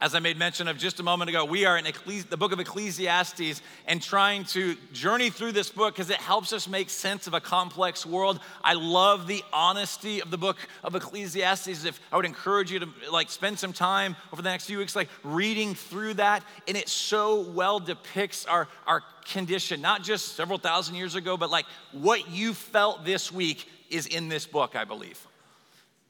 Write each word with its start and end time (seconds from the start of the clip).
As 0.00 0.14
I 0.14 0.20
made 0.20 0.38
mention 0.38 0.68
of 0.68 0.78
just 0.78 1.00
a 1.00 1.02
moment 1.02 1.28
ago, 1.28 1.44
we 1.44 1.64
are 1.64 1.76
in 1.76 1.84
Ecclesi- 1.84 2.28
the 2.28 2.36
book 2.36 2.52
of 2.52 2.60
Ecclesiastes 2.60 3.60
and 3.84 4.00
trying 4.00 4.44
to 4.44 4.76
journey 4.92 5.28
through 5.28 5.52
this 5.52 5.70
book 5.70 5.94
because 5.94 6.08
it 6.08 6.18
helps 6.18 6.52
us 6.52 6.68
make 6.68 6.88
sense 6.88 7.26
of 7.26 7.34
a 7.34 7.40
complex 7.40 8.06
world. 8.06 8.38
I 8.62 8.74
love 8.74 9.26
the 9.26 9.42
honesty 9.52 10.22
of 10.22 10.30
the 10.30 10.38
book 10.38 10.56
of 10.84 10.94
Ecclesiastes. 10.94 11.84
If 11.84 12.00
I 12.12 12.16
would 12.16 12.26
encourage 12.26 12.70
you 12.70 12.78
to 12.78 12.88
like 13.10 13.28
spend 13.28 13.58
some 13.58 13.72
time 13.72 14.14
over 14.32 14.40
the 14.40 14.48
next 14.48 14.66
few 14.66 14.78
weeks, 14.78 14.94
like 14.94 15.08
reading 15.24 15.74
through 15.74 16.14
that, 16.14 16.44
and 16.68 16.76
it 16.76 16.88
so 16.88 17.40
well 17.40 17.80
depicts 17.80 18.46
our, 18.46 18.68
our 18.86 19.02
condition, 19.24 19.80
not 19.80 20.04
just 20.04 20.36
several 20.36 20.58
thousand 20.58 20.94
years 20.94 21.16
ago, 21.16 21.36
but 21.36 21.50
like 21.50 21.66
what 21.90 22.30
you 22.30 22.54
felt 22.54 23.04
this 23.04 23.32
week 23.32 23.68
is 23.90 24.06
in 24.06 24.28
this 24.28 24.46
book, 24.46 24.76
I 24.76 24.84
believe. 24.84 25.27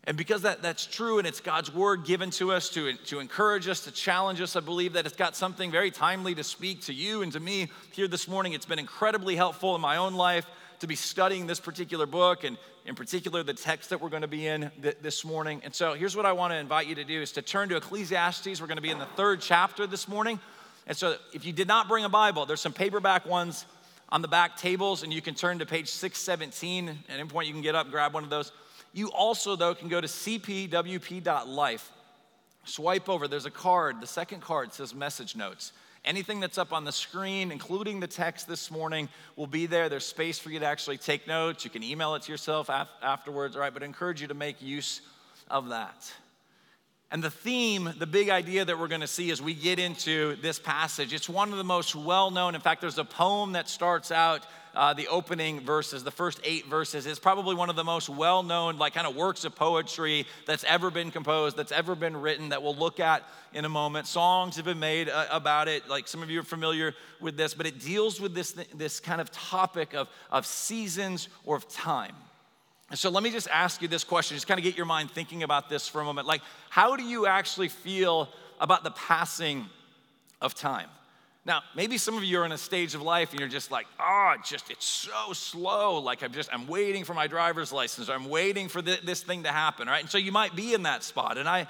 And 0.08 0.16
because 0.16 0.40
that, 0.40 0.62
that's 0.62 0.86
true 0.86 1.18
and 1.18 1.28
it's 1.28 1.38
God's 1.38 1.70
word 1.70 2.06
given 2.06 2.30
to 2.30 2.50
us 2.50 2.70
to, 2.70 2.94
to 2.94 3.20
encourage 3.20 3.68
us, 3.68 3.80
to 3.80 3.90
challenge 3.90 4.40
us, 4.40 4.56
I 4.56 4.60
believe 4.60 4.94
that 4.94 5.04
it's 5.04 5.14
got 5.14 5.36
something 5.36 5.70
very 5.70 5.90
timely 5.90 6.34
to 6.36 6.42
speak 6.42 6.80
to 6.84 6.94
you 6.94 7.20
and 7.20 7.30
to 7.32 7.40
me 7.40 7.68
here 7.92 8.08
this 8.08 8.26
morning. 8.26 8.54
It's 8.54 8.64
been 8.64 8.78
incredibly 8.78 9.36
helpful 9.36 9.74
in 9.74 9.82
my 9.82 9.98
own 9.98 10.14
life 10.14 10.46
to 10.80 10.86
be 10.86 10.94
studying 10.94 11.46
this 11.46 11.60
particular 11.60 12.06
book 12.06 12.44
and 12.44 12.56
in 12.86 12.94
particular 12.94 13.42
the 13.42 13.52
text 13.52 13.90
that 13.90 14.00
we're 14.00 14.08
going 14.08 14.22
to 14.22 14.28
be 14.28 14.46
in 14.46 14.70
th- 14.80 14.96
this 15.02 15.26
morning. 15.26 15.60
And 15.62 15.74
so 15.74 15.92
here's 15.92 16.16
what 16.16 16.24
I 16.24 16.32
want 16.32 16.54
to 16.54 16.56
invite 16.56 16.86
you 16.86 16.94
to 16.94 17.04
do 17.04 17.20
is 17.20 17.32
to 17.32 17.42
turn 17.42 17.68
to 17.68 17.76
Ecclesiastes. 17.76 18.62
We're 18.62 18.66
going 18.66 18.76
to 18.76 18.82
be 18.82 18.90
in 18.90 18.98
the 18.98 19.04
third 19.04 19.42
chapter 19.42 19.86
this 19.86 20.08
morning. 20.08 20.40
And 20.86 20.96
so 20.96 21.16
if 21.34 21.44
you 21.44 21.52
did 21.52 21.68
not 21.68 21.86
bring 21.86 22.06
a 22.06 22.08
Bible, 22.08 22.46
there's 22.46 22.62
some 22.62 22.72
paperback 22.72 23.26
ones 23.26 23.66
on 24.08 24.22
the 24.22 24.28
back 24.28 24.56
tables 24.56 25.02
and 25.02 25.12
you 25.12 25.20
can 25.20 25.34
turn 25.34 25.58
to 25.58 25.66
page 25.66 25.90
617 25.90 26.88
at 26.88 26.94
any 27.10 27.28
point 27.28 27.46
you 27.46 27.52
can 27.52 27.60
get 27.60 27.74
up 27.74 27.90
grab 27.90 28.14
one 28.14 28.24
of 28.24 28.30
those. 28.30 28.52
You 28.92 29.08
also, 29.08 29.56
though, 29.56 29.74
can 29.74 29.88
go 29.88 30.00
to 30.00 30.06
cpwp.life. 30.06 31.92
Swipe 32.64 33.08
over, 33.08 33.28
there's 33.28 33.46
a 33.46 33.50
card. 33.50 34.00
The 34.00 34.06
second 34.06 34.42
card 34.42 34.72
says 34.72 34.94
message 34.94 35.36
notes. 35.36 35.72
Anything 36.04 36.40
that's 36.40 36.58
up 36.58 36.72
on 36.72 36.84
the 36.84 36.92
screen, 36.92 37.50
including 37.50 38.00
the 38.00 38.06
text 38.06 38.46
this 38.48 38.70
morning, 38.70 39.08
will 39.36 39.46
be 39.46 39.66
there. 39.66 39.88
There's 39.88 40.06
space 40.06 40.38
for 40.38 40.50
you 40.50 40.58
to 40.60 40.66
actually 40.66 40.96
take 40.96 41.26
notes. 41.26 41.64
You 41.64 41.70
can 41.70 41.82
email 41.82 42.14
it 42.14 42.22
to 42.22 42.32
yourself 42.32 42.68
af- 42.68 42.88
afterwards, 43.02 43.56
all 43.56 43.62
right? 43.62 43.72
But 43.72 43.82
I 43.82 43.86
encourage 43.86 44.20
you 44.20 44.28
to 44.28 44.34
make 44.34 44.62
use 44.62 45.00
of 45.50 45.68
that. 45.70 46.12
And 47.10 47.24
the 47.24 47.30
theme, 47.30 47.90
the 47.98 48.06
big 48.06 48.28
idea 48.28 48.66
that 48.66 48.78
we're 48.78 48.88
going 48.88 49.00
to 49.00 49.06
see 49.06 49.30
as 49.30 49.40
we 49.40 49.54
get 49.54 49.78
into 49.78 50.36
this 50.36 50.58
passage, 50.58 51.14
it's 51.14 51.28
one 51.28 51.52
of 51.52 51.56
the 51.56 51.64
most 51.64 51.94
well 51.94 52.30
known. 52.30 52.54
In 52.54 52.60
fact, 52.60 52.82
there's 52.82 52.98
a 52.98 53.04
poem 53.04 53.52
that 53.52 53.68
starts 53.70 54.12
out 54.12 54.44
uh, 54.74 54.92
the 54.92 55.08
opening 55.08 55.60
verses, 55.60 56.04
the 56.04 56.10
first 56.10 56.38
eight 56.44 56.66
verses. 56.66 57.06
It's 57.06 57.18
probably 57.18 57.54
one 57.54 57.70
of 57.70 57.76
the 57.76 57.84
most 57.84 58.10
well 58.10 58.42
known, 58.42 58.76
like, 58.76 58.92
kind 58.92 59.06
of 59.06 59.16
works 59.16 59.46
of 59.46 59.56
poetry 59.56 60.26
that's 60.46 60.64
ever 60.64 60.90
been 60.90 61.10
composed, 61.10 61.56
that's 61.56 61.72
ever 61.72 61.94
been 61.94 62.14
written, 62.14 62.50
that 62.50 62.62
we'll 62.62 62.76
look 62.76 63.00
at 63.00 63.24
in 63.54 63.64
a 63.64 63.70
moment. 63.70 64.06
Songs 64.06 64.56
have 64.56 64.66
been 64.66 64.78
made 64.78 65.08
uh, 65.08 65.26
about 65.30 65.66
it. 65.66 65.88
Like, 65.88 66.06
some 66.08 66.22
of 66.22 66.28
you 66.28 66.40
are 66.40 66.44
familiar 66.44 66.94
with 67.22 67.38
this, 67.38 67.54
but 67.54 67.66
it 67.66 67.80
deals 67.80 68.20
with 68.20 68.34
this, 68.34 68.52
this 68.74 69.00
kind 69.00 69.22
of 69.22 69.30
topic 69.32 69.94
of, 69.94 70.08
of 70.30 70.44
seasons 70.44 71.30
or 71.44 71.56
of 71.56 71.66
time. 71.70 72.14
So 72.94 73.10
let 73.10 73.22
me 73.22 73.30
just 73.30 73.48
ask 73.48 73.82
you 73.82 73.88
this 73.88 74.02
question, 74.02 74.36
just 74.36 74.46
kind 74.46 74.58
of 74.58 74.64
get 74.64 74.76
your 74.76 74.86
mind 74.86 75.10
thinking 75.10 75.42
about 75.42 75.68
this 75.68 75.86
for 75.86 76.00
a 76.00 76.04
moment. 76.04 76.26
Like, 76.26 76.40
how 76.70 76.96
do 76.96 77.02
you 77.02 77.26
actually 77.26 77.68
feel 77.68 78.28
about 78.60 78.82
the 78.82 78.90
passing 78.92 79.66
of 80.40 80.54
time? 80.54 80.88
Now, 81.44 81.62
maybe 81.76 81.98
some 81.98 82.16
of 82.16 82.24
you 82.24 82.40
are 82.40 82.46
in 82.46 82.52
a 82.52 82.58
stage 82.58 82.94
of 82.94 83.02
life 83.02 83.30
and 83.30 83.40
you're 83.40 83.48
just 83.48 83.70
like, 83.70 83.86
oh, 84.00 84.34
just, 84.44 84.70
it's 84.70 84.86
so 84.86 85.32
slow. 85.32 85.98
Like, 85.98 86.22
I'm 86.22 86.32
just, 86.32 86.48
I'm 86.52 86.66
waiting 86.66 87.04
for 87.04 87.14
my 87.14 87.26
driver's 87.26 87.72
license 87.72 88.08
or 88.08 88.12
I'm 88.12 88.28
waiting 88.28 88.68
for 88.68 88.80
this 88.80 89.22
thing 89.22 89.42
to 89.42 89.52
happen, 89.52 89.86
right? 89.86 90.02
And 90.02 90.10
so 90.10 90.18
you 90.18 90.32
might 90.32 90.56
be 90.56 90.72
in 90.72 90.84
that 90.84 91.02
spot. 91.02 91.36
And 91.38 91.48
I 91.48 91.66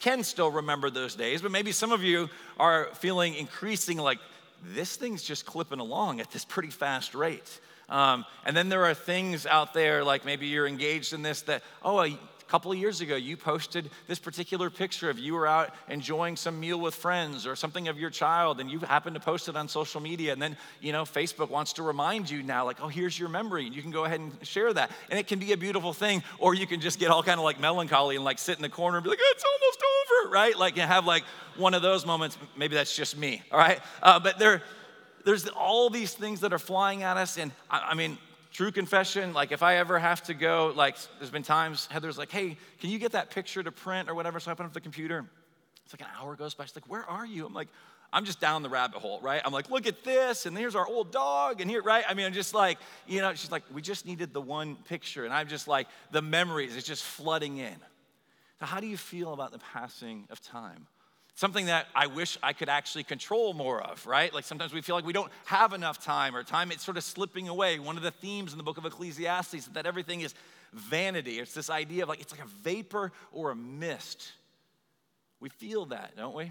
can 0.00 0.22
still 0.22 0.50
remember 0.50 0.90
those 0.90 1.14
days, 1.14 1.42
but 1.42 1.50
maybe 1.50 1.72
some 1.72 1.92
of 1.92 2.02
you 2.02 2.28
are 2.58 2.88
feeling 2.94 3.34
increasing 3.34 3.98
like, 3.98 4.18
this 4.64 4.96
thing's 4.96 5.22
just 5.22 5.46
clipping 5.46 5.78
along 5.78 6.20
at 6.20 6.30
this 6.30 6.44
pretty 6.44 6.70
fast 6.70 7.14
rate. 7.14 7.60
Um, 7.88 8.24
and 8.44 8.56
then 8.56 8.68
there 8.68 8.84
are 8.84 8.94
things 8.94 9.46
out 9.46 9.72
there, 9.72 10.04
like 10.04 10.24
maybe 10.24 10.46
you're 10.46 10.66
engaged 10.66 11.12
in 11.12 11.22
this 11.22 11.42
that, 11.42 11.62
oh, 11.82 12.00
a 12.00 12.18
couple 12.48 12.72
of 12.72 12.78
years 12.78 13.02
ago, 13.02 13.14
you 13.14 13.36
posted 13.36 13.90
this 14.06 14.18
particular 14.18 14.70
picture 14.70 15.10
of 15.10 15.18
you 15.18 15.34
were 15.34 15.46
out 15.46 15.74
enjoying 15.88 16.34
some 16.34 16.58
meal 16.58 16.80
with 16.80 16.94
friends 16.94 17.46
or 17.46 17.54
something 17.54 17.88
of 17.88 17.98
your 17.98 18.08
child, 18.08 18.58
and 18.58 18.70
you 18.70 18.78
happen 18.78 19.12
to 19.12 19.20
post 19.20 19.48
it 19.50 19.56
on 19.56 19.68
social 19.68 20.00
media. 20.00 20.32
And 20.32 20.40
then, 20.40 20.56
you 20.80 20.92
know, 20.92 21.02
Facebook 21.02 21.50
wants 21.50 21.74
to 21.74 21.82
remind 21.82 22.30
you 22.30 22.42
now, 22.42 22.64
like, 22.64 22.78
oh, 22.82 22.88
here's 22.88 23.18
your 23.18 23.28
memory. 23.28 23.66
And 23.66 23.76
you 23.76 23.82
can 23.82 23.90
go 23.90 24.06
ahead 24.06 24.20
and 24.20 24.32
share 24.46 24.72
that. 24.72 24.90
And 25.10 25.18
it 25.18 25.26
can 25.26 25.38
be 25.38 25.52
a 25.52 25.58
beautiful 25.58 25.92
thing, 25.92 26.22
or 26.38 26.54
you 26.54 26.66
can 26.66 26.80
just 26.80 26.98
get 26.98 27.10
all 27.10 27.22
kind 27.22 27.38
of 27.38 27.44
like 27.44 27.60
melancholy 27.60 28.16
and 28.16 28.24
like 28.24 28.38
sit 28.38 28.56
in 28.56 28.62
the 28.62 28.70
corner 28.70 28.96
and 28.96 29.04
be 29.04 29.10
like, 29.10 29.20
it's 29.20 29.44
almost 29.44 29.82
over, 29.82 30.30
right? 30.30 30.58
Like, 30.58 30.76
you 30.76 30.82
have 30.82 31.04
like 31.04 31.24
one 31.56 31.74
of 31.74 31.82
those 31.82 32.06
moments. 32.06 32.38
Maybe 32.56 32.74
that's 32.76 32.96
just 32.96 33.16
me, 33.16 33.42
all 33.52 33.58
right? 33.58 33.80
Uh, 34.02 34.20
but 34.20 34.38
there, 34.38 34.62
there's 35.28 35.46
all 35.48 35.90
these 35.90 36.14
things 36.14 36.40
that 36.40 36.54
are 36.54 36.58
flying 36.58 37.02
at 37.02 37.18
us. 37.18 37.36
And 37.36 37.52
I, 37.70 37.90
I 37.90 37.94
mean, 37.94 38.16
true 38.50 38.72
confession, 38.72 39.34
like 39.34 39.52
if 39.52 39.62
I 39.62 39.76
ever 39.76 39.98
have 39.98 40.22
to 40.22 40.32
go, 40.32 40.72
like 40.74 40.96
there's 41.18 41.30
been 41.30 41.42
times 41.42 41.86
Heather's 41.90 42.16
like, 42.16 42.30
hey, 42.30 42.56
can 42.80 42.88
you 42.88 42.98
get 42.98 43.12
that 43.12 43.28
picture 43.28 43.62
to 43.62 43.70
print 43.70 44.08
or 44.08 44.14
whatever? 44.14 44.40
So 44.40 44.50
I 44.50 44.52
open 44.52 44.64
up 44.64 44.72
the 44.72 44.80
computer. 44.80 45.26
It's 45.84 45.92
like 45.92 46.00
an 46.00 46.06
hour 46.18 46.34
goes 46.34 46.54
by. 46.54 46.64
She's 46.64 46.74
like, 46.74 46.88
where 46.88 47.04
are 47.04 47.26
you? 47.26 47.44
I'm 47.44 47.52
like, 47.52 47.68
I'm 48.10 48.24
just 48.24 48.40
down 48.40 48.62
the 48.62 48.70
rabbit 48.70 49.02
hole, 49.02 49.20
right? 49.20 49.42
I'm 49.44 49.52
like, 49.52 49.68
look 49.68 49.86
at 49.86 50.02
this, 50.02 50.46
and 50.46 50.56
here's 50.56 50.74
our 50.74 50.86
old 50.86 51.12
dog, 51.12 51.60
and 51.60 51.68
here, 51.68 51.82
right? 51.82 52.04
I 52.08 52.14
mean, 52.14 52.24
I'm 52.24 52.32
just 52.32 52.54
like, 52.54 52.78
you 53.06 53.20
know, 53.20 53.34
she's 53.34 53.50
like, 53.50 53.64
we 53.74 53.82
just 53.82 54.06
needed 54.06 54.32
the 54.32 54.40
one 54.40 54.76
picture. 54.76 55.26
And 55.26 55.34
I'm 55.34 55.46
just 55.46 55.68
like, 55.68 55.88
the 56.10 56.22
memories, 56.22 56.74
it's 56.74 56.86
just 56.86 57.04
flooding 57.04 57.58
in. 57.58 57.76
So, 58.60 58.66
how 58.66 58.80
do 58.80 58.86
you 58.86 58.96
feel 58.96 59.34
about 59.34 59.52
the 59.52 59.58
passing 59.58 60.26
of 60.30 60.40
time? 60.40 60.86
Something 61.38 61.66
that 61.66 61.86
I 61.94 62.08
wish 62.08 62.36
I 62.42 62.52
could 62.52 62.68
actually 62.68 63.04
control 63.04 63.54
more 63.54 63.80
of, 63.80 64.04
right? 64.08 64.34
Like 64.34 64.42
sometimes 64.42 64.72
we 64.72 64.80
feel 64.80 64.96
like 64.96 65.06
we 65.06 65.12
don't 65.12 65.30
have 65.44 65.72
enough 65.72 66.02
time 66.02 66.34
or 66.34 66.42
time 66.42 66.72
it's 66.72 66.84
sort 66.84 66.96
of 66.96 67.04
slipping 67.04 67.48
away. 67.48 67.78
One 67.78 67.96
of 67.96 68.02
the 68.02 68.10
themes 68.10 68.50
in 68.50 68.58
the 68.58 68.64
book 68.64 68.76
of 68.76 68.84
Ecclesiastes 68.84 69.54
is 69.54 69.66
that 69.68 69.86
everything 69.86 70.22
is 70.22 70.34
vanity. 70.72 71.38
It's 71.38 71.54
this 71.54 71.70
idea 71.70 72.02
of 72.02 72.08
like 72.08 72.20
it's 72.20 72.32
like 72.32 72.44
a 72.44 72.48
vapor 72.64 73.12
or 73.30 73.52
a 73.52 73.54
mist. 73.54 74.32
We 75.38 75.48
feel 75.48 75.86
that, 75.86 76.16
don't 76.16 76.34
we? 76.34 76.50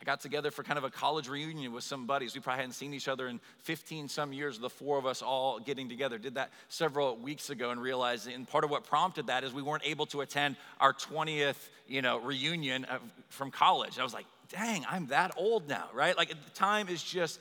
I 0.00 0.04
got 0.04 0.20
together 0.20 0.50
for 0.50 0.62
kind 0.62 0.78
of 0.78 0.84
a 0.84 0.90
college 0.90 1.28
reunion 1.28 1.72
with 1.72 1.82
some 1.82 2.06
buddies. 2.06 2.34
We 2.34 2.40
probably 2.40 2.60
hadn't 2.60 2.74
seen 2.74 2.94
each 2.94 3.08
other 3.08 3.26
in 3.26 3.40
15 3.64 4.08
some 4.08 4.32
years, 4.32 4.58
the 4.58 4.70
four 4.70 4.96
of 4.96 5.06
us 5.06 5.22
all 5.22 5.58
getting 5.58 5.88
together. 5.88 6.18
Did 6.18 6.34
that 6.34 6.50
several 6.68 7.16
weeks 7.16 7.50
ago 7.50 7.70
and 7.70 7.82
realized, 7.82 8.28
and 8.28 8.48
part 8.48 8.62
of 8.62 8.70
what 8.70 8.84
prompted 8.84 9.26
that 9.26 9.42
is 9.42 9.52
we 9.52 9.62
weren't 9.62 9.84
able 9.84 10.06
to 10.06 10.20
attend 10.20 10.56
our 10.80 10.92
20th, 10.92 11.56
you 11.88 12.00
know, 12.00 12.18
reunion 12.20 12.86
from 13.28 13.50
college. 13.50 13.98
I 13.98 14.04
was 14.04 14.14
like, 14.14 14.26
dang, 14.50 14.86
I'm 14.88 15.08
that 15.08 15.32
old 15.36 15.68
now, 15.68 15.88
right? 15.92 16.16
Like 16.16 16.32
time 16.54 16.88
is 16.88 17.02
just 17.02 17.40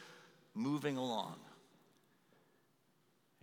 moving 0.56 0.98
along. 0.98 1.36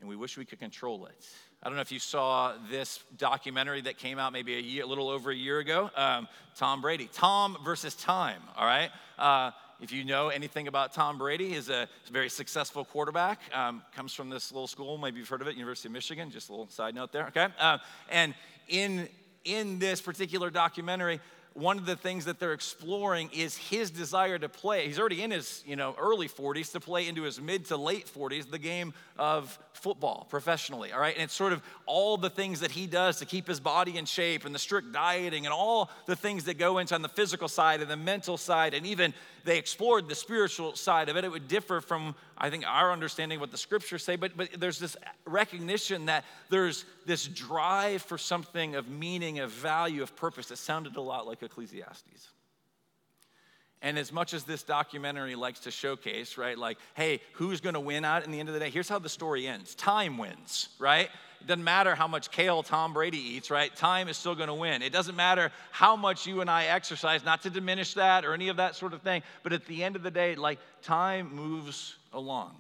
And 0.01 0.09
we 0.09 0.17
wish 0.17 0.37
we 0.37 0.45
could 0.45 0.59
control 0.59 1.07
it. 1.07 1.27
I 1.65 1.69
don't 1.69 1.77
know 1.77 1.83
if 1.83 1.93
you 1.93 1.99
saw 1.99 2.53
this 2.71 3.03
documentary 3.17 3.81
that 3.83 3.97
came 3.97 4.19
out 4.19 4.35
maybe 4.35 4.55
a 4.55 4.61
year, 4.61 4.85
a 4.85 4.87
little 4.87 5.09
over 5.09 5.31
a 5.31 5.35
year 5.35 5.61
ago. 5.61 5.91
Um, 5.97 6.29
Tom 6.57 6.83
Brady, 6.83 7.09
Tom 7.11 7.57
versus 7.65 7.95
Time. 7.95 8.43
All 8.55 8.67
right. 8.67 8.91
Uh, 9.19 9.51
if 9.81 9.91
you 9.91 10.05
know 10.05 10.29
anything 10.29 10.69
about 10.69 10.93
Tom 10.93 11.17
Brady, 11.17 11.55
he's 11.55 11.71
a 11.71 11.89
very 12.13 12.29
successful 12.29 12.85
quarterback. 12.85 13.41
Um, 13.55 13.83
comes 13.97 14.13
from 14.13 14.29
this 14.29 14.53
little 14.53 14.67
school, 14.67 14.99
maybe 14.99 15.21
you've 15.21 15.29
heard 15.29 15.41
of 15.41 15.49
it, 15.49 15.55
University 15.55 15.89
of 15.89 15.93
Michigan. 15.93 16.31
Just 16.31 16.51
a 16.51 16.53
little 16.53 16.69
side 16.69 16.95
note 16.95 17.13
there. 17.13 17.29
Okay. 17.29 17.47
Uh, 17.59 17.79
and 18.11 18.35
in 18.69 19.09
in 19.45 19.79
this 19.79 20.03
particular 20.03 20.51
documentary, 20.51 21.19
one 21.55 21.79
of 21.79 21.87
the 21.87 21.95
things 21.95 22.25
that 22.25 22.41
they're 22.41 22.53
exploring 22.53 23.31
is 23.33 23.57
his 23.57 23.91
desire 23.91 24.39
to 24.39 24.49
play. 24.49 24.87
He's 24.87 24.99
already 24.99 25.23
in 25.23 25.31
his, 25.31 25.63
you 25.65 25.77
know, 25.77 25.95
early 25.99 26.29
40s 26.29 26.73
to 26.73 26.81
play 26.81 27.07
into 27.07 27.23
his 27.23 27.41
mid 27.41 27.67
to 27.67 27.77
late 27.77 28.11
40s 28.13 28.51
the 28.51 28.59
game 28.59 28.93
of 29.19 29.57
football 29.73 30.27
professionally, 30.29 30.93
all 30.93 30.99
right? 30.99 31.15
And 31.15 31.23
it's 31.23 31.35
sort 31.35 31.53
of 31.53 31.63
all 31.87 32.17
the 32.17 32.31
things 32.31 32.61
that 32.61 32.73
he 32.73 32.89
does 32.89 33.21
to 33.21 33.25
keep 33.25 33.47
his 33.47 33.61
body 33.61 33.97
in 33.97 34.05
shape 34.05 34.45
and 34.45 34.53
the 34.55 34.59
strict 34.59 34.93
dieting 34.93 35.47
and 35.47 35.53
all 35.53 35.91
the 36.07 36.17
things 36.17 36.45
that 36.45 36.59
go 36.59 36.79
into 36.79 36.95
on 36.95 37.03
the 37.03 37.09
physical 37.09 37.47
side 37.47 37.81
and 37.81 37.91
the 37.91 37.97
mental 37.97 38.37
side 38.37 38.75
and 38.75 38.85
even 38.85 39.15
they 39.45 39.59
explored 39.59 40.09
the 40.09 40.15
spiritual 40.15 40.75
side 40.75 41.09
of 41.09 41.17
it. 41.17 41.25
It 41.25 41.31
would 41.31 41.49
differ 41.49 41.81
from, 41.81 42.15
I 42.37 42.51
think, 42.51 42.65
our 42.67 42.93
understanding 42.93 43.37
of 43.37 43.41
what 43.41 43.51
the 43.51 43.59
scriptures 43.59 44.03
say, 44.03 44.17
but, 44.17 44.37
but 44.37 44.49
there's 44.59 44.79
this 44.79 44.97
recognition 45.27 46.07
that 46.07 46.25
there's 46.49 46.85
this 47.07 47.27
drive 47.27 48.03
for 48.03 48.19
something 48.19 48.75
of 48.75 48.89
meaning, 48.89 49.41
of 49.41 49.51
value, 49.51 50.03
of 50.03 50.17
purpose 50.17 50.47
that 50.47 50.59
sounded 50.59 50.97
a 50.97 51.01
lot 51.01 51.27
like 51.27 51.43
Ecclesiastes. 51.43 52.29
And 53.85 53.99
as 53.99 54.11
much 54.11 54.33
as 54.33 54.45
this 54.45 54.63
documentary 54.63 55.35
likes 55.35 55.61
to 55.61 55.71
showcase, 55.71 56.39
right, 56.39 56.57
like, 56.57 56.79
hey, 56.95 57.21
who's 57.35 57.61
gonna 57.61 57.79
win 57.79 58.03
out 58.03 58.25
in 58.25 58.31
the 58.31 58.41
end 58.41 58.49
of 58.49 58.55
the 58.55 58.59
day? 58.59 58.71
Here's 58.71 58.89
how 58.89 58.99
the 58.99 59.11
story 59.11 59.47
ends 59.47 59.75
time 59.75 60.17
wins, 60.17 60.71
right? 60.79 61.11
It 61.43 61.47
doesn't 61.47 61.63
matter 61.63 61.95
how 61.95 62.09
much 62.09 62.31
kale 62.31 62.63
Tom 62.63 62.95
Brady 62.95 63.19
eats, 63.19 63.51
right? 63.51 63.77
Time 63.77 64.09
is 64.09 64.17
still 64.17 64.35
gonna 64.35 64.55
win. 64.55 64.81
It 64.81 64.91
doesn't 64.91 65.17
matter 65.17 65.53
how 65.71 65.97
much 65.97 66.27
you 66.27 66.41
and 66.41 66.49
I 66.49 66.65
exercise, 66.65 67.27
not 67.27 67.43
to 67.43 67.51
diminish 67.51 67.93
that 67.93 68.25
or 68.25 68.33
any 68.33 68.49
of 68.49 68.57
that 68.57 68.75
sort 68.75 68.95
of 68.95 69.03
thing, 69.03 69.23
but 69.43 69.53
at 69.53 69.67
the 69.67 69.85
end 69.85 69.97
of 69.97 70.03
the 70.03 70.11
day, 70.11 70.35
like, 70.35 70.61
time 70.81 71.35
moves 71.35 71.95
along. 72.15 72.57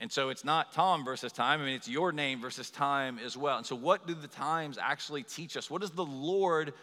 And 0.00 0.12
so 0.12 0.28
it's 0.28 0.44
not 0.44 0.72
Tom 0.72 1.02
versus 1.02 1.32
time. 1.32 1.62
I 1.62 1.64
mean, 1.64 1.74
it's 1.74 1.88
your 1.88 2.12
name 2.12 2.42
versus 2.42 2.70
time 2.70 3.18
as 3.18 3.38
well. 3.38 3.56
And 3.56 3.64
so, 3.64 3.76
what 3.76 4.06
do 4.06 4.12
the 4.14 4.28
times 4.28 4.76
actually 4.76 5.22
teach 5.22 5.56
us? 5.56 5.70
What 5.70 5.80
does 5.80 5.92
the 5.92 6.04
Lord 6.04 6.74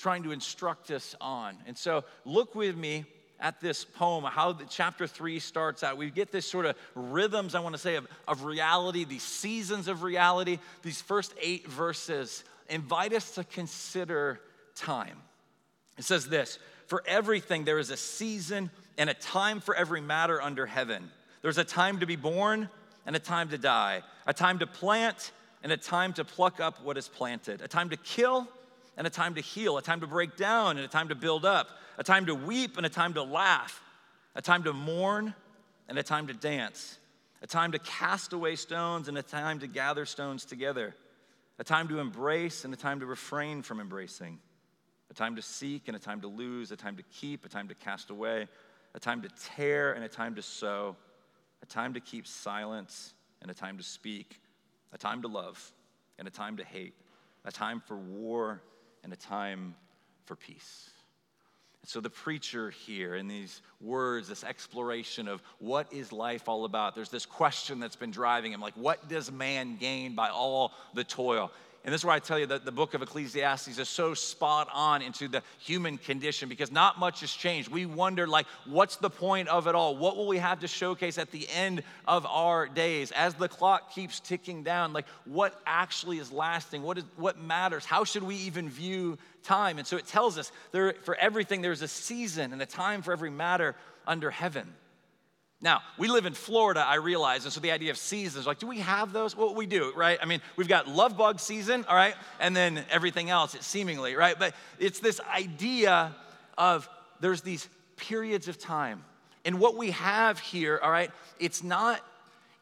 trying 0.00 0.22
to 0.22 0.32
instruct 0.32 0.90
us 0.90 1.14
on. 1.20 1.56
And 1.66 1.76
so 1.76 2.04
look 2.24 2.54
with 2.54 2.76
me 2.76 3.04
at 3.38 3.60
this 3.60 3.84
poem, 3.84 4.24
how 4.24 4.52
the 4.52 4.64
chapter 4.64 5.06
three 5.06 5.38
starts 5.38 5.82
out. 5.82 5.96
We 5.96 6.10
get 6.10 6.32
this 6.32 6.46
sort 6.46 6.66
of 6.66 6.76
rhythms, 6.94 7.54
I 7.54 7.60
want 7.60 7.74
to 7.74 7.80
say, 7.80 7.96
of, 7.96 8.06
of 8.26 8.44
reality, 8.44 9.04
these 9.04 9.22
seasons 9.22 9.88
of 9.88 10.02
reality. 10.02 10.58
These 10.82 11.00
first 11.02 11.34
eight 11.40 11.68
verses 11.68 12.44
invite 12.68 13.12
us 13.12 13.34
to 13.34 13.44
consider 13.44 14.40
time. 14.74 15.16
It 15.98 16.04
says 16.04 16.28
this 16.28 16.58
For 16.86 17.02
everything 17.06 17.64
there 17.64 17.78
is 17.78 17.90
a 17.90 17.96
season 17.96 18.70
and 18.96 19.10
a 19.10 19.14
time 19.14 19.60
for 19.60 19.74
every 19.74 20.00
matter 20.00 20.40
under 20.40 20.64
heaven. 20.66 21.10
There's 21.42 21.58
a 21.58 21.64
time 21.64 22.00
to 22.00 22.06
be 22.06 22.16
born 22.16 22.68
and 23.06 23.16
a 23.16 23.20
time 23.20 23.50
to 23.50 23.58
die, 23.58 24.02
a 24.26 24.32
time 24.32 24.58
to 24.60 24.66
plant 24.66 25.32
and 25.62 25.72
a 25.72 25.76
time 25.76 26.14
to 26.14 26.24
pluck 26.24 26.60
up 26.60 26.82
what 26.84 26.96
is 26.96 27.08
planted, 27.08 27.60
a 27.60 27.68
time 27.68 27.90
to 27.90 27.96
kill 27.96 28.48
and 29.00 29.06
a 29.06 29.10
time 29.10 29.34
to 29.34 29.40
heal, 29.40 29.78
a 29.78 29.82
time 29.82 30.00
to 30.02 30.06
break 30.06 30.36
down 30.36 30.76
and 30.76 30.84
a 30.84 30.88
time 30.88 31.08
to 31.08 31.14
build 31.14 31.46
up, 31.46 31.70
a 31.96 32.04
time 32.04 32.26
to 32.26 32.34
weep 32.34 32.76
and 32.76 32.84
a 32.84 32.90
time 32.90 33.14
to 33.14 33.22
laugh, 33.22 33.82
a 34.34 34.42
time 34.42 34.62
to 34.62 34.74
mourn 34.74 35.34
and 35.88 35.98
a 35.98 36.02
time 36.02 36.26
to 36.26 36.34
dance, 36.34 36.98
a 37.40 37.46
time 37.46 37.72
to 37.72 37.78
cast 37.78 38.34
away 38.34 38.56
stones 38.56 39.08
and 39.08 39.16
a 39.16 39.22
time 39.22 39.58
to 39.60 39.66
gather 39.66 40.04
stones 40.04 40.44
together, 40.44 40.94
a 41.58 41.64
time 41.64 41.88
to 41.88 41.98
embrace 41.98 42.66
and 42.66 42.74
a 42.74 42.76
time 42.76 43.00
to 43.00 43.06
refrain 43.06 43.62
from 43.62 43.80
embracing, 43.80 44.38
a 45.10 45.14
time 45.14 45.34
to 45.34 45.40
seek 45.40 45.88
and 45.88 45.96
a 45.96 45.98
time 45.98 46.20
to 46.20 46.28
lose, 46.28 46.70
a 46.70 46.76
time 46.76 46.98
to 46.98 47.02
keep, 47.04 47.46
a 47.46 47.48
time 47.48 47.68
to 47.68 47.74
cast 47.74 48.10
away, 48.10 48.46
a 48.94 49.00
time 49.00 49.22
to 49.22 49.30
tear 49.56 49.94
and 49.94 50.04
a 50.04 50.08
time 50.08 50.34
to 50.34 50.42
sew, 50.42 50.94
a 51.62 51.66
time 51.66 51.94
to 51.94 52.00
keep 52.00 52.26
silence 52.26 53.14
and 53.40 53.50
a 53.50 53.54
time 53.54 53.78
to 53.78 53.82
speak, 53.82 54.42
a 54.92 54.98
time 54.98 55.22
to 55.22 55.28
love 55.28 55.72
and 56.18 56.28
a 56.28 56.30
time 56.30 56.58
to 56.58 56.64
hate, 56.64 56.92
a 57.46 57.50
time 57.50 57.80
for 57.80 57.96
war 57.96 58.60
and 59.02 59.12
a 59.12 59.16
time 59.16 59.74
for 60.26 60.36
peace. 60.36 60.90
So, 61.86 62.00
the 62.00 62.10
preacher 62.10 62.70
here, 62.70 63.14
in 63.14 63.26
these 63.26 63.62
words, 63.80 64.28
this 64.28 64.44
exploration 64.44 65.26
of 65.28 65.42
what 65.58 65.90
is 65.92 66.12
life 66.12 66.46
all 66.46 66.66
about, 66.66 66.94
there's 66.94 67.08
this 67.08 67.24
question 67.24 67.80
that's 67.80 67.96
been 67.96 68.10
driving 68.10 68.52
him 68.52 68.60
like, 68.60 68.74
what 68.74 69.08
does 69.08 69.32
man 69.32 69.76
gain 69.76 70.14
by 70.14 70.28
all 70.28 70.72
the 70.94 71.04
toil? 71.04 71.50
And 71.82 71.94
this 71.94 72.02
is 72.02 72.04
why 72.04 72.16
I 72.16 72.18
tell 72.18 72.38
you 72.38 72.44
that 72.46 72.66
the 72.66 72.72
book 72.72 72.92
of 72.92 73.00
Ecclesiastes 73.00 73.78
is 73.78 73.88
so 73.88 74.12
spot 74.12 74.68
on 74.74 75.00
into 75.00 75.28
the 75.28 75.42
human 75.58 75.96
condition 75.96 76.50
because 76.50 76.70
not 76.70 76.98
much 76.98 77.20
has 77.20 77.32
changed. 77.32 77.70
We 77.70 77.86
wonder, 77.86 78.26
like, 78.26 78.46
what's 78.66 78.96
the 78.96 79.08
point 79.08 79.48
of 79.48 79.66
it 79.66 79.74
all? 79.74 79.96
What 79.96 80.16
will 80.18 80.26
we 80.26 80.36
have 80.36 80.60
to 80.60 80.68
showcase 80.68 81.16
at 81.16 81.30
the 81.30 81.48
end 81.48 81.82
of 82.06 82.26
our 82.26 82.68
days? 82.68 83.12
As 83.12 83.32
the 83.32 83.48
clock 83.48 83.94
keeps 83.94 84.20
ticking 84.20 84.62
down, 84.62 84.92
like, 84.92 85.06
what 85.24 85.58
actually 85.66 86.18
is 86.18 86.30
lasting? 86.30 86.82
What, 86.82 86.98
is, 86.98 87.04
what 87.16 87.38
matters? 87.38 87.86
How 87.86 88.04
should 88.04 88.24
we 88.24 88.36
even 88.36 88.68
view 88.68 89.16
time? 89.42 89.78
And 89.78 89.86
so 89.86 89.96
it 89.96 90.06
tells 90.06 90.36
us 90.36 90.52
there, 90.72 90.92
for 91.04 91.14
everything, 91.14 91.62
there's 91.62 91.80
a 91.80 91.88
season 91.88 92.52
and 92.52 92.60
a 92.60 92.66
time 92.66 93.00
for 93.00 93.12
every 93.12 93.30
matter 93.30 93.74
under 94.06 94.30
heaven. 94.30 94.74
Now, 95.62 95.82
we 95.98 96.08
live 96.08 96.24
in 96.24 96.32
Florida, 96.32 96.82
I 96.86 96.94
realize, 96.94 97.44
and 97.44 97.52
so 97.52 97.60
the 97.60 97.70
idea 97.70 97.90
of 97.90 97.98
seasons, 97.98 98.46
like, 98.46 98.58
do 98.58 98.66
we 98.66 98.78
have 98.78 99.12
those? 99.12 99.36
Well, 99.36 99.54
we 99.54 99.66
do, 99.66 99.92
right? 99.94 100.18
I 100.22 100.24
mean, 100.24 100.40
we've 100.56 100.68
got 100.68 100.88
love 100.88 101.18
bug 101.18 101.38
season, 101.38 101.84
all 101.86 101.94
right, 101.94 102.14
and 102.38 102.56
then 102.56 102.82
everything 102.90 103.28
else, 103.28 103.54
it 103.54 103.62
seemingly, 103.62 104.16
right? 104.16 104.38
But 104.38 104.54
it's 104.78 105.00
this 105.00 105.20
idea 105.20 106.14
of 106.56 106.88
there's 107.20 107.42
these 107.42 107.68
periods 107.96 108.48
of 108.48 108.58
time. 108.58 109.04
And 109.44 109.60
what 109.60 109.76
we 109.76 109.90
have 109.90 110.38
here, 110.38 110.80
all 110.82 110.90
right, 110.90 111.10
it's 111.38 111.62
not, 111.62 112.00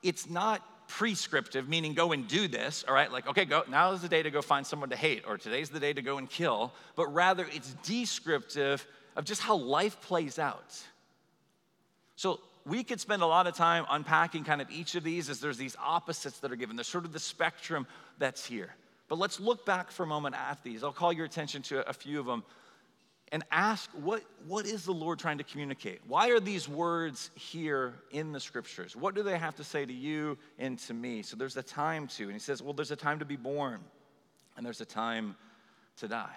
it's 0.02 0.28
not 0.28 0.60
prescriptive, 0.88 1.68
meaning 1.68 1.94
go 1.94 2.10
and 2.10 2.26
do 2.26 2.48
this, 2.48 2.84
all 2.88 2.94
right? 2.94 3.12
Like, 3.12 3.28
okay, 3.28 3.44
go, 3.44 3.62
now 3.68 3.92
is 3.92 4.02
the 4.02 4.08
day 4.08 4.24
to 4.24 4.30
go 4.32 4.42
find 4.42 4.66
someone 4.66 4.90
to 4.90 4.96
hate, 4.96 5.22
or 5.24 5.38
today's 5.38 5.70
the 5.70 5.78
day 5.78 5.92
to 5.92 6.02
go 6.02 6.18
and 6.18 6.28
kill, 6.28 6.72
but 6.96 7.06
rather 7.14 7.46
it's 7.52 7.74
descriptive 7.84 8.84
of 9.14 9.24
just 9.24 9.40
how 9.40 9.54
life 9.54 10.00
plays 10.00 10.40
out. 10.40 10.76
So 12.16 12.40
we 12.68 12.84
could 12.84 13.00
spend 13.00 13.22
a 13.22 13.26
lot 13.26 13.46
of 13.46 13.54
time 13.54 13.86
unpacking 13.90 14.44
kind 14.44 14.60
of 14.60 14.70
each 14.70 14.94
of 14.94 15.02
these 15.02 15.30
as 15.30 15.40
there's 15.40 15.56
these 15.56 15.76
opposites 15.82 16.38
that 16.40 16.52
are 16.52 16.56
given. 16.56 16.76
There's 16.76 16.88
sort 16.88 17.04
of 17.04 17.12
the 17.12 17.18
spectrum 17.18 17.86
that's 18.18 18.44
here. 18.44 18.74
But 19.08 19.18
let's 19.18 19.40
look 19.40 19.64
back 19.64 19.90
for 19.90 20.02
a 20.02 20.06
moment 20.06 20.34
at 20.34 20.62
these. 20.62 20.84
I'll 20.84 20.92
call 20.92 21.12
your 21.12 21.24
attention 21.24 21.62
to 21.62 21.88
a 21.88 21.92
few 21.92 22.20
of 22.20 22.26
them 22.26 22.44
and 23.32 23.42
ask 23.50 23.90
what, 23.92 24.22
what 24.46 24.66
is 24.66 24.84
the 24.84 24.92
Lord 24.92 25.18
trying 25.18 25.38
to 25.38 25.44
communicate? 25.44 26.00
Why 26.06 26.28
are 26.30 26.40
these 26.40 26.68
words 26.68 27.30
here 27.34 27.94
in 28.10 28.32
the 28.32 28.40
scriptures? 28.40 28.94
What 28.94 29.14
do 29.14 29.22
they 29.22 29.38
have 29.38 29.54
to 29.56 29.64
say 29.64 29.84
to 29.84 29.92
you 29.92 30.36
and 30.58 30.78
to 30.80 30.94
me? 30.94 31.22
So 31.22 31.36
there's 31.36 31.56
a 31.56 31.62
time 31.62 32.06
to, 32.08 32.24
and 32.24 32.32
he 32.32 32.38
says, 32.38 32.62
well, 32.62 32.72
there's 32.72 32.90
a 32.90 32.96
time 32.96 33.18
to 33.18 33.24
be 33.24 33.36
born, 33.36 33.80
and 34.56 34.64
there's 34.64 34.80
a 34.80 34.86
time 34.86 35.36
to 35.98 36.08
die. 36.08 36.36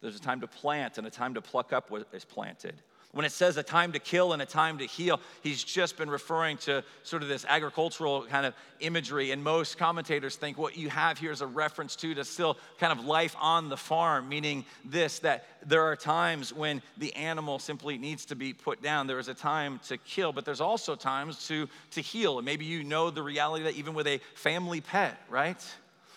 There's 0.00 0.16
a 0.16 0.20
time 0.20 0.40
to 0.42 0.46
plant 0.46 0.98
and 0.98 1.06
a 1.06 1.10
time 1.10 1.34
to 1.34 1.40
pluck 1.40 1.72
up 1.72 1.90
what 1.90 2.08
is 2.12 2.24
planted. 2.24 2.74
When 3.14 3.24
it 3.24 3.32
says 3.32 3.56
a 3.56 3.62
time 3.62 3.92
to 3.92 4.00
kill 4.00 4.32
and 4.32 4.42
a 4.42 4.46
time 4.46 4.78
to 4.78 4.86
heal, 4.86 5.20
he's 5.42 5.62
just 5.62 5.96
been 5.96 6.10
referring 6.10 6.56
to 6.58 6.82
sort 7.04 7.22
of 7.22 7.28
this 7.28 7.46
agricultural 7.48 8.26
kind 8.26 8.44
of 8.44 8.54
imagery. 8.80 9.30
And 9.30 9.42
most 9.42 9.78
commentators 9.78 10.34
think 10.34 10.58
what 10.58 10.76
you 10.76 10.90
have 10.90 11.16
here 11.18 11.30
is 11.30 11.40
a 11.40 11.46
reference 11.46 11.94
to 11.96 12.14
to 12.14 12.24
still 12.24 12.58
kind 12.78 12.92
of 12.92 13.04
life 13.04 13.36
on 13.40 13.68
the 13.68 13.76
farm, 13.76 14.28
meaning 14.28 14.64
this 14.84 15.20
that 15.20 15.46
there 15.64 15.82
are 15.82 15.94
times 15.94 16.52
when 16.52 16.82
the 16.98 17.14
animal 17.14 17.60
simply 17.60 17.98
needs 17.98 18.24
to 18.26 18.34
be 18.34 18.52
put 18.52 18.82
down. 18.82 19.06
There 19.06 19.20
is 19.20 19.28
a 19.28 19.34
time 19.34 19.80
to 19.86 19.96
kill, 19.96 20.32
but 20.32 20.44
there's 20.44 20.60
also 20.60 20.96
times 20.96 21.46
to, 21.46 21.68
to 21.92 22.00
heal. 22.00 22.38
And 22.38 22.44
maybe 22.44 22.64
you 22.64 22.82
know 22.82 23.10
the 23.10 23.22
reality 23.22 23.64
that 23.64 23.74
even 23.74 23.94
with 23.94 24.08
a 24.08 24.20
family 24.34 24.80
pet, 24.80 25.20
right? 25.30 25.64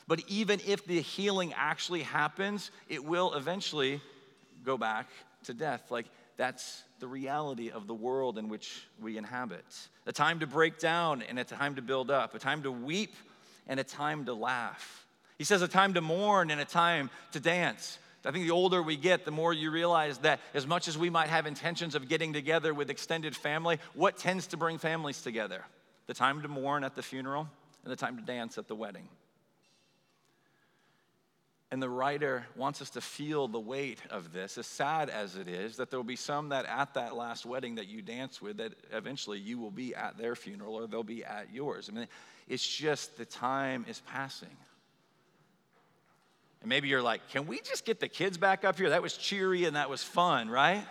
But 0.07 0.21
even 0.27 0.59
if 0.65 0.85
the 0.85 0.99
healing 1.01 1.53
actually 1.55 2.01
happens, 2.01 2.71
it 2.89 3.03
will 3.03 3.33
eventually 3.35 4.01
go 4.63 4.77
back 4.77 5.07
to 5.43 5.53
death. 5.53 5.91
Like 5.91 6.07
that's 6.37 6.83
the 6.99 7.07
reality 7.07 7.71
of 7.71 7.87
the 7.87 7.93
world 7.93 8.37
in 8.37 8.47
which 8.47 8.87
we 9.01 9.17
inhabit. 9.17 9.65
A 10.05 10.13
time 10.13 10.39
to 10.39 10.47
break 10.47 10.79
down 10.79 11.23
and 11.23 11.37
a 11.39 11.43
time 11.43 11.75
to 11.75 11.81
build 11.81 12.09
up, 12.09 12.35
a 12.35 12.39
time 12.39 12.63
to 12.63 12.71
weep 12.71 13.13
and 13.67 13.79
a 13.79 13.83
time 13.83 14.25
to 14.25 14.33
laugh. 14.33 15.05
He 15.37 15.43
says 15.43 15.61
a 15.61 15.67
time 15.67 15.95
to 15.95 16.01
mourn 16.01 16.49
and 16.51 16.61
a 16.61 16.65
time 16.65 17.09
to 17.31 17.39
dance. 17.39 17.99
I 18.25 18.31
think 18.31 18.45
the 18.45 18.51
older 18.51 18.83
we 18.83 18.97
get, 18.97 19.23
the 19.23 19.31
more 19.31 19.53
you 19.53 19.71
realize 19.71 20.17
that 20.19 20.41
as 20.53 20.67
much 20.67 20.89
as 20.89 20.97
we 20.97 21.09
might 21.09 21.29
have 21.29 21.45
intentions 21.45 21.95
of 21.95 22.09
getting 22.09 22.33
together 22.33 22.73
with 22.73 22.89
extended 22.89 23.35
family, 23.35 23.79
what 23.93 24.17
tends 24.17 24.47
to 24.47 24.57
bring 24.57 24.77
families 24.77 25.21
together? 25.21 25.63
The 26.07 26.13
time 26.13 26.41
to 26.41 26.49
mourn 26.49 26.83
at 26.83 26.93
the 26.93 27.01
funeral 27.01 27.47
and 27.83 27.91
the 27.91 27.95
time 27.95 28.17
to 28.17 28.23
dance 28.23 28.57
at 28.57 28.67
the 28.67 28.75
wedding. 28.75 29.07
And 31.69 31.83
the 31.83 31.89
writer 31.89 32.45
wants 32.55 32.81
us 32.81 32.91
to 32.91 33.01
feel 33.01 33.49
the 33.49 33.59
weight 33.59 33.99
of 34.09 34.31
this, 34.31 34.57
as 34.57 34.65
sad 34.65 35.09
as 35.09 35.35
it 35.35 35.49
is, 35.49 35.75
that 35.77 35.89
there 35.89 35.99
will 35.99 36.05
be 36.05 36.15
some 36.15 36.49
that 36.49 36.65
at 36.65 36.93
that 36.93 37.15
last 37.15 37.45
wedding 37.45 37.75
that 37.75 37.87
you 37.87 38.01
dance 38.01 38.41
with, 38.41 38.57
that 38.57 38.73
eventually 38.93 39.37
you 39.37 39.57
will 39.57 39.71
be 39.71 39.93
at 39.93 40.17
their 40.17 40.33
funeral 40.35 40.75
or 40.75 40.87
they'll 40.87 41.03
be 41.03 41.25
at 41.25 41.53
yours. 41.53 41.89
I 41.91 41.95
mean, 41.95 42.07
it's 42.47 42.65
just 42.65 43.17
the 43.17 43.25
time 43.25 43.85
is 43.89 43.99
passing. 43.99 44.55
And 46.61 46.69
maybe 46.69 46.87
you're 46.87 47.01
like, 47.01 47.27
can 47.29 47.47
we 47.47 47.59
just 47.59 47.83
get 47.83 47.99
the 47.99 48.07
kids 48.07 48.37
back 48.37 48.63
up 48.63 48.77
here? 48.77 48.91
That 48.91 49.01
was 49.01 49.17
cheery 49.17 49.65
and 49.65 49.75
that 49.75 49.89
was 49.89 50.01
fun, 50.01 50.49
right? 50.49 50.85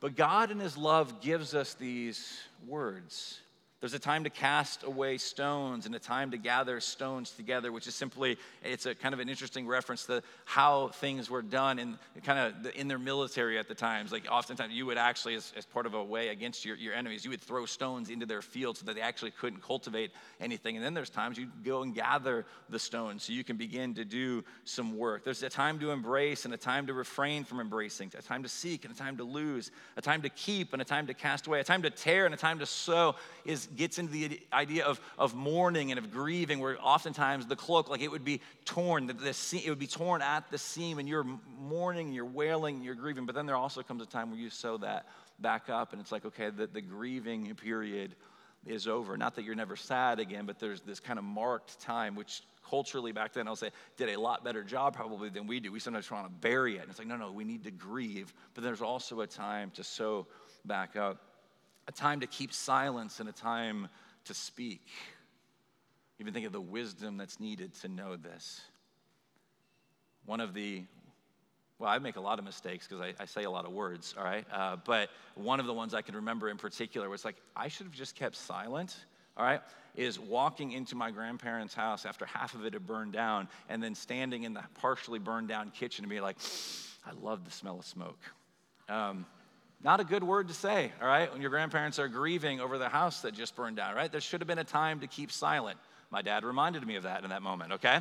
But 0.00 0.16
God 0.16 0.50
in 0.50 0.60
His 0.60 0.78
love 0.78 1.20
gives 1.20 1.54
us 1.54 1.74
these 1.74 2.40
words 2.66 3.38
there's 3.82 3.94
a 3.94 3.98
time 3.98 4.22
to 4.22 4.30
cast 4.30 4.84
away 4.84 5.18
stones 5.18 5.86
and 5.86 5.94
a 5.96 5.98
time 5.98 6.30
to 6.30 6.36
gather 6.36 6.78
stones 6.78 7.32
together, 7.32 7.72
which 7.72 7.88
is 7.88 7.96
simply, 7.96 8.38
it's 8.62 8.86
a 8.86 8.94
kind 8.94 9.12
of 9.12 9.18
an 9.18 9.28
interesting 9.28 9.66
reference 9.66 10.06
to 10.06 10.22
how 10.44 10.88
things 10.94 11.28
were 11.28 11.42
done 11.42 11.80
in 11.80 11.98
kind 12.22 12.38
of 12.38 12.62
the, 12.62 12.80
in 12.80 12.86
their 12.86 13.00
military 13.00 13.58
at 13.58 13.66
the 13.66 13.74
times. 13.74 14.12
Like 14.12 14.28
oftentimes 14.30 14.72
you 14.72 14.86
would 14.86 14.98
actually, 14.98 15.34
as, 15.34 15.52
as 15.56 15.66
part 15.66 15.86
of 15.86 15.94
a 15.94 16.04
way 16.04 16.28
against 16.28 16.64
your, 16.64 16.76
your 16.76 16.94
enemies, 16.94 17.24
you 17.24 17.30
would 17.32 17.40
throw 17.40 17.66
stones 17.66 18.08
into 18.08 18.24
their 18.24 18.40
fields 18.40 18.78
so 18.78 18.86
that 18.86 18.94
they 18.94 19.00
actually 19.00 19.32
couldn't 19.32 19.60
cultivate 19.60 20.12
anything. 20.40 20.76
And 20.76 20.84
then 20.84 20.94
there's 20.94 21.10
times 21.10 21.36
you 21.36 21.48
go 21.64 21.82
and 21.82 21.92
gather 21.92 22.46
the 22.70 22.78
stones 22.78 23.24
so 23.24 23.32
you 23.32 23.42
can 23.42 23.56
begin 23.56 23.94
to 23.94 24.04
do 24.04 24.44
some 24.64 24.96
work. 24.96 25.24
There's 25.24 25.42
a 25.42 25.48
time 25.48 25.80
to 25.80 25.90
embrace 25.90 26.44
and 26.44 26.54
a 26.54 26.56
time 26.56 26.86
to 26.86 26.94
refrain 26.94 27.42
from 27.42 27.58
embracing, 27.58 28.12
a 28.16 28.22
time 28.22 28.44
to 28.44 28.48
seek 28.48 28.84
and 28.84 28.94
a 28.94 28.96
time 28.96 29.16
to 29.16 29.24
lose, 29.24 29.72
a 29.96 30.00
time 30.00 30.22
to 30.22 30.28
keep 30.28 30.72
and 30.72 30.80
a 30.80 30.84
time 30.84 31.08
to 31.08 31.14
cast 31.14 31.48
away, 31.48 31.58
a 31.58 31.64
time 31.64 31.82
to 31.82 31.90
tear 31.90 32.26
and 32.26 32.32
a 32.32 32.38
time 32.38 32.60
to 32.60 32.66
sew 32.66 33.16
is 33.44 33.66
gets 33.76 33.98
into 33.98 34.12
the 34.12 34.40
idea 34.52 34.84
of, 34.84 35.00
of 35.18 35.34
mourning 35.34 35.90
and 35.90 35.98
of 35.98 36.10
grieving, 36.10 36.58
where 36.60 36.76
oftentimes 36.80 37.46
the 37.46 37.56
cloak, 37.56 37.88
like 37.88 38.00
it 38.00 38.10
would 38.10 38.24
be 38.24 38.40
torn, 38.64 39.06
the, 39.06 39.14
the, 39.14 39.62
it 39.64 39.68
would 39.68 39.78
be 39.78 39.86
torn 39.86 40.22
at 40.22 40.50
the 40.50 40.58
seam, 40.58 40.98
and 40.98 41.08
you're 41.08 41.26
mourning, 41.58 42.12
you're 42.12 42.24
wailing, 42.24 42.82
you're 42.82 42.94
grieving. 42.94 43.26
But 43.26 43.34
then 43.34 43.46
there 43.46 43.56
also 43.56 43.82
comes 43.82 44.02
a 44.02 44.06
time 44.06 44.30
where 44.30 44.40
you 44.40 44.50
sew 44.50 44.76
that 44.78 45.06
back 45.38 45.68
up, 45.68 45.92
and 45.92 46.00
it's 46.00 46.12
like, 46.12 46.24
okay, 46.24 46.50
the, 46.50 46.66
the 46.66 46.80
grieving 46.80 47.54
period 47.54 48.14
is 48.66 48.86
over. 48.86 49.16
Not 49.16 49.34
that 49.36 49.44
you're 49.44 49.54
never 49.54 49.76
sad 49.76 50.20
again, 50.20 50.46
but 50.46 50.58
there's 50.58 50.82
this 50.82 51.00
kind 51.00 51.18
of 51.18 51.24
marked 51.24 51.80
time, 51.80 52.14
which 52.14 52.42
culturally 52.68 53.12
back 53.12 53.32
then, 53.32 53.48
I'll 53.48 53.56
say, 53.56 53.70
did 53.96 54.08
a 54.10 54.20
lot 54.20 54.44
better 54.44 54.62
job 54.62 54.94
probably 54.94 55.28
than 55.28 55.46
we 55.46 55.60
do. 55.60 55.72
We 55.72 55.80
sometimes 55.80 56.10
want 56.10 56.26
to 56.26 56.32
bury 56.32 56.76
it. 56.76 56.82
And 56.82 56.90
it's 56.90 56.98
like, 56.98 57.08
no, 57.08 57.16
no, 57.16 57.32
we 57.32 57.44
need 57.44 57.64
to 57.64 57.70
grieve. 57.70 58.32
But 58.54 58.64
there's 58.64 58.82
also 58.82 59.20
a 59.20 59.26
time 59.26 59.70
to 59.74 59.84
sew 59.84 60.26
back 60.64 60.96
up 60.96 61.20
a 61.88 61.92
time 61.92 62.20
to 62.20 62.26
keep 62.26 62.52
silence 62.52 63.20
and 63.20 63.28
a 63.28 63.32
time 63.32 63.88
to 64.24 64.34
speak. 64.34 64.86
Even 66.18 66.32
think 66.32 66.46
of 66.46 66.52
the 66.52 66.60
wisdom 66.60 67.16
that's 67.16 67.40
needed 67.40 67.74
to 67.74 67.88
know 67.88 68.16
this. 68.16 68.60
One 70.24 70.40
of 70.40 70.54
the 70.54 70.84
well, 71.82 71.90
I 71.90 71.98
make 71.98 72.14
a 72.14 72.20
lot 72.20 72.38
of 72.38 72.44
mistakes 72.44 72.86
because 72.86 73.02
I, 73.02 73.12
I, 73.20 73.26
say 73.26 73.42
a 73.42 73.50
lot 73.50 73.64
of 73.64 73.72
words, 73.72 74.14
all 74.16 74.22
right? 74.22 74.46
Uh, 74.52 74.76
but 74.84 75.10
one 75.34 75.58
of 75.58 75.66
the 75.66 75.72
ones 75.72 75.94
I 75.94 76.02
can 76.02 76.14
remember 76.14 76.48
in 76.48 76.56
particular 76.56 77.08
was 77.08 77.24
like, 77.24 77.34
I 77.56 77.66
should 77.66 77.86
have 77.86 77.94
just 77.94 78.14
kept 78.14 78.36
silent, 78.36 78.94
all 79.36 79.44
right? 79.44 79.60
Is 79.96 80.16
walking 80.16 80.70
into 80.70 80.94
my 80.94 81.10
grandparents' 81.10 81.74
house 81.74 82.06
after 82.06 82.24
half 82.24 82.54
of 82.54 82.64
it 82.64 82.74
had 82.74 82.86
burned 82.86 83.12
down 83.12 83.48
and 83.68 83.82
then 83.82 83.96
standing 83.96 84.44
in 84.44 84.54
the 84.54 84.62
partially 84.80 85.18
burned 85.18 85.48
down 85.48 85.72
kitchen 85.72 86.04
and 86.04 86.10
be 86.10 86.20
like, 86.20 86.36
I 87.04 87.10
love 87.20 87.44
the 87.44 87.50
smell 87.50 87.80
of 87.80 87.84
smoke. 87.84 88.20
Um, 88.88 89.26
not 89.84 90.00
a 90.00 90.04
good 90.04 90.22
word 90.22 90.48
to 90.48 90.54
say, 90.54 90.92
all 91.00 91.08
right, 91.08 91.32
when 91.32 91.40
your 91.40 91.50
grandparents 91.50 91.98
are 91.98 92.08
grieving 92.08 92.60
over 92.60 92.78
the 92.78 92.88
house 92.88 93.22
that 93.22 93.34
just 93.34 93.56
burned 93.56 93.76
down, 93.76 93.94
right? 93.94 94.10
There 94.10 94.20
should 94.20 94.40
have 94.40 94.48
been 94.48 94.58
a 94.58 94.64
time 94.64 95.00
to 95.00 95.06
keep 95.06 95.32
silent. 95.32 95.78
My 96.10 96.22
dad 96.22 96.44
reminded 96.44 96.86
me 96.86 96.96
of 96.96 97.02
that 97.04 97.24
in 97.24 97.30
that 97.30 97.42
moment, 97.42 97.72
okay? 97.72 98.00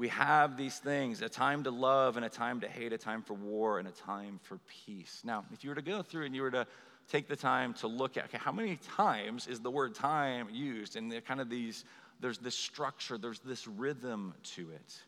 we 0.00 0.08
have 0.08 0.56
these 0.56 0.78
things 0.78 1.20
a 1.20 1.28
time 1.28 1.62
to 1.64 1.70
love 1.70 2.16
and 2.16 2.24
a 2.24 2.28
time 2.28 2.60
to 2.60 2.66
hate, 2.66 2.90
a 2.92 2.98
time 2.98 3.22
for 3.22 3.34
war 3.34 3.78
and 3.78 3.86
a 3.86 3.90
time 3.90 4.40
for 4.42 4.58
peace. 4.86 5.20
Now, 5.24 5.44
if 5.52 5.62
you 5.62 5.68
were 5.68 5.76
to 5.76 5.82
go 5.82 6.02
through 6.02 6.24
and 6.24 6.34
you 6.34 6.40
were 6.40 6.50
to 6.52 6.66
take 7.10 7.28
the 7.28 7.36
time 7.36 7.74
to 7.74 7.86
look 7.86 8.16
at 8.16 8.24
okay, 8.24 8.38
how 8.38 8.50
many 8.50 8.76
times 8.96 9.46
is 9.46 9.60
the 9.60 9.70
word 9.70 9.94
time 9.94 10.48
used, 10.50 10.96
and 10.96 11.12
kind 11.26 11.38
of 11.38 11.50
these, 11.50 11.84
there's 12.18 12.38
this 12.38 12.54
structure, 12.54 13.18
there's 13.18 13.40
this 13.40 13.68
rhythm 13.68 14.32
to 14.54 14.70
it. 14.70 15.02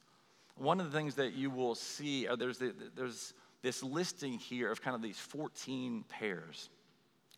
One 0.57 0.79
of 0.79 0.93
the 0.93 0.99
things 0.99 1.15
that 1.15 1.33
you 1.33 1.49
will 1.49 1.75
see, 1.75 2.29
uh, 2.29 2.37
there's, 2.37 2.59
the, 2.59 2.75
there's 2.95 3.33
this 3.63 3.83
listing 3.83 4.39
here 4.39 4.71
of 4.71 4.83
kind 4.83 4.95
of 4.95 5.03
these 5.03 5.19
14 5.19 6.05
pairs. 6.09 6.69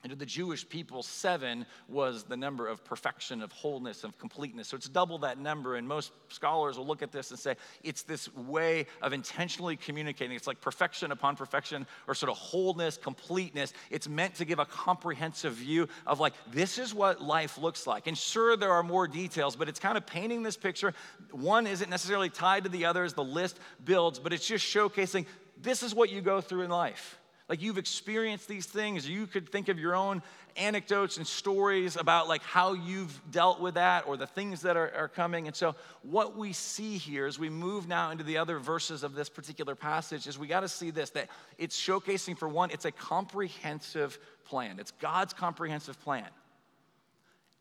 And 0.05 0.11
to 0.11 0.17
the 0.19 0.27
Jewish 0.27 0.69
people, 0.69 1.03
seven 1.03 1.65
was 1.89 2.25
the 2.25 2.37
number 2.37 2.69
of 2.69 2.85
perfection, 2.85 3.41
of 3.41 3.51
wholeness, 3.53 4.05
of 4.05 4.19
completeness. 4.19 4.69
So 4.69 4.77
it's 4.77 4.87
double 4.87 5.17
that 5.21 5.39
number. 5.39 5.77
And 5.77 5.89
most 5.89 6.13
scholars 6.29 6.77
will 6.77 6.87
look 6.87 7.01
at 7.01 7.11
this 7.11 7.31
and 7.31 7.41
say 7.41 7.57
it's 7.83 8.03
this 8.03 8.33
way 8.35 8.85
of 9.01 9.15
intentionally 9.15 9.77
communicating. 9.77 10.37
It's 10.37 10.47
like 10.47 10.61
perfection 10.61 11.11
upon 11.11 11.37
perfection, 11.37 11.87
or 12.07 12.15
sort 12.15 12.31
of 12.31 12.37
wholeness, 12.37 12.99
completeness. 12.99 13.73
It's 13.91 14.07
meant 14.07 14.35
to 14.35 14.45
give 14.45 14.59
a 14.59 14.67
comprehensive 14.67 15.55
view 15.55 15.89
of 16.07 16.21
like, 16.21 16.35
this 16.53 16.77
is 16.77 16.93
what 16.93 17.23
life 17.23 17.57
looks 17.57 17.87
like. 17.87 18.07
And 18.07 18.17
sure, 18.17 18.59
there 18.59 18.73
are 18.73 18.83
more 18.83 19.09
details, 19.09 19.57
but 19.57 19.71
it's 19.71 19.81
kind 19.81 19.97
of 19.97 20.05
painting 20.05 20.43
this 20.43 20.59
picture. 20.59 20.93
One 21.31 21.67
isn't 21.67 21.89
necessarily 21.89 22.29
tied 22.29 22.65
to 22.65 22.69
the 22.69 22.85
other 22.85 23.05
as 23.05 23.15
the 23.15 23.25
list 23.25 23.59
builds, 23.83 24.19
but 24.19 24.35
it's 24.35 24.47
just 24.47 24.67
showcasing 24.67 25.25
this 25.61 25.83
is 25.83 25.95
what 25.95 26.11
you 26.11 26.21
go 26.21 26.41
through 26.41 26.63
in 26.63 26.71
life. 26.71 27.19
Like 27.49 27.61
you've 27.61 27.79
experienced 27.79 28.49
these 28.49 28.65
things. 28.65 29.07
You 29.07 29.27
could 29.27 29.51
think 29.51 29.69
of 29.69 29.79
your 29.79 29.95
own 29.95 30.23
anecdotes 30.57 31.19
and 31.19 31.27
stories 31.27 31.97
about 31.97 32.27
like 32.27 32.43
how 32.43 32.73
you've 32.73 33.21
dealt 33.31 33.61
with 33.61 33.75
that 33.75 34.07
or 34.07 34.17
the 34.17 34.27
things 34.27 34.63
that 34.63 34.77
are, 34.77 34.91
are 34.95 35.09
coming. 35.09 35.47
And 35.47 35.55
so 35.55 35.75
what 36.03 36.37
we 36.39 36.55
see 36.55 36.97
here 36.97 37.27
as 37.27 37.39
we 37.39 37.51
move 37.51 37.87
now 37.87 38.11
into 38.11 38.25
the 38.25 38.39
other 38.39 38.59
verses 38.59 39.03
of 39.03 39.15
this 39.15 39.29
particular 39.29 39.75
passage 39.75 40.27
is 40.27 40.39
we 40.39 40.47
got 40.47 40.61
to 40.61 40.69
see 40.69 40.91
this 40.91 41.11
that 41.11 41.29
it's 41.59 41.79
showcasing 41.79 42.39
for 42.39 42.49
one, 42.49 42.71
it's 42.71 42.87
a 42.87 42.93
comprehensive 42.93 44.19
plan. 44.45 44.79
It's 44.79 44.93
God's 44.93 45.35
comprehensive 45.35 46.01
plan. 46.01 46.29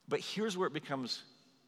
But 0.08 0.22
here's 0.22 0.58
where 0.58 0.68
it 0.68 0.74
becomes 0.74 1.24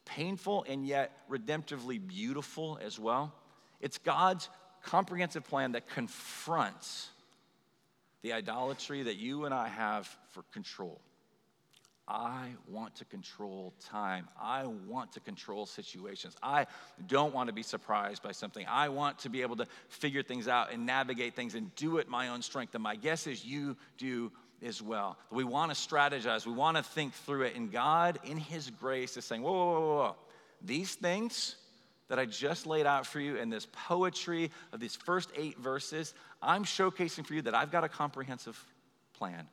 painful 0.06 0.66
and 0.70 0.86
yet 0.86 1.12
redemptively 1.30 2.06
beautiful 2.06 2.80
as 2.82 2.98
well. 2.98 3.34
It's 3.82 3.98
God's 3.98 4.50
comprehensive 4.86 5.44
plan 5.46 5.74
that 5.74 5.90
confronts 5.90 7.10
the 8.22 8.34
idolatry 8.34 9.04
that 9.04 9.18
you 9.18 9.46
and 9.46 9.54
I 9.54 9.68
have 9.68 10.08
for 10.32 10.44
control. 10.54 11.00
I 12.08 12.50
want 12.68 12.96
to 12.98 13.06
control 13.06 13.74
time. 13.80 14.28
I 14.40 14.66
want 14.66 15.12
to 15.14 15.20
control 15.20 15.66
situations. 15.66 16.36
I 16.42 16.68
don't 17.08 17.34
want 17.34 17.48
to 17.48 17.54
be 17.54 17.64
surprised 17.64 18.22
by 18.22 18.32
something. 18.32 18.66
I 18.70 18.90
want 18.90 19.20
to 19.20 19.30
be 19.30 19.42
able 19.42 19.56
to 19.56 19.66
figure 19.90 20.22
things 20.22 20.48
out 20.48 20.72
and 20.72 20.86
navigate 20.86 21.36
things 21.36 21.56
and 21.56 21.74
do 21.76 21.98
it 21.98 22.08
my 22.08 22.28
own 22.28 22.44
strength. 22.44 22.76
And 22.76 22.84
my 22.84 22.96
guess 22.96 23.26
is 23.26 23.44
you 23.44 23.76
do 23.98 24.32
as 24.64 24.84
well. 24.84 25.18
We 25.32 25.44
want 25.44 25.74
to 25.74 25.78
strategize. 25.78 26.46
We 26.46 26.54
want 26.54 26.78
to 26.78 26.84
think 26.84 27.14
through 27.14 27.44
it. 27.44 27.56
And 27.56 27.72
God, 27.72 28.20
in 28.24 28.38
His 28.38 28.70
grace, 28.70 29.18
is 29.18 29.26
saying, 29.26 29.42
whoa, 29.42 29.54
whoa, 29.54 29.80
whoa, 29.80 29.96
whoa. 29.96 30.16
These 30.62 30.94
things 30.96 31.56
that 32.08 32.20
I 32.20 32.26
just 32.26 32.68
laid 32.68 32.86
out 32.86 33.06
for 33.06 33.20
you 33.20 33.38
in 33.38 33.50
this 33.50 33.68
poetry 33.72 34.52
of 34.72 34.80
these 34.80 34.96
first 34.96 35.30
eight 35.36 35.58
verses, 35.58 36.14
I'm 36.42 36.64
showcasing 36.64 37.26
for 37.26 37.34
you 37.34 37.42
that 37.44 37.56
I've 37.56 37.72
got 37.72 37.84
a 37.84 37.90
comprehensive 37.90 38.62
plan. 39.14 39.48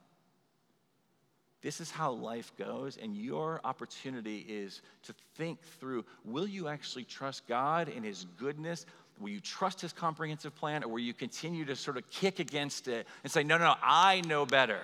This 1.63 1.81
is 1.81 1.91
how 1.91 2.13
life 2.13 2.53
goes, 2.59 2.99
and 3.01 3.17
your 3.17 3.61
opportunity 3.63 4.45
is 4.49 4.83
to 5.05 5.15
think 5.37 5.63
through 5.79 6.05
will 6.25 6.47
you 6.47 6.69
actually 6.69 7.05
trust 7.05 7.47
God 7.47 7.89
and 7.89 8.05
His 8.05 8.27
goodness? 8.37 8.85
Will 9.21 9.29
you 9.29 9.41
trust 9.41 9.81
His 9.81 9.93
comprehensive 9.93 10.55
plan, 10.57 10.83
or 10.83 10.89
will 10.89 10.99
you 10.99 11.15
continue 11.15 11.65
to 11.67 11.77
sort 11.77 11.97
of 11.97 12.11
kick 12.11 12.41
against 12.41 12.89
it 12.89 13.07
and 13.23 13.33
say, 13.33 13.45
no, 13.45 13.59
no, 13.59 13.65
no 13.65 13.75
I 13.81 14.23
know 14.23 14.45
better? 14.45 14.81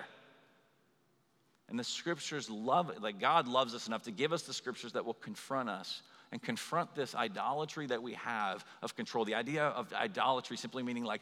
And 1.67 1.77
the 1.77 1.83
scriptures 1.83 2.49
love. 2.49 2.91
Like 3.01 3.19
God 3.19 3.47
loves 3.47 3.75
us 3.75 3.87
enough 3.87 4.03
to 4.03 4.11
give 4.11 4.33
us 4.33 4.43
the 4.43 4.53
scriptures 4.53 4.93
that 4.93 5.05
will 5.05 5.13
confront 5.13 5.69
us 5.69 6.01
and 6.31 6.41
confront 6.41 6.95
this 6.95 7.15
idolatry 7.15 7.87
that 7.87 8.01
we 8.01 8.13
have 8.13 8.63
of 8.81 8.95
control. 8.95 9.25
The 9.25 9.35
idea 9.35 9.63
of 9.63 9.91
idolatry 9.93 10.57
simply 10.57 10.83
meaning 10.83 11.03
like 11.03 11.21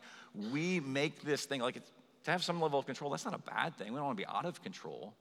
we 0.51 0.79
make 0.79 1.21
this 1.21 1.45
thing, 1.45 1.61
like 1.61 1.81
to 2.25 2.31
have 2.31 2.43
some 2.43 2.59
level 2.59 2.77
of 2.79 2.85
control, 2.85 3.09
that's 3.09 3.25
not 3.25 3.33
a 3.33 3.37
bad 3.37 3.75
thing. 3.75 3.93
We 3.93 3.97
don't 3.97 4.05
want 4.05 4.17
to 4.17 4.23
be 4.23 4.27
out 4.27 4.45
of 4.45 4.61
control. 4.61 5.13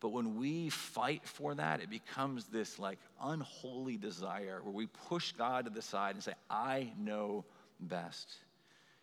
But 0.00 0.10
when 0.10 0.36
we 0.36 0.68
fight 0.68 1.22
for 1.24 1.54
that, 1.54 1.80
it 1.80 1.88
becomes 1.88 2.46
this 2.46 2.78
like 2.78 2.98
unholy 3.22 3.96
desire 3.96 4.60
where 4.62 4.72
we 4.72 4.86
push 5.08 5.32
God 5.32 5.64
to 5.66 5.70
the 5.70 5.80
side 5.80 6.16
and 6.16 6.24
say, 6.24 6.34
I 6.50 6.92
know 6.98 7.44
best. 7.80 8.28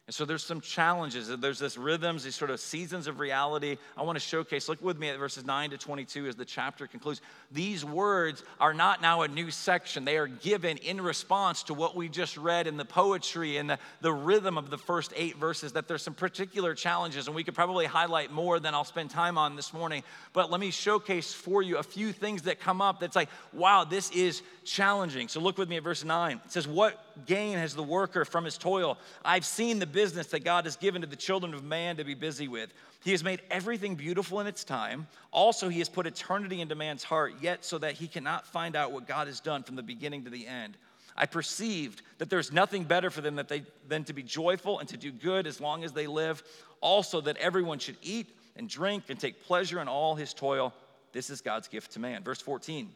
And 0.09 0.13
so 0.15 0.25
there's 0.25 0.43
some 0.43 0.59
challenges. 0.59 1.27
There's 1.37 1.59
this 1.59 1.77
rhythms, 1.77 2.23
these 2.23 2.35
sort 2.35 2.49
of 2.49 2.59
seasons 2.59 3.05
of 3.05 3.19
reality. 3.19 3.77
I 3.95 4.01
want 4.01 4.15
to 4.15 4.19
showcase. 4.19 4.67
Look 4.67 4.81
with 4.81 4.97
me 4.97 5.09
at 5.09 5.19
verses 5.19 5.45
9 5.45 5.69
to 5.69 5.77
22 5.77 6.25
as 6.25 6.35
the 6.35 6.45
chapter 6.45 6.87
concludes. 6.87 7.21
These 7.51 7.85
words 7.85 8.43
are 8.59 8.73
not 8.73 9.03
now 9.03 9.21
a 9.21 9.27
new 9.27 9.51
section. 9.51 10.05
They 10.05 10.17
are 10.17 10.25
given 10.25 10.77
in 10.77 10.99
response 10.99 11.61
to 11.61 11.75
what 11.75 11.95
we 11.95 12.09
just 12.09 12.37
read 12.37 12.65
in 12.65 12.75
the 12.75 12.85
poetry 12.85 13.57
and 13.57 13.69
the, 13.69 13.77
the 14.01 14.11
rhythm 14.11 14.57
of 14.57 14.71
the 14.71 14.79
first 14.79 15.13
eight 15.15 15.37
verses, 15.37 15.73
that 15.73 15.87
there's 15.87 16.01
some 16.01 16.15
particular 16.15 16.73
challenges, 16.73 17.27
and 17.27 17.35
we 17.35 17.43
could 17.43 17.53
probably 17.53 17.85
highlight 17.85 18.31
more 18.31 18.59
than 18.59 18.73
I'll 18.73 18.85
spend 18.85 19.11
time 19.11 19.37
on 19.37 19.55
this 19.55 19.75
morning. 19.75 20.01
But 20.33 20.49
let 20.49 20.59
me 20.59 20.71
showcase 20.71 21.35
for 21.35 21.61
you 21.61 21.77
a 21.77 21.83
few 21.83 22.13
things 22.13 22.41
that 22.43 22.59
come 22.59 22.81
up 22.81 22.99
that's 22.99 23.15
like, 23.15 23.29
wow, 23.53 23.83
this 23.83 24.09
is 24.09 24.41
challenging. 24.65 25.27
So 25.27 25.39
look 25.39 25.59
with 25.59 25.69
me 25.69 25.77
at 25.77 25.83
verse 25.83 26.03
9. 26.03 26.41
It 26.45 26.51
says, 26.51 26.67
What 26.67 26.99
gain 27.25 27.57
has 27.57 27.75
the 27.75 27.83
worker 27.83 28.25
from 28.25 28.45
his 28.45 28.57
toil? 28.57 28.97
I've 29.23 29.45
seen 29.45 29.77
the 29.79 29.85
business 29.99 30.27
that 30.27 30.45
God 30.45 30.63
has 30.63 30.77
given 30.77 31.01
to 31.01 31.07
the 31.09 31.17
children 31.17 31.53
of 31.53 31.61
man 31.61 31.97
to 31.97 32.05
be 32.05 32.13
busy 32.13 32.47
with. 32.47 32.73
He 33.03 33.11
has 33.11 33.21
made 33.21 33.41
everything 33.51 33.95
beautiful 33.95 34.39
in 34.39 34.47
its 34.47 34.63
time. 34.63 35.07
Also, 35.33 35.67
he 35.67 35.79
has 35.79 35.89
put 35.89 36.07
eternity 36.07 36.61
into 36.61 36.73
man's 36.73 37.03
heart, 37.03 37.33
yet 37.41 37.65
so 37.65 37.77
that 37.79 37.95
he 37.95 38.07
cannot 38.07 38.47
find 38.47 38.77
out 38.77 38.93
what 38.93 39.09
God 39.09 39.27
has 39.27 39.41
done 39.41 39.61
from 39.61 39.75
the 39.75 39.83
beginning 39.83 40.23
to 40.23 40.29
the 40.29 40.47
end. 40.47 40.77
I 41.17 41.25
perceived 41.25 42.01
that 42.17 42.29
there's 42.29 42.53
nothing 42.53 42.85
better 42.85 43.09
for 43.09 43.19
them 43.19 43.35
that 43.35 43.49
they, 43.49 43.63
than 43.89 44.05
to 44.05 44.13
be 44.13 44.23
joyful 44.23 44.79
and 44.79 44.87
to 44.87 44.95
do 44.95 45.11
good 45.11 45.45
as 45.45 45.59
long 45.59 45.83
as 45.83 45.91
they 45.91 46.07
live. 46.07 46.43
Also, 46.79 47.19
that 47.19 47.35
everyone 47.35 47.79
should 47.79 47.97
eat 48.01 48.29
and 48.55 48.69
drink 48.69 49.03
and 49.09 49.19
take 49.19 49.43
pleasure 49.43 49.81
in 49.81 49.89
all 49.89 50.15
his 50.15 50.33
toil. 50.33 50.73
This 51.11 51.29
is 51.29 51.41
God's 51.41 51.67
gift 51.67 51.91
to 51.91 51.99
man. 51.99 52.23
Verse 52.23 52.39
14. 52.39 52.89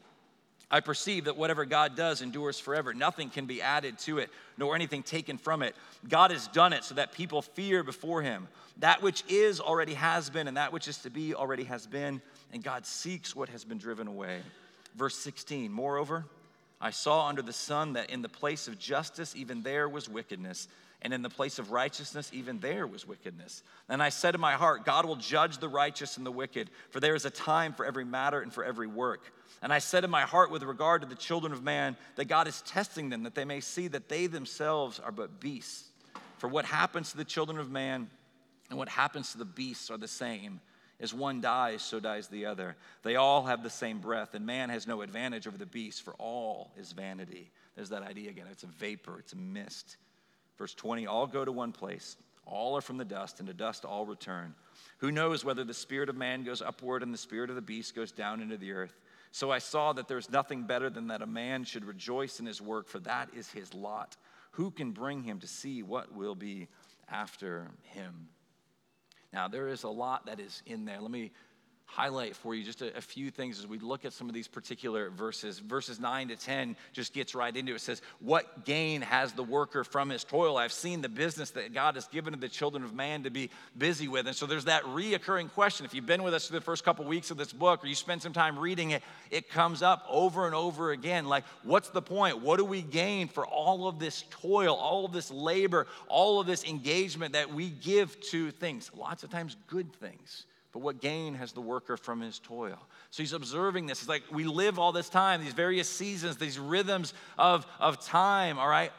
I 0.74 0.80
perceive 0.80 1.26
that 1.26 1.38
whatever 1.38 1.66
God 1.66 1.96
does 1.96 2.24
endures 2.24 2.60
forever. 2.60 2.96
Nothing 2.96 3.30
can 3.30 3.46
be 3.46 3.62
added 3.62 4.00
to 4.00 4.18
it, 4.18 4.32
nor 4.58 4.74
anything 4.74 5.04
taken 5.04 5.38
from 5.38 5.62
it. 5.62 5.76
God 6.10 6.32
has 6.32 6.48
done 6.48 6.74
it 6.74 6.84
so 6.84 6.96
that 6.96 7.12
people 7.12 7.44
fear 7.44 7.84
before 7.84 8.24
him. 8.24 8.48
That 8.80 9.04
which 9.04 9.24
is 9.30 9.60
already 9.60 9.94
has 9.94 10.32
been, 10.32 10.48
and 10.48 10.58
that 10.58 10.74
which 10.74 10.88
is 10.88 10.98
to 11.04 11.12
be 11.12 11.36
already 11.36 11.66
has 11.66 11.86
been, 11.86 12.24
and 12.52 12.64
God 12.64 12.88
seeks 12.88 13.36
what 13.36 13.50
has 13.50 13.64
been 13.64 13.78
driven 13.78 14.08
away. 14.08 14.40
Verse 14.96 15.14
16 15.14 15.72
Moreover, 15.72 16.26
I 16.82 16.90
saw 16.90 17.28
under 17.28 17.44
the 17.44 17.54
sun 17.54 17.94
that 17.94 18.10
in 18.10 18.24
the 18.24 18.30
place 18.30 18.68
of 18.68 18.80
justice, 18.80 19.36
even 19.36 19.62
there 19.62 19.88
was 19.88 20.10
wickedness, 20.10 20.68
and 21.04 21.14
in 21.14 21.22
the 21.22 21.30
place 21.30 21.60
of 21.60 21.72
righteousness, 21.72 22.32
even 22.34 22.60
there 22.60 22.88
was 22.88 23.06
wickedness. 23.06 23.62
And 23.90 24.02
I 24.02 24.10
said 24.10 24.36
in 24.36 24.42
my 24.42 24.54
heart, 24.54 24.86
God 24.86 25.06
will 25.06 25.18
judge 25.18 25.58
the 25.58 25.68
righteous 25.68 26.16
and 26.18 26.26
the 26.26 26.32
wicked, 26.32 26.70
for 26.92 27.02
there 27.02 27.14
is 27.14 27.26
a 27.26 27.30
time 27.30 27.74
for 27.74 27.86
every 27.86 28.06
matter 28.06 28.40
and 28.40 28.54
for 28.54 28.64
every 28.64 28.88
work. 28.88 29.32
And 29.62 29.74
I 29.74 29.80
said 29.80 30.04
in 30.04 30.10
my 30.10 30.22
heart, 30.22 30.50
with 30.50 30.64
regard 30.64 31.02
to 31.02 31.08
the 31.08 31.16
children 31.16 31.52
of 31.52 31.62
man, 31.62 31.98
that 32.16 32.26
God 32.26 32.48
is 32.48 32.62
testing 32.62 33.10
them, 33.10 33.24
that 33.24 33.36
they 33.36 33.46
may 33.46 33.60
see 33.60 33.90
that 33.90 34.08
they 34.08 34.28
themselves 34.28 35.00
are 35.00 35.12
but 35.12 35.40
beasts. 35.40 35.90
For 36.38 36.48
what 36.48 36.66
happens 36.66 37.12
to 37.12 37.18
the 37.18 37.26
children 37.26 37.60
of 37.60 37.70
man 37.70 38.10
and 38.70 38.80
what 38.80 38.90
happens 38.90 39.34
to 39.34 39.38
the 39.38 39.46
beasts 39.46 39.92
are 39.92 39.98
the 39.98 40.08
same. 40.08 40.62
As 41.00 41.14
one 41.14 41.42
dies, 41.42 41.82
so 41.82 42.00
dies 42.00 42.30
the 42.30 42.46
other. 42.46 42.78
They 43.04 43.18
all 43.18 43.44
have 43.44 43.62
the 43.62 43.70
same 43.70 44.00
breath, 44.00 44.36
and 44.36 44.46
man 44.46 44.70
has 44.70 44.88
no 44.88 45.02
advantage 45.02 45.48
over 45.48 45.58
the 45.58 45.66
beast, 45.66 46.02
for 46.02 46.14
all 46.14 46.72
is 46.78 46.94
vanity. 46.94 47.52
There's 47.76 47.90
that 47.90 48.04
idea 48.04 48.30
again. 48.30 48.46
It's 48.50 48.64
a 48.64 48.68
vapor, 48.68 49.20
it's 49.20 49.34
a 49.34 49.38
mist. 49.38 49.98
Verse 50.58 50.74
20 50.74 51.08
all 51.08 51.28
go 51.28 51.44
to 51.44 51.52
one 51.52 51.72
place, 51.72 52.18
all 52.46 52.76
are 52.78 52.82
from 52.82 52.98
the 52.98 53.06
dust, 53.06 53.40
and 53.40 53.48
to 53.48 53.54
dust 53.54 53.86
all 53.86 54.06
return. 54.06 54.54
Who 55.00 55.12
knows 55.12 55.44
whether 55.44 55.64
the 55.64 55.74
spirit 55.74 56.10
of 56.10 56.16
man 56.16 56.44
goes 56.44 56.62
upward 56.62 57.04
and 57.04 57.14
the 57.14 57.18
spirit 57.18 57.50
of 57.50 57.56
the 57.56 57.62
beast 57.62 57.96
goes 57.96 58.12
down 58.12 58.42
into 58.42 58.58
the 58.58 58.72
earth? 58.72 59.00
So 59.32 59.52
I 59.52 59.58
saw 59.58 59.94
that 59.94 60.08
there's 60.08 60.30
nothing 60.30 60.64
better 60.64 60.90
than 60.90 61.08
that 61.08 61.24
a 61.24 61.28
man 61.28 61.64
should 61.64 61.86
rejoice 61.86 62.40
in 62.40 62.46
his 62.46 62.62
work, 62.62 62.88
for 62.88 63.00
that 63.00 63.30
is 63.36 63.50
his 63.50 63.74
lot. 63.74 64.16
Who 64.52 64.70
can 64.70 64.92
bring 64.92 65.24
him 65.24 65.40
to 65.40 65.48
see 65.48 65.82
what 65.82 66.14
will 66.14 66.36
be 66.36 66.68
after 67.10 67.72
him? 67.82 68.28
Now, 69.34 69.48
there 69.48 69.68
is 69.68 69.84
a 69.84 69.90
lot 69.90 70.28
that 70.28 70.40
is 70.40 70.62
in 70.68 70.86
there. 70.86 71.02
Let 71.02 71.10
me 71.10 71.32
highlight 71.94 72.36
for 72.36 72.56
you 72.56 72.64
just 72.64 72.82
a, 72.82 72.96
a, 72.98 73.02
few 73.02 73.30
things 73.30 73.60
as 73.60 73.68
we 73.68 73.78
look 73.78 74.04
at 74.04 74.14
some 74.14 74.28
of 74.28 74.34
these 74.34 74.48
particular 74.48 75.12
verses. 75.12 75.60
Verses 75.60 76.00
9 76.00 76.30
to 76.30 76.36
10 76.36 76.76
just 76.92 77.14
gets 77.14 77.36
right 77.36 77.56
into 77.56 77.72
it. 77.72 77.76
It 77.76 77.82
says, 77.82 78.02
What 78.20 78.66
gain 78.66 79.02
has 79.02 79.34
the 79.34 79.44
worker 79.44 79.84
from 79.84 80.10
his 80.10 80.24
toil? 80.24 80.58
I've 80.58 80.74
seen 80.74 81.02
the 81.02 81.10
business 81.10 81.52
that 81.52 81.72
God 81.72 81.94
has 81.94 82.08
given 82.08 82.34
to 82.34 82.40
the 82.40 82.50
children 82.50 82.84
of 82.84 82.96
man 82.96 83.24
to 83.24 83.30
be 83.30 83.52
busy 83.78 84.08
with. 84.08 84.26
And 84.26 84.36
so 84.36 84.48
there's 84.48 84.66
that 84.66 84.84
reoccurring 84.86 85.52
question. 85.52 85.86
If 85.86 85.94
you've 85.94 86.08
been 86.08 86.24
with 86.24 86.34
us 86.34 86.48
for 86.48 86.54
the 86.54 86.62
first 86.62 86.84
couple 86.84 87.06
weeks 87.06 87.30
of 87.30 87.38
this 87.38 87.54
book 87.54 87.84
or 87.84 87.88
you 87.88 87.96
spend 87.96 88.24
some 88.24 88.34
time 88.34 88.58
reading 88.58 88.92
it, 88.92 89.04
it 89.30 89.52
comes 89.52 89.84
up 89.84 90.04
over 90.10 90.48
and 90.48 90.56
over 90.56 90.94
again. 90.94 91.28
Like, 91.28 91.44
what's 91.62 91.90
the 91.90 92.02
point? 92.02 92.42
What 92.42 92.58
do 92.58 92.66
we 92.66 92.82
gain 92.82 93.28
for 93.28 93.46
all 93.46 93.88
of 93.88 94.00
this 94.00 94.24
toil, 94.32 94.76
all 94.76 95.06
of 95.06 95.14
this 95.14 95.30
labor, 95.30 95.86
all 96.08 96.40
of 96.40 96.48
this 96.48 96.64
engagement 96.64 97.34
that 97.34 97.54
we 97.54 97.70
give 97.70 98.20
to 98.32 98.50
things? 98.50 98.90
Lots 98.98 99.24
of 99.24 99.30
times, 99.30 99.56
good 99.68 99.94
things. 99.94 100.48
But 100.74 100.82
what 100.82 101.00
gain 101.00 101.36
has 101.36 101.52
the 101.52 101.62
worker 101.62 101.96
from 101.96 102.20
his 102.20 102.40
toil? 102.40 102.80
So 103.12 103.22
he's 103.22 103.34
observing 103.34 103.86
this. 103.86 104.00
He's 104.00 104.10
like, 104.10 104.24
we 104.32 104.44
live 104.44 104.80
all 104.80 104.92
this 104.92 105.08
time, 105.08 105.42
these 105.42 105.54
various 105.54 105.88
seasons, 105.88 106.38
these 106.38 106.58
rhythms 106.58 107.14
of, 107.38 107.66
of 107.80 108.04
time, 108.04 108.58
all 108.58 108.68
right? 108.68 108.92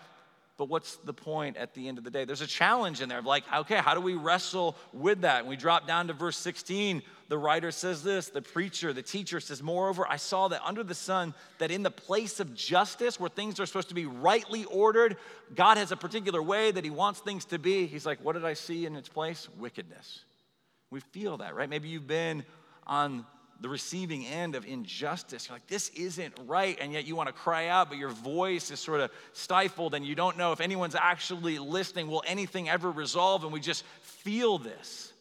But 0.57 0.69
what's 0.69 0.97
the 0.99 1.13
point 1.13 1.57
at 1.57 1.75
the 1.75 1.89
end 1.89 1.99
of 1.99 2.05
the 2.05 2.13
day? 2.13 2.25
There's 2.25 2.41
a 2.41 2.47
challenge 2.47 3.01
in 3.01 3.09
there 3.09 3.19
of 3.19 3.27
like, 3.27 3.43
okay, 3.53 3.79
how 3.79 3.95
do 3.95 4.01
we 4.01 4.15
wrestle 4.15 4.77
with 4.93 5.23
that? 5.23 5.41
And 5.41 5.49
we 5.49 5.57
drop 5.57 5.89
down 5.89 6.07
to 6.07 6.13
verse 6.13 6.37
16. 6.37 7.03
The 7.29 7.39
writer 7.39 7.73
says 7.73 8.05
this, 8.05 8.29
the 8.29 8.41
preacher, 8.41 8.93
the 8.93 9.03
teacher 9.03 9.41
says, 9.41 9.61
Moreover, 9.61 10.07
I 10.09 10.17
saw 10.17 10.47
that 10.49 10.63
under 10.65 10.85
the 10.85 10.95
sun, 10.95 11.35
that 11.59 11.73
in 11.73 11.83
the 11.83 11.91
place 11.91 12.39
of 12.39 12.55
justice, 12.55 13.19
where 13.19 13.31
things 13.31 13.59
are 13.59 13.67
supposed 13.67 13.89
to 13.89 13.97
be 13.97 14.07
rightly 14.07 14.65
ordered, 14.67 15.17
God 15.57 15.77
has 15.77 15.91
a 15.91 15.97
particular 15.97 16.41
way 16.41 16.71
that 16.71 16.85
He 16.85 16.91
wants 16.91 17.19
things 17.19 17.45
to 17.47 17.59
be. 17.59 17.87
He's 17.87 18.07
like, 18.07 18.23
What 18.23 18.35
did 18.35 18.45
I 18.45 18.53
see 18.53 18.87
in 18.87 18.95
its 18.95 19.09
place? 19.09 19.49
Wickedness. 19.59 20.25
We 20.95 21.01
feel 21.01 21.39
that, 21.39 21.57
right? 21.57 21.69
Maybe 21.69 21.89
you've 21.89 22.07
been 22.07 22.45
on 22.87 23.27
the 23.59 23.69
receiving 23.69 24.25
end 24.27 24.55
of 24.55 24.65
injustice. 24.65 25.49
You're 25.49 25.57
like, 25.57 25.67
this 25.67 25.89
isn't 25.89 26.33
right. 26.47 26.79
And 26.81 26.93
yet 26.93 27.05
you 27.05 27.17
want 27.17 27.27
to 27.27 27.33
cry 27.33 27.67
out, 27.67 27.89
but 27.89 27.99
your 27.99 28.11
voice 28.11 28.71
is 28.71 28.79
sort 28.79 29.01
of 29.01 29.11
stifled 29.33 29.95
and 29.95 30.07
you 30.07 30.15
don't 30.15 30.39
know 30.39 30.53
if 30.53 30.61
anyone's 30.61 30.95
actually 30.95 31.59
listening. 31.59 32.07
Will 32.07 32.23
anything 32.29 32.69
ever 32.69 32.93
resolve? 32.93 33.43
And 33.43 33.53
we 33.53 33.59
just 33.59 33.85
feel 34.03 34.57
this. 34.57 35.13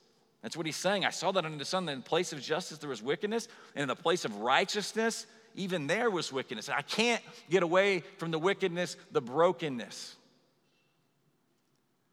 That's 0.43 0.55
what 0.55 0.67
he's 0.67 0.75
saying. 0.75 1.05
I 1.05 1.09
saw 1.09 1.31
that 1.31 1.43
under 1.43 1.57
the 1.57 1.65
sun. 1.65 1.87
That 1.87 1.93
in 1.93 1.99
the 2.01 2.05
place 2.05 2.33
of 2.33 2.39
justice, 2.39 2.77
there 2.77 2.89
was 2.89 3.01
wickedness. 3.01 3.47
And 3.73 3.81
in 3.81 3.87
the 3.87 3.95
place 3.95 4.25
of 4.25 4.41
righteousness, 4.41 5.25
even 5.55 5.87
there 5.87 6.11
was 6.11 6.31
wickedness. 6.31 6.69
I 6.69 6.83
can't 6.83 7.23
get 7.49 7.63
away 7.63 8.03
from 8.19 8.29
the 8.29 8.37
wickedness, 8.37 8.95
the 9.11 9.21
brokenness. 9.21 10.17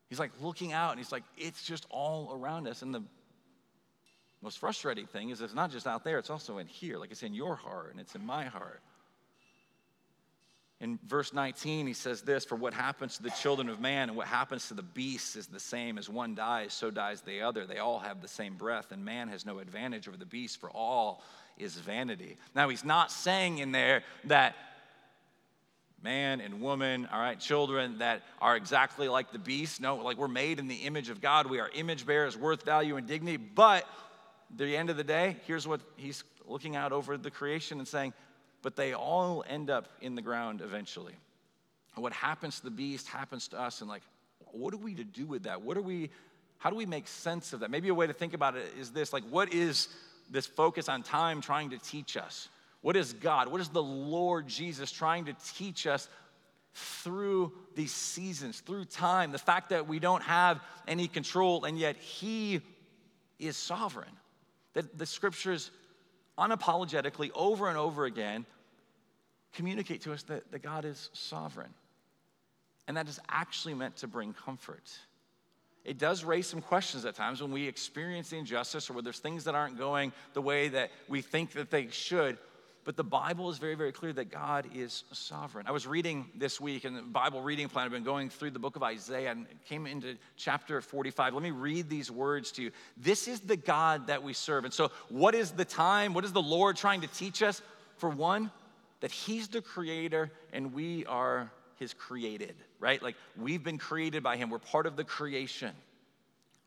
He's 0.08 0.18
like 0.18 0.32
looking 0.40 0.72
out 0.72 0.92
and 0.92 0.98
he's 0.98 1.12
like, 1.12 1.24
it's 1.36 1.62
just 1.62 1.86
all 1.90 2.32
around 2.34 2.66
us. 2.66 2.80
And 2.80 2.94
the 2.94 3.02
most 4.42 4.58
frustrating 4.58 5.06
thing 5.06 5.30
is 5.30 5.40
it's 5.40 5.54
not 5.54 5.70
just 5.70 5.86
out 5.86 6.04
there, 6.04 6.18
it's 6.18 6.30
also 6.30 6.58
in 6.58 6.66
here. 6.66 6.98
Like 6.98 7.10
it's 7.10 7.22
in 7.22 7.34
your 7.34 7.56
heart 7.56 7.90
and 7.92 8.00
it's 8.00 8.14
in 8.14 8.24
my 8.24 8.44
heart. 8.44 8.80
In 10.80 10.98
verse 11.06 11.34
19, 11.34 11.86
he 11.86 11.92
says 11.92 12.22
this 12.22 12.46
For 12.46 12.56
what 12.56 12.72
happens 12.72 13.18
to 13.18 13.22
the 13.22 13.30
children 13.30 13.68
of 13.68 13.80
man 13.80 14.08
and 14.08 14.16
what 14.16 14.26
happens 14.26 14.68
to 14.68 14.74
the 14.74 14.82
beasts 14.82 15.36
is 15.36 15.46
the 15.46 15.60
same. 15.60 15.98
As 15.98 16.08
one 16.08 16.34
dies, 16.34 16.72
so 16.72 16.90
dies 16.90 17.20
the 17.20 17.42
other. 17.42 17.66
They 17.66 17.78
all 17.78 17.98
have 17.98 18.22
the 18.22 18.28
same 18.28 18.54
breath, 18.54 18.90
and 18.90 19.04
man 19.04 19.28
has 19.28 19.44
no 19.44 19.58
advantage 19.58 20.08
over 20.08 20.16
the 20.16 20.24
beast, 20.24 20.58
for 20.58 20.70
all 20.70 21.22
is 21.58 21.74
vanity. 21.74 22.38
Now, 22.54 22.70
he's 22.70 22.84
not 22.84 23.12
saying 23.12 23.58
in 23.58 23.72
there 23.72 24.02
that 24.24 24.56
man 26.02 26.40
and 26.40 26.62
woman, 26.62 27.06
all 27.12 27.20
right, 27.20 27.38
children 27.38 27.98
that 27.98 28.22
are 28.40 28.56
exactly 28.56 29.06
like 29.06 29.32
the 29.32 29.38
beast. 29.38 29.82
No, 29.82 29.96
like 29.96 30.16
we're 30.16 30.28
made 30.28 30.58
in 30.58 30.66
the 30.66 30.76
image 30.76 31.10
of 31.10 31.20
God. 31.20 31.46
We 31.46 31.60
are 31.60 31.68
image 31.74 32.06
bearers, 32.06 32.38
worth, 32.38 32.64
value, 32.64 32.96
and 32.96 33.06
dignity. 33.06 33.36
But 33.36 33.84
the 34.56 34.76
end 34.76 34.90
of 34.90 34.96
the 34.96 35.04
day, 35.04 35.36
here's 35.46 35.66
what 35.66 35.80
he's 35.96 36.24
looking 36.46 36.76
out 36.76 36.92
over 36.92 37.16
the 37.16 37.30
creation 37.30 37.78
and 37.78 37.86
saying, 37.86 38.12
but 38.62 38.76
they 38.76 38.92
all 38.92 39.44
end 39.48 39.70
up 39.70 39.88
in 40.00 40.14
the 40.14 40.22
ground 40.22 40.60
eventually. 40.60 41.14
what 41.94 42.12
happens 42.12 42.58
to 42.58 42.64
the 42.64 42.70
beast 42.70 43.08
happens 43.08 43.48
to 43.48 43.60
us, 43.60 43.80
and 43.80 43.90
like, 43.90 44.02
what 44.52 44.72
are 44.74 44.78
we 44.78 44.94
to 44.94 45.04
do 45.04 45.26
with 45.26 45.44
that? 45.44 45.62
What 45.62 45.76
are 45.76 45.82
we, 45.82 46.10
how 46.58 46.70
do 46.70 46.76
we 46.76 46.86
make 46.86 47.06
sense 47.08 47.52
of 47.52 47.60
that? 47.60 47.70
Maybe 47.70 47.88
a 47.88 47.94
way 47.94 48.06
to 48.06 48.12
think 48.12 48.34
about 48.34 48.56
it 48.56 48.72
is 48.78 48.90
this 48.90 49.12
like, 49.12 49.24
what 49.24 49.52
is 49.52 49.88
this 50.30 50.46
focus 50.46 50.88
on 50.88 51.02
time 51.02 51.40
trying 51.40 51.70
to 51.70 51.78
teach 51.78 52.16
us? 52.16 52.48
What 52.80 52.96
is 52.96 53.12
God? 53.12 53.48
What 53.48 53.60
is 53.60 53.68
the 53.68 53.82
Lord 53.82 54.46
Jesus 54.46 54.90
trying 54.90 55.26
to 55.26 55.34
teach 55.54 55.86
us 55.86 56.08
through 56.74 57.52
these 57.74 57.92
seasons, 57.92 58.60
through 58.60 58.86
time? 58.86 59.32
The 59.32 59.38
fact 59.38 59.70
that 59.70 59.86
we 59.86 59.98
don't 59.98 60.22
have 60.22 60.60
any 60.88 61.08
control, 61.08 61.64
and 61.64 61.78
yet 61.78 61.96
He 61.96 62.60
is 63.38 63.56
sovereign. 63.56 64.10
That 64.74 64.96
the 64.98 65.06
scriptures 65.06 65.70
unapologetically, 66.38 67.30
over 67.34 67.68
and 67.68 67.76
over 67.76 68.04
again, 68.04 68.46
communicate 69.52 70.02
to 70.02 70.12
us 70.12 70.22
that, 70.24 70.50
that 70.52 70.62
God 70.62 70.84
is 70.84 71.10
sovereign. 71.12 71.74
And 72.88 72.96
that 72.96 73.08
is 73.08 73.20
actually 73.28 73.74
meant 73.74 73.96
to 73.98 74.08
bring 74.08 74.32
comfort. 74.32 74.82
It 75.84 75.98
does 75.98 76.24
raise 76.24 76.46
some 76.46 76.60
questions 76.60 77.04
at 77.04 77.14
times 77.14 77.40
when 77.40 77.52
we 77.52 77.66
experience 77.66 78.30
the 78.30 78.38
injustice 78.38 78.90
or 78.90 78.94
when 78.94 79.04
there's 79.04 79.18
things 79.18 79.44
that 79.44 79.54
aren't 79.54 79.78
going 79.78 80.12
the 80.34 80.42
way 80.42 80.68
that 80.68 80.90
we 81.08 81.22
think 81.22 81.52
that 81.52 81.70
they 81.70 81.88
should. 81.88 82.36
But 82.90 82.96
the 82.96 83.04
Bible 83.04 83.50
is 83.50 83.58
very, 83.58 83.76
very 83.76 83.92
clear 83.92 84.12
that 84.14 84.32
God 84.32 84.66
is 84.74 85.04
sovereign. 85.12 85.68
I 85.68 85.70
was 85.70 85.86
reading 85.86 86.28
this 86.34 86.60
week 86.60 86.84
in 86.84 86.94
the 86.94 87.02
Bible 87.02 87.40
reading 87.40 87.68
plan. 87.68 87.84
I've 87.84 87.92
been 87.92 88.02
going 88.02 88.30
through 88.30 88.50
the 88.50 88.58
book 88.58 88.74
of 88.74 88.82
Isaiah 88.82 89.30
and 89.30 89.46
came 89.68 89.86
into 89.86 90.16
chapter 90.36 90.80
45. 90.80 91.32
Let 91.32 91.40
me 91.40 91.52
read 91.52 91.88
these 91.88 92.10
words 92.10 92.50
to 92.50 92.64
you. 92.64 92.72
This 92.96 93.28
is 93.28 93.38
the 93.38 93.56
God 93.56 94.08
that 94.08 94.24
we 94.24 94.32
serve. 94.32 94.64
And 94.64 94.74
so, 94.74 94.90
what 95.08 95.36
is 95.36 95.52
the 95.52 95.64
time? 95.64 96.14
What 96.14 96.24
is 96.24 96.32
the 96.32 96.42
Lord 96.42 96.76
trying 96.76 97.02
to 97.02 97.06
teach 97.06 97.44
us? 97.44 97.62
For 97.98 98.10
one, 98.10 98.50
that 99.02 99.12
He's 99.12 99.46
the 99.46 99.62
creator 99.62 100.32
and 100.52 100.74
we 100.74 101.06
are 101.06 101.48
His 101.76 101.94
created, 101.94 102.56
right? 102.80 103.00
Like 103.00 103.14
we've 103.38 103.62
been 103.62 103.78
created 103.78 104.24
by 104.24 104.36
Him, 104.36 104.50
we're 104.50 104.58
part 104.58 104.86
of 104.86 104.96
the 104.96 105.04
creation. 105.04 105.70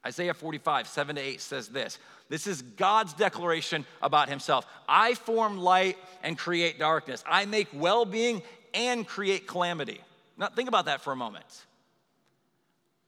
Isaiah 0.06 0.34
45, 0.34 0.88
7 0.88 1.16
to 1.16 1.22
8 1.22 1.42
says 1.42 1.70
this. 1.70 1.98
This 2.28 2.46
is 2.48 2.62
God's 2.62 3.14
declaration 3.14 3.86
about 4.02 4.28
himself. 4.28 4.66
I 4.88 5.14
form 5.14 5.58
light 5.58 5.98
and 6.24 6.38
create 6.38 6.78
darkness. 6.78 7.24
I 7.28 7.46
make 7.46 7.68
well 7.74 8.04
being 8.04 8.42
and 8.74 9.08
create 9.08 9.48
calamity. 9.48 10.02
Now, 10.38 10.48
think 10.48 10.68
about 10.68 10.86
that 10.86 11.02
for 11.02 11.14
a 11.14 11.16
moment. 11.16 11.46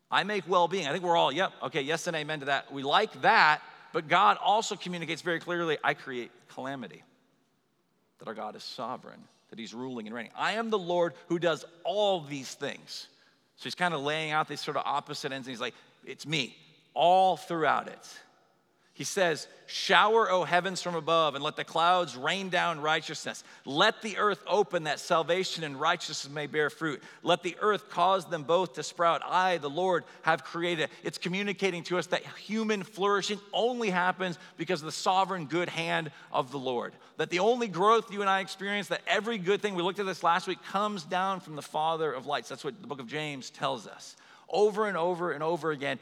I 0.09 0.23
make 0.23 0.47
well 0.47 0.67
being. 0.67 0.87
I 0.87 0.91
think 0.91 1.03
we're 1.03 1.17
all, 1.17 1.31
yep, 1.31 1.51
okay, 1.63 1.81
yes 1.81 2.07
and 2.07 2.15
amen 2.15 2.41
to 2.41 2.45
that. 2.45 2.71
We 2.71 2.83
like 2.83 3.21
that, 3.23 3.61
but 3.91 4.07
God 4.07 4.37
also 4.41 4.75
communicates 4.75 5.21
very 5.21 5.39
clearly 5.39 5.77
I 5.83 5.95
create 5.95 6.31
calamity. 6.53 7.03
That 8.19 8.27
our 8.29 8.33
God 8.33 8.55
is 8.55 8.63
sovereign, 8.63 9.19
that 9.49 9.59
he's 9.59 9.73
ruling 9.73 10.05
and 10.05 10.15
reigning. 10.15 10.31
I 10.37 10.53
am 10.53 10.69
the 10.69 10.79
Lord 10.79 11.13
who 11.27 11.39
does 11.39 11.65
all 11.83 12.21
these 12.21 12.53
things. 12.53 13.07
So 13.57 13.63
he's 13.63 13.75
kind 13.75 13.93
of 13.93 14.01
laying 14.01 14.31
out 14.31 14.47
these 14.47 14.61
sort 14.61 14.77
of 14.77 14.83
opposite 14.85 15.33
ends, 15.33 15.47
and 15.47 15.51
he's 15.51 15.61
like, 15.61 15.73
it's 16.05 16.25
me 16.25 16.55
all 16.95 17.37
throughout 17.37 17.87
it. 17.87 18.19
He 18.95 19.03
says, 19.03 19.49
Shower, 19.65 20.31
O 20.31 20.45
heavens, 20.45 20.81
from 20.81 20.95
above, 20.95 21.35
and 21.35 21.43
let 21.43 21.57
the 21.57 21.65
clouds 21.65 22.15
rain 22.15 22.47
down 22.47 22.79
righteousness. 22.79 23.43
Let 23.65 24.01
the 24.01 24.17
earth 24.17 24.41
open 24.47 24.85
that 24.85 25.01
salvation 25.01 25.65
and 25.65 25.77
righteousness 25.77 26.33
may 26.33 26.47
bear 26.47 26.69
fruit. 26.69 27.03
Let 27.21 27.43
the 27.43 27.57
earth 27.59 27.89
cause 27.89 28.23
them 28.23 28.43
both 28.43 28.75
to 28.75 28.83
sprout. 28.83 29.21
I, 29.25 29.57
the 29.57 29.69
Lord, 29.69 30.05
have 30.21 30.45
created. 30.45 30.89
It's 31.03 31.17
communicating 31.17 31.83
to 31.85 31.97
us 31.97 32.07
that 32.07 32.23
human 32.37 32.83
flourishing 32.83 33.41
only 33.51 33.89
happens 33.89 34.39
because 34.55 34.81
of 34.81 34.85
the 34.85 34.93
sovereign 34.93 35.47
good 35.47 35.67
hand 35.67 36.09
of 36.31 36.51
the 36.51 36.59
Lord. 36.59 36.93
That 37.17 37.29
the 37.29 37.39
only 37.39 37.67
growth 37.67 38.13
you 38.13 38.21
and 38.21 38.29
I 38.29 38.39
experience, 38.39 38.87
that 38.87 39.01
every 39.07 39.39
good 39.39 39.61
thing, 39.61 39.75
we 39.75 39.83
looked 39.83 39.99
at 39.99 40.05
this 40.05 40.23
last 40.23 40.47
week, 40.47 40.63
comes 40.63 41.03
down 41.03 41.41
from 41.41 41.57
the 41.57 41.61
Father 41.61 42.13
of 42.13 42.27
lights. 42.27 42.47
That's 42.47 42.63
what 42.63 42.79
the 42.79 42.87
book 42.87 43.01
of 43.01 43.07
James 43.07 43.49
tells 43.49 43.87
us 43.87 44.15
over 44.47 44.87
and 44.87 44.95
over 44.95 45.31
and 45.31 45.43
over 45.43 45.71
again 45.71 45.99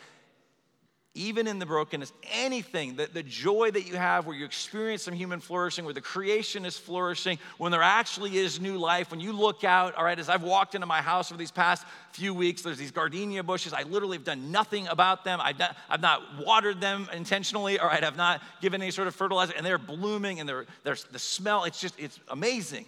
even 1.15 1.45
in 1.45 1.59
the 1.59 1.65
brokenness, 1.65 2.11
anything, 2.31 2.95
that 2.95 3.13
the 3.13 3.21
joy 3.21 3.69
that 3.69 3.87
you 3.87 3.95
have 3.95 4.25
where 4.25 4.35
you 4.35 4.45
experience 4.45 5.03
some 5.03 5.13
human 5.13 5.39
flourishing, 5.39 5.85
where 5.85 5.93
the 5.93 6.01
creation 6.01 6.65
is 6.65 6.75
flourishing, 6.75 7.37
when 7.59 7.71
there 7.71 7.83
actually 7.83 8.37
is 8.37 8.59
new 8.59 8.79
life, 8.79 9.11
when 9.11 9.19
you 9.19 9.31
look 9.31 9.63
out, 9.63 9.93
all 9.93 10.03
right, 10.03 10.17
as 10.17 10.27
I've 10.27 10.41
walked 10.41 10.73
into 10.73 10.87
my 10.87 11.03
house 11.03 11.31
over 11.31 11.37
these 11.37 11.51
past 11.51 11.85
few 12.13 12.33
weeks, 12.33 12.63
there's 12.63 12.79
these 12.79 12.89
gardenia 12.89 13.43
bushes. 13.43 13.73
I 13.73 13.83
literally 13.83 14.17
have 14.17 14.25
done 14.25 14.51
nothing 14.51 14.87
about 14.87 15.23
them. 15.23 15.39
I've 15.39 15.59
not, 15.59 15.77
I've 15.87 16.01
not 16.01 16.43
watered 16.43 16.81
them 16.81 17.07
intentionally, 17.13 17.77
all 17.77 17.87
right, 17.87 18.03
I've 18.03 18.17
not 18.17 18.41
given 18.59 18.81
any 18.81 18.89
sort 18.89 19.07
of 19.07 19.13
fertilizer, 19.13 19.53
and 19.55 19.63
they're 19.63 19.77
blooming 19.77 20.39
and 20.39 20.49
they're, 20.49 20.65
they're, 20.83 20.97
the 21.11 21.19
smell, 21.19 21.65
it's 21.65 21.79
just, 21.79 21.99
it's 21.99 22.19
amazing. 22.29 22.85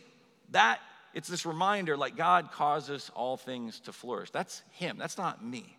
That, 0.49 0.79
it's 1.13 1.27
this 1.27 1.45
reminder 1.45 1.95
like 1.95 2.17
God 2.17 2.51
causes 2.51 3.11
all 3.13 3.37
things 3.37 3.79
to 3.81 3.93
flourish. 3.93 4.31
That's 4.31 4.63
Him, 4.71 4.97
that's 4.97 5.19
not 5.19 5.45
me. 5.45 5.77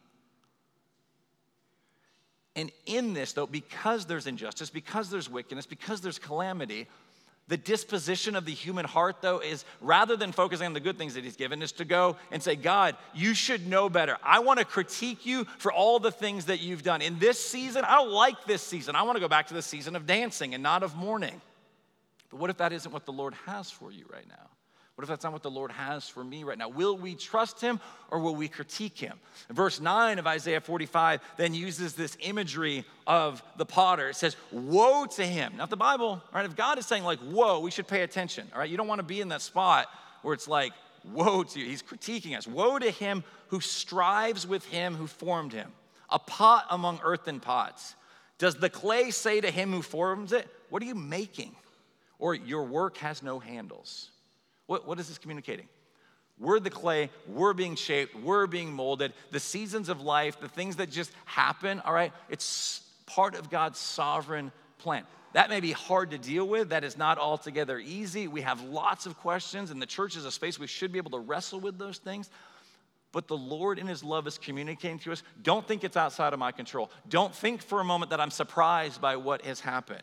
And 2.57 2.73
in 2.87 3.13
this, 3.13 3.35
though, 3.35 3.47
because 3.47 4.07
there's 4.07 4.27
injustice, 4.27 4.71
because 4.71 5.11
there's 5.11 5.31
wickedness, 5.31 5.67
because 5.67 6.01
there's 6.01 6.19
calamity, 6.19 6.89
The 7.49 7.57
disposition 7.57 8.35
of 8.35 8.45
the 8.45 8.53
human 8.53 8.85
heart, 8.85 9.19
though, 9.21 9.39
is 9.39 9.65
rather 9.81 10.17
than 10.17 10.33
focusing 10.33 10.67
on 10.67 10.73
the 10.73 10.81
good 10.81 10.99
things 10.99 11.15
that 11.15 11.23
He's 11.23 11.37
given, 11.37 11.63
is 11.63 11.71
to 11.73 11.85
go 11.85 12.17
and 12.33 12.43
say, 12.43 12.57
God, 12.57 12.97
you 13.15 13.35
should 13.35 13.69
know 13.69 13.89
better. 13.89 14.19
I 14.23 14.41
want 14.41 14.59
to 14.59 14.65
critique 14.65 15.25
you 15.25 15.45
for 15.59 15.73
all 15.73 16.01
the 16.01 16.11
things 16.11 16.47
that 16.47 16.61
you've 16.61 16.83
done. 16.83 17.03
In 17.03 17.21
this 17.21 17.41
season, 17.41 17.85
I 17.85 17.97
don't 17.97 18.11
like 18.11 18.45
this 18.47 18.63
season. 18.63 18.97
I 18.97 19.03
want 19.03 19.15
to 19.17 19.21
go 19.21 19.29
back 19.29 19.47
to 19.49 19.55
the 19.55 19.63
season 19.63 19.95
of 19.95 20.07
dancing 20.07 20.55
and 20.55 20.63
not 20.63 20.83
of 20.83 20.97
mourning. 20.97 21.41
But 22.31 22.41
what 22.41 22.51
if 22.51 22.57
that 22.57 22.73
isn't 22.73 22.91
what 22.91 23.07
the 23.07 23.13
Lord 23.13 23.35
has 23.47 23.71
for 23.71 23.93
you 23.93 24.07
right 24.13 24.27
now? 24.29 24.49
What 24.97 25.03
if 25.03 25.11
that's 25.11 25.25
not 25.25 25.35
what 25.35 25.43
the 25.43 25.51
Lord 25.51 25.73
has 25.73 26.09
for 26.09 26.25
me 26.25 26.43
right 26.43 26.57
now? 26.57 26.71
Will 26.71 26.97
we 26.97 27.15
trust 27.15 27.61
him 27.61 27.81
or 28.11 28.19
will 28.19 28.35
we 28.35 28.49
critique 28.49 28.99
him? 28.99 29.21
Verse 29.51 29.79
9 29.79 30.19
of 30.19 30.27
Isaiah 30.27 30.63
45 30.63 31.21
then 31.37 31.53
uses 31.53 31.93
this 31.93 32.17
imagery 32.21 32.83
of 33.07 33.43
the 33.59 33.67
potter. 33.67 34.09
It 34.09 34.17
says, 34.17 34.37
Woe 34.51 35.05
to 35.05 35.27
him. 35.27 35.53
Not 35.59 35.69
the 35.69 35.77
Bible, 35.77 36.23
right? 36.33 36.47
If 36.47 36.57
God 36.57 36.79
is 36.79 36.87
saying, 36.87 37.05
like, 37.05 37.19
whoa, 37.19 37.61
we 37.61 37.71
should 37.71 37.87
pay 37.87 38.03
attention, 38.05 38.49
all 38.55 38.59
right? 38.59 38.71
You 38.71 38.79
don't 38.79 38.89
want 38.89 39.01
to 39.01 39.07
be 39.07 39.21
in 39.21 39.29
that 39.29 39.43
spot 39.43 39.89
where 40.23 40.33
it's 40.33 40.49
like, 40.49 40.73
woe 41.13 41.43
to 41.43 41.61
you. 41.61 41.67
He's 41.67 41.83
critiquing 41.83 42.35
us. 42.35 42.47
Woe 42.47 42.79
to 42.79 42.91
him 42.91 43.23
who 43.49 43.61
strives 43.61 44.47
with 44.47 44.65
him 44.65 44.95
who 44.95 45.07
formed 45.07 45.53
him, 45.53 45.73
a 46.09 46.19
pot 46.19 46.67
among 46.71 47.01
earthen 47.03 47.39
pots. 47.39 47.95
Does 48.39 48.55
the 48.55 48.71
clay 48.71 49.11
say 49.11 49.43
to 49.43 49.51
him 49.51 49.73
who 49.73 49.83
forms 49.83 50.33
it, 50.33 50.49
What 50.71 50.83
are 50.83 50.87
you 50.87 50.95
making? 50.95 51.55
Or 52.19 52.35
your 52.35 52.65
work 52.65 52.97
has 52.99 53.23
no 53.23 53.39
handles. 53.39 54.11
What, 54.67 54.87
what 54.87 54.99
is 54.99 55.09
this 55.09 55.19
communicating? 55.19 55.69
We're 56.39 56.61
the 56.61 56.71
clay, 56.71 57.11
we're 57.27 57.55
being 57.55 57.77
shaped, 57.77 58.15
we're 58.15 58.47
being 58.47 58.71
molded. 58.73 59.15
The 59.31 59.41
seasons 59.41 59.89
of 59.89 60.03
life, 60.03 60.39
the 60.39 60.49
things 60.49 60.77
that 60.77 60.91
just 60.91 61.11
happen, 61.25 61.81
all 61.81 61.95
right, 61.95 62.13
it's 62.29 62.83
part 63.07 63.35
of 63.35 63.49
God's 63.49 63.79
sovereign 63.79 64.53
plan. 64.79 65.05
That 65.33 65.49
may 65.49 65.61
be 65.61 65.73
hard 65.73 66.11
to 66.11 66.19
deal 66.19 66.47
with. 66.47 66.71
That 66.71 66.85
is 66.85 66.97
not 66.97 67.19
altogether 67.19 67.79
easy. 67.79 68.29
We 68.29 68.43
have 68.43 68.63
lots 68.63 69.07
of 69.07 69.17
questions, 69.19 69.71
and 69.71 69.81
the 69.81 69.87
church 69.87 70.17
is 70.17 70.25
a 70.25 70.33
space 70.33 70.59
we 70.59 70.67
should 70.67 70.93
be 70.93 70.99
able 70.99 71.11
to 71.13 71.19
wrestle 71.19 71.61
with 71.61 71.79
those 71.79 71.99
things. 71.99 72.31
But 73.13 73.29
the 73.29 73.37
Lord 73.37 73.79
in 73.79 73.87
His 73.87 74.05
love 74.05 74.27
is 74.27 74.37
communicating 74.37 74.99
to 75.01 75.13
us. 75.13 75.23
Don't 75.43 75.67
think 75.67 75.85
it's 75.85 75.97
outside 75.97 76.33
of 76.33 76.39
my 76.39 76.53
control. 76.53 76.91
Don't 77.09 77.35
think 77.35 77.63
for 77.63 77.81
a 77.81 77.85
moment 77.85 78.11
that 78.11 78.21
I'm 78.21 78.31
surprised 78.31 79.01
by 79.01 79.17
what 79.17 79.43
has 79.43 79.61
happened. 79.61 80.03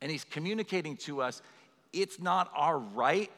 And 0.00 0.10
He's 0.10 0.24
communicating 0.24 0.96
to 0.98 1.22
us 1.22 1.42
it's 1.92 2.20
not 2.20 2.50
our 2.54 2.78
right. 2.78 3.30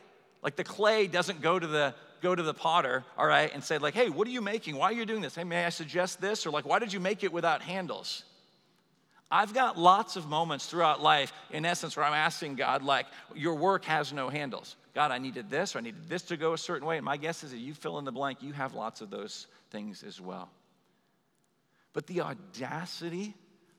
Like 0.43 0.57
the 0.57 0.65
clay 0.65 1.07
doesn't 1.07 1.41
go 1.41 1.59
to 1.59 1.67
the 1.67 1.95
go 2.21 2.35
to 2.35 2.43
the 2.43 2.55
potter, 2.55 3.05
all 3.19 3.27
right, 3.27 3.53
and 3.53 3.63
say 3.63 3.79
like, 3.79 3.95
"Hey, 3.95 4.09
what 4.09 4.27
are 4.27 4.31
you 4.31 4.41
making? 4.41 4.77
Why 4.77 4.87
are 4.87 4.93
you 4.93 5.05
doing 5.05 5.21
this? 5.21 5.35
Hey, 5.35 5.45
may 5.45 5.65
I 5.65 5.71
suggest 5.71 6.21
this?" 6.21 6.47
Or 6.47 6.51
like, 6.51 6.65
"Why 6.65 6.79
did 6.79 6.93
you 6.93 7.01
make 7.01 7.25
it 7.25 7.33
without 7.33 7.63
handles?" 7.63 8.25
I've 9.31 9.53
got 9.53 9.77
lots 9.77 10.17
of 10.17 10.29
moments 10.29 10.67
throughout 10.67 11.03
life, 11.03 11.33
in 11.51 11.65
essence, 11.65 11.97
where 11.97 12.07
I'm 12.07 12.13
asking 12.13 12.55
God, 12.55 12.83
like, 12.83 13.07
your 13.35 13.57
work 13.57 13.85
has 13.87 14.13
no 14.13 14.29
handles. 14.29 14.77
God, 14.95 15.11
I 15.11 15.19
needed 15.19 15.51
this, 15.51 15.75
or 15.75 15.81
I 15.81 15.83
needed 15.83 16.09
this 16.09 16.23
to 16.25 16.37
go 16.37 16.53
a 16.53 16.59
certain 16.59 16.87
way. 16.87 16.99
And 16.99 17.05
my 17.05 17.17
guess 17.17 17.43
is 17.43 17.51
that 17.51 17.59
you 17.59 17.75
fill 17.75 17.99
in 17.99 18.05
the 18.05 18.13
blank, 18.13 18.43
you 18.43 18.53
have 18.53 18.75
lots 18.75 19.01
of 19.01 19.11
those 19.11 19.49
things 19.71 20.05
as 20.05 20.21
well. 20.21 20.51
But 21.93 22.07
the 22.07 22.21
audacity 22.21 23.35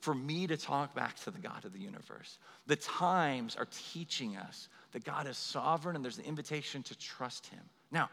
for 0.06 0.14
me 0.14 0.46
to 0.46 0.56
talk 0.56 0.94
back 0.94 1.16
to 1.16 1.32
the 1.32 1.40
God 1.40 1.66
of 1.66 1.74
the 1.74 1.80
universe. 1.80 2.38
The 2.68 2.76
times 2.76 3.56
are 3.56 3.68
teaching 3.92 4.38
us 4.38 4.70
that 4.92 5.04
God 5.04 5.26
is 5.26 5.36
sovereign 5.36 5.96
and 5.96 6.06
there's 6.06 6.20
an 6.20 6.26
invitation 6.26 6.84
to 6.84 6.96
trust 6.96 7.48
him. 7.48 7.62
Now, 7.90 8.12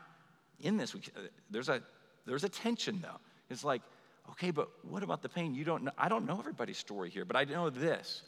in 0.59 0.79
this, 0.79 0.95
we, 0.95 1.03
uh, 1.15 1.21
there's, 1.51 1.69
a, 1.69 1.83
there's 2.25 2.45
a 2.45 2.49
tension 2.49 3.01
though. 3.03 3.21
It's 3.51 3.63
like, 3.63 3.83
okay, 4.31 4.53
but 4.53 4.71
what 4.89 5.03
about 5.03 5.21
the 5.21 5.29
pain? 5.29 5.55
You 5.55 5.65
don't 5.65 5.85
know, 5.85 5.91
I 5.99 6.09
don't 6.09 6.25
know 6.25 6.39
everybody's 6.39 6.79
story 6.79 7.11
here, 7.11 7.27
but 7.27 7.37
I 7.37 7.45
know 7.45 7.69
this 7.69 8.23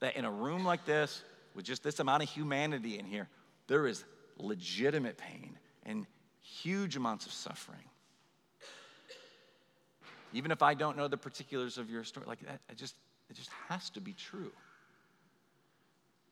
that 0.00 0.16
in 0.16 0.24
a 0.24 0.30
room 0.30 0.64
like 0.64 0.86
this, 0.86 1.22
with 1.54 1.66
just 1.66 1.82
this 1.82 2.00
amount 2.00 2.22
of 2.22 2.30
humanity 2.30 2.98
in 2.98 3.04
here, 3.04 3.28
there 3.66 3.86
is 3.86 4.04
legitimate 4.38 5.18
pain 5.18 5.58
and 5.84 6.06
huge 6.40 6.96
amounts 6.96 7.26
of 7.26 7.32
suffering 7.32 7.84
even 10.32 10.50
if 10.50 10.62
I 10.62 10.74
don't 10.74 10.96
know 10.96 11.08
the 11.08 11.16
particulars 11.16 11.78
of 11.78 11.90
your 11.90 12.04
story. 12.04 12.26
Like, 12.26 12.40
it 12.42 12.76
just, 12.76 12.94
it 13.30 13.36
just 13.36 13.50
has 13.68 13.90
to 13.90 14.00
be 14.00 14.12
true. 14.12 14.52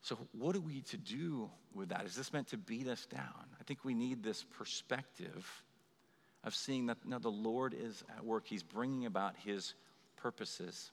So, 0.02 0.18
what 0.32 0.54
are 0.54 0.60
we 0.60 0.82
to 0.82 0.96
do 0.96 1.48
with 1.74 1.88
that? 1.88 2.04
Is 2.04 2.14
this 2.14 2.32
meant 2.32 2.48
to 2.48 2.58
beat 2.58 2.86
us 2.88 3.06
down? 3.06 3.46
I 3.58 3.64
think 3.64 3.84
we 3.84 3.94
need 3.94 4.22
this 4.22 4.44
perspective 4.44 5.62
of 6.44 6.54
seeing 6.54 6.86
that 6.86 6.98
now 7.06 7.18
the 7.18 7.30
Lord 7.30 7.74
is 7.74 8.04
at 8.14 8.24
work. 8.24 8.44
He's 8.46 8.62
bringing 8.62 9.06
about 9.06 9.34
His 9.44 9.74
purposes. 10.16 10.90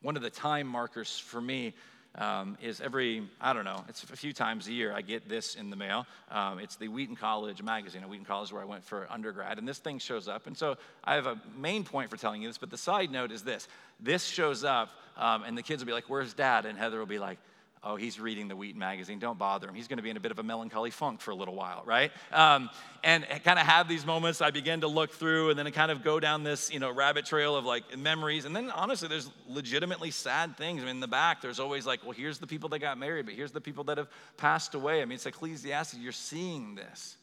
One 0.00 0.16
of 0.16 0.22
the 0.22 0.30
time 0.30 0.68
markers 0.68 1.18
for 1.18 1.40
me 1.40 1.74
um, 2.16 2.56
is 2.62 2.80
every, 2.80 3.28
I 3.40 3.52
don't 3.52 3.64
know, 3.64 3.84
it's 3.88 4.04
a 4.04 4.16
few 4.16 4.32
times 4.32 4.68
a 4.68 4.72
year 4.72 4.92
I 4.92 5.02
get 5.02 5.28
this 5.28 5.54
in 5.54 5.70
the 5.70 5.76
mail. 5.76 6.06
Um, 6.30 6.58
it's 6.58 6.76
the 6.76 6.88
Wheaton 6.88 7.16
College 7.16 7.62
magazine. 7.62 8.02
At 8.02 8.08
Wheaton 8.08 8.24
College, 8.24 8.52
where 8.52 8.62
I 8.62 8.64
went 8.64 8.84
for 8.84 9.06
undergrad, 9.10 9.58
and 9.58 9.66
this 9.66 9.78
thing 9.78 9.98
shows 9.98 10.28
up. 10.28 10.46
And 10.46 10.56
so 10.56 10.76
I 11.02 11.14
have 11.14 11.26
a 11.26 11.40
main 11.56 11.84
point 11.84 12.10
for 12.10 12.16
telling 12.16 12.42
you 12.42 12.48
this, 12.48 12.58
but 12.58 12.70
the 12.70 12.78
side 12.78 13.10
note 13.10 13.32
is 13.32 13.42
this 13.42 13.68
this 14.00 14.24
shows 14.24 14.64
up, 14.64 14.90
um, 15.16 15.44
and 15.44 15.56
the 15.56 15.62
kids 15.62 15.82
will 15.82 15.86
be 15.86 15.92
like, 15.92 16.08
Where's 16.08 16.34
dad? 16.34 16.66
And 16.66 16.78
Heather 16.78 16.98
will 16.98 17.06
be 17.06 17.18
like, 17.18 17.38
oh, 17.84 17.96
he's 17.96 18.18
reading 18.18 18.48
the 18.48 18.56
Wheaton 18.56 18.78
magazine. 18.78 19.18
Don't 19.18 19.38
bother 19.38 19.68
him. 19.68 19.74
He's 19.74 19.88
going 19.88 19.98
to 19.98 20.02
be 20.02 20.10
in 20.10 20.16
a 20.16 20.20
bit 20.20 20.30
of 20.30 20.38
a 20.38 20.42
melancholy 20.42 20.90
funk 20.90 21.20
for 21.20 21.30
a 21.30 21.34
little 21.34 21.54
while, 21.54 21.82
right? 21.84 22.10
Um, 22.32 22.70
and 23.02 23.26
kind 23.44 23.58
of 23.58 23.66
have 23.66 23.88
these 23.88 24.06
moments. 24.06 24.40
I 24.40 24.50
begin 24.50 24.80
to 24.80 24.88
look 24.88 25.12
through 25.12 25.50
and 25.50 25.58
then 25.58 25.66
I 25.66 25.70
kind 25.70 25.90
of 25.90 26.02
go 26.02 26.18
down 26.18 26.42
this, 26.42 26.72
you 26.72 26.80
know, 26.80 26.90
rabbit 26.90 27.26
trail 27.26 27.54
of 27.54 27.66
like 27.66 27.96
memories. 27.98 28.46
And 28.46 28.56
then 28.56 28.70
honestly, 28.70 29.08
there's 29.08 29.30
legitimately 29.46 30.10
sad 30.10 30.56
things. 30.56 30.80
I 30.80 30.86
mean, 30.86 30.96
in 30.96 31.00
the 31.00 31.08
back, 31.08 31.42
there's 31.42 31.60
always 31.60 31.86
like, 31.86 32.02
well, 32.02 32.12
here's 32.12 32.38
the 32.38 32.46
people 32.46 32.70
that 32.70 32.78
got 32.78 32.96
married, 32.98 33.26
but 33.26 33.34
here's 33.34 33.52
the 33.52 33.60
people 33.60 33.84
that 33.84 33.98
have 33.98 34.08
passed 34.38 34.74
away. 34.74 35.02
I 35.02 35.04
mean, 35.04 35.16
it's 35.16 35.26
Ecclesiastes. 35.26 35.98
You're 35.98 36.12
seeing 36.12 36.74
this. 36.74 37.16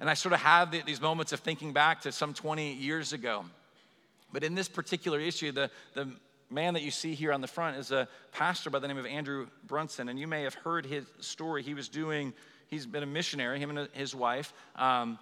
And 0.00 0.10
I 0.10 0.14
sort 0.14 0.32
of 0.32 0.40
have 0.40 0.74
these 0.84 1.00
moments 1.00 1.32
of 1.32 1.40
thinking 1.40 1.72
back 1.72 2.00
to 2.02 2.12
some 2.12 2.34
20 2.34 2.72
years 2.72 3.12
ago. 3.12 3.44
But 4.32 4.42
in 4.44 4.54
this 4.54 4.68
particular 4.68 5.20
issue, 5.20 5.52
the, 5.52 5.70
the 5.94 6.08
man 6.50 6.74
that 6.74 6.82
you 6.82 6.90
see 6.90 7.14
here 7.14 7.32
on 7.32 7.40
the 7.40 7.46
front 7.46 7.76
is 7.76 7.92
a 7.92 8.08
pastor 8.32 8.70
by 8.70 8.80
the 8.80 8.88
name 8.88 8.98
of 8.98 9.06
Andrew 9.06 9.46
Brunson, 9.66 10.08
and 10.08 10.18
you 10.18 10.26
may 10.26 10.42
have 10.42 10.54
heard 10.54 10.84
his 10.84 11.04
story. 11.20 11.62
He 11.62 11.74
was 11.74 11.88
doing, 11.88 12.32
he's 12.66 12.86
been 12.86 13.02
a 13.02 13.06
missionary, 13.06 13.60
him 13.60 13.76
and 13.76 13.88
his 13.92 14.14
wife. 14.14 14.52
Um, 14.76 15.18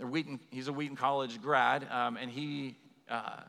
Wheaton, 0.00 0.40
he's 0.50 0.68
a 0.68 0.72
Wheaton 0.72 0.96
College 0.96 1.40
grad, 1.40 1.86
um, 1.90 2.16
and 2.16 2.30
he, 2.30 2.76
uh, 3.08 3.40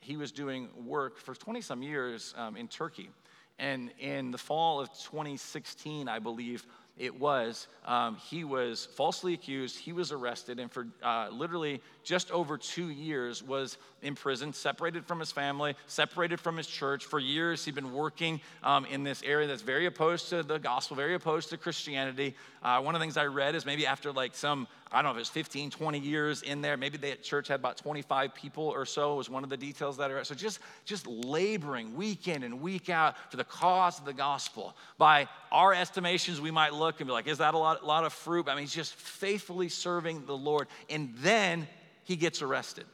he 0.00 0.16
was 0.16 0.32
doing 0.32 0.68
work 0.84 1.18
for 1.18 1.34
20 1.34 1.60
some 1.60 1.82
years 1.82 2.34
um, 2.36 2.56
in 2.56 2.66
Turkey. 2.66 3.10
And 3.58 3.92
in 4.00 4.32
the 4.32 4.38
fall 4.38 4.80
of 4.80 4.88
2016, 4.88 6.08
I 6.08 6.18
believe, 6.18 6.66
it 6.98 7.18
was, 7.18 7.68
um, 7.86 8.16
he 8.16 8.44
was 8.44 8.84
falsely 8.84 9.32
accused. 9.32 9.78
He 9.78 9.94
was 9.94 10.12
arrested, 10.12 10.60
and 10.60 10.70
for 10.70 10.86
uh, 11.02 11.30
literally 11.32 11.80
just 12.04 12.30
over 12.30 12.58
two 12.58 12.90
years 12.90 13.42
was 13.42 13.78
in 14.02 14.14
prison, 14.14 14.52
separated 14.52 15.06
from 15.06 15.18
his 15.18 15.32
family, 15.32 15.74
separated 15.86 16.38
from 16.38 16.58
his 16.58 16.66
church. 16.66 17.06
For 17.06 17.18
years, 17.18 17.64
he'd 17.64 17.74
been 17.74 17.94
working 17.94 18.40
um, 18.62 18.84
in 18.84 19.04
this 19.04 19.22
area 19.22 19.46
that's 19.46 19.62
very 19.62 19.86
opposed 19.86 20.28
to 20.30 20.42
the 20.42 20.58
gospel, 20.58 20.94
very 20.94 21.14
opposed 21.14 21.48
to 21.50 21.56
Christianity. 21.56 22.34
Uh, 22.62 22.80
one 22.82 22.94
of 22.94 23.00
the 23.00 23.04
things 23.04 23.16
I 23.16 23.26
read 23.26 23.54
is 23.54 23.64
maybe 23.64 23.86
after 23.86 24.12
like 24.12 24.34
some 24.34 24.68
I 24.92 24.96
don't 24.96 25.04
know 25.04 25.10
if 25.12 25.16
it 25.16 25.20
was 25.20 25.28
15, 25.30 25.70
20 25.70 25.98
years 25.98 26.42
in 26.42 26.60
there. 26.60 26.76
Maybe 26.76 26.98
the 26.98 27.16
church 27.16 27.48
had 27.48 27.60
about 27.60 27.78
25 27.78 28.34
people 28.34 28.64
or 28.64 28.84
so, 28.84 29.16
was 29.16 29.30
one 29.30 29.42
of 29.42 29.48
the 29.48 29.56
details 29.56 29.96
that 29.96 30.10
are. 30.10 30.22
So 30.24 30.34
just, 30.34 30.60
just 30.84 31.06
laboring 31.06 31.96
week 31.96 32.28
in 32.28 32.42
and 32.42 32.60
week 32.60 32.90
out 32.90 33.16
for 33.30 33.38
the 33.38 33.44
cause 33.44 33.98
of 33.98 34.04
the 34.04 34.12
gospel. 34.12 34.76
By 34.98 35.28
our 35.50 35.72
estimations, 35.72 36.40
we 36.40 36.50
might 36.50 36.74
look 36.74 37.00
and 37.00 37.06
be 37.06 37.12
like, 37.12 37.26
is 37.26 37.38
that 37.38 37.54
a 37.54 37.58
lot, 37.58 37.86
lot 37.86 38.04
of 38.04 38.12
fruit? 38.12 38.48
I 38.48 38.54
mean, 38.54 38.64
he's 38.64 38.74
just 38.74 38.94
faithfully 38.94 39.70
serving 39.70 40.26
the 40.26 40.36
Lord. 40.36 40.68
And 40.90 41.14
then 41.16 41.66
he 42.04 42.16
gets 42.16 42.42
arrested. 42.42 42.84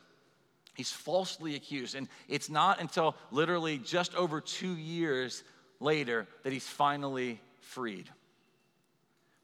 He's 0.74 0.92
falsely 0.92 1.56
accused. 1.56 1.96
And 1.96 2.08
it's 2.28 2.48
not 2.48 2.80
until 2.80 3.16
literally 3.32 3.78
just 3.78 4.14
over 4.14 4.40
two 4.40 4.76
years 4.76 5.42
later 5.80 6.28
that 6.44 6.52
he's 6.52 6.68
finally 6.68 7.40
freed. 7.60 8.08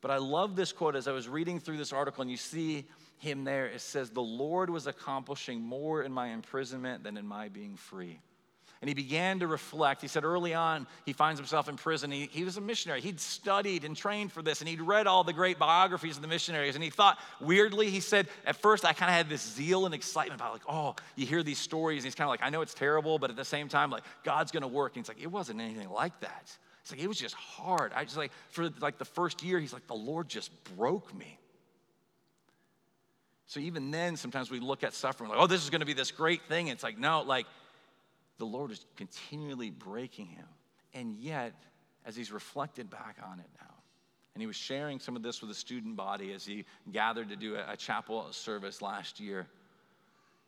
But 0.05 0.11
I 0.11 0.19
love 0.19 0.55
this 0.55 0.71
quote 0.71 0.97
as 0.97 1.09
I 1.09 1.13
was 1.13 1.31
reading 1.31 1.59
through 1.59 1.79
this 1.79 1.91
article, 1.91 2.21
and 2.21 2.31
you 2.31 2.37
see 2.37 2.85
him 3.17 3.45
there. 3.45 3.65
It 3.65 3.81
says, 3.81 4.11
The 4.11 4.21
Lord 4.21 4.69
was 4.69 4.87
accomplishing 4.87 5.63
more 5.63 6.03
in 6.03 6.13
my 6.13 6.27
imprisonment 6.27 7.03
than 7.03 7.17
in 7.17 7.27
my 7.27 7.49
being 7.49 7.75
free. 7.75 8.21
And 8.83 8.89
he 8.91 8.93
began 8.93 9.39
to 9.39 9.47
reflect. 9.47 10.03
He 10.03 10.09
said 10.09 10.25
early 10.25 10.53
on, 10.53 10.87
he 11.07 11.15
finds 11.15 11.41
himself 11.41 11.71
in 11.71 11.77
prison. 11.77 12.11
He, 12.11 12.29
he 12.31 12.45
was 12.45 12.59
a 12.59 12.61
missionary. 12.61 13.01
He'd 13.01 13.19
studied 13.19 13.87
and 13.87 13.97
trained 13.97 14.31
for 14.31 14.43
this, 14.43 14.61
and 14.61 14.69
he'd 14.69 14.83
read 14.83 15.07
all 15.07 15.25
the 15.25 15.33
great 15.33 15.59
biographies 15.59 16.17
of 16.17 16.23
the 16.23 16.29
missionaries. 16.29 16.75
And 16.75 16.85
he 16.85 16.91
thought, 16.91 17.19
weirdly, 17.41 17.89
he 17.89 18.01
said, 18.01 18.29
at 18.45 18.57
first 18.57 18.85
I 18.85 18.93
kind 18.93 19.09
of 19.09 19.17
had 19.17 19.31
this 19.31 19.41
zeal 19.41 19.87
and 19.87 19.95
excitement 19.95 20.39
about, 20.39 20.53
like, 20.53 20.69
oh, 20.69 20.97
you 21.17 21.25
hear 21.25 21.43
these 21.43 21.57
stories. 21.59 22.01
And 22.01 22.05
he's 22.05 22.15
kind 22.15 22.27
of 22.27 22.31
like, 22.31 22.43
I 22.43 22.51
know 22.51 22.61
it's 22.61 22.75
terrible, 22.75 23.19
but 23.19 23.31
at 23.31 23.37
the 23.37 23.45
same 23.47 23.71
time, 23.71 23.89
like, 23.89 24.05
God's 24.23 24.53
going 24.53 24.65
to 24.65 24.69
work. 24.69 24.97
And 24.97 25.03
he's 25.03 25.09
like, 25.09 25.23
it 25.23 25.33
wasn't 25.33 25.63
anything 25.63 25.89
like 25.89 26.21
that. 26.21 26.55
It's 26.85 26.93
like, 26.93 27.01
it 27.01 27.09
was 27.09 27.19
just 27.19 27.35
hard. 27.35 27.95
I 27.95 28.05
just 28.05 28.19
like, 28.19 28.31
for 28.51 28.69
like 28.79 28.99
the 28.99 29.07
first 29.07 29.43
year, 29.43 29.59
he's 29.59 29.73
like, 29.73 29.87
the 29.87 29.95
Lord 29.95 30.29
just 30.29 30.51
broke 30.77 31.15
me. 31.15 31.39
So 33.47 33.59
even 33.59 33.91
then, 33.91 34.17
sometimes 34.17 34.51
we 34.51 34.61
look 34.61 34.85
at 34.85 34.93
suffering 34.93 35.31
like, 35.31 35.39
oh, 35.41 35.47
this 35.47 35.65
is 35.65 35.71
going 35.71 35.81
to 35.81 35.87
be 35.87 35.95
this 35.95 36.11
great 36.11 36.43
thing. 36.43 36.69
It's 36.69 36.83
like, 36.83 36.99
no, 36.99 37.23
like 37.23 37.47
the 38.37 38.45
Lord 38.45 38.71
is 38.71 38.85
continually 38.97 39.71
breaking 39.71 40.27
him. 40.27 40.45
And 40.93 41.17
yet, 41.17 41.55
as 42.05 42.15
he's 42.15 42.31
reflected 42.31 42.91
back 42.91 43.17
on 43.27 43.41
it 43.41 43.49
now. 43.59 43.75
And 44.35 44.43
he 44.43 44.47
was 44.47 44.57
sharing 44.57 45.01
some 45.01 45.17
of 45.17 45.23
this 45.23 45.41
with 45.41 45.49
the 45.49 45.55
student 45.55 45.97
body 45.97 46.35
as 46.35 46.45
he 46.45 46.67
gathered 46.93 47.31
to 47.31 47.37
do 47.37 47.55
a, 47.55 47.73
a 47.73 47.77
chapel 47.79 48.27
service 48.31 48.83
last 48.83 49.21
year. 49.21 49.47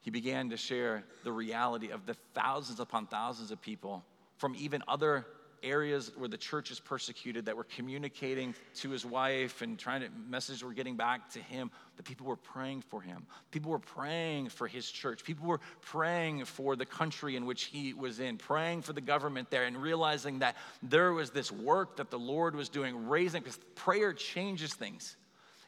He 0.02 0.10
began 0.10 0.50
to 0.50 0.58
share 0.58 1.02
the 1.24 1.32
reality 1.32 1.88
of 1.92 2.04
the 2.04 2.14
thousands 2.34 2.78
upon 2.78 3.06
thousands 3.06 3.50
of 3.52 3.62
people 3.62 4.04
from 4.36 4.54
even 4.58 4.82
other 4.86 5.24
areas 5.62 6.12
where 6.16 6.28
the 6.28 6.36
church 6.36 6.70
is 6.70 6.80
persecuted 6.80 7.46
that 7.46 7.56
were 7.56 7.64
communicating 7.64 8.54
to 8.74 8.90
his 8.90 9.04
wife 9.04 9.62
and 9.62 9.78
trying 9.78 10.00
to 10.02 10.08
messages 10.28 10.62
were 10.62 10.72
getting 10.72 10.96
back 10.96 11.30
to 11.30 11.40
him 11.40 11.70
the 11.96 12.02
people 12.02 12.26
were 12.26 12.36
praying 12.36 12.82
for 12.82 13.00
him. 13.00 13.26
People 13.50 13.70
were 13.70 13.78
praying 13.78 14.50
for 14.50 14.66
his 14.66 14.90
church. 14.90 15.24
People 15.24 15.46
were 15.46 15.60
praying 15.80 16.44
for 16.44 16.76
the 16.76 16.86
country 16.86 17.36
in 17.36 17.46
which 17.46 17.64
he 17.64 17.94
was 17.94 18.20
in 18.20 18.36
praying 18.36 18.82
for 18.82 18.92
the 18.92 19.00
government 19.00 19.50
there 19.50 19.64
and 19.64 19.76
realizing 19.76 20.40
that 20.40 20.56
there 20.82 21.12
was 21.12 21.30
this 21.30 21.50
work 21.50 21.96
that 21.96 22.10
the 22.10 22.18
lord 22.18 22.54
was 22.54 22.68
doing 22.68 23.08
raising 23.08 23.42
because 23.42 23.58
prayer 23.74 24.12
changes 24.12 24.74
things. 24.74 25.16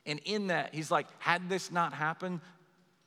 And 0.06 0.20
in 0.24 0.48
that 0.48 0.74
he's 0.74 0.90
like 0.90 1.06
had 1.18 1.48
this 1.48 1.70
not 1.70 1.92
happened 1.92 2.40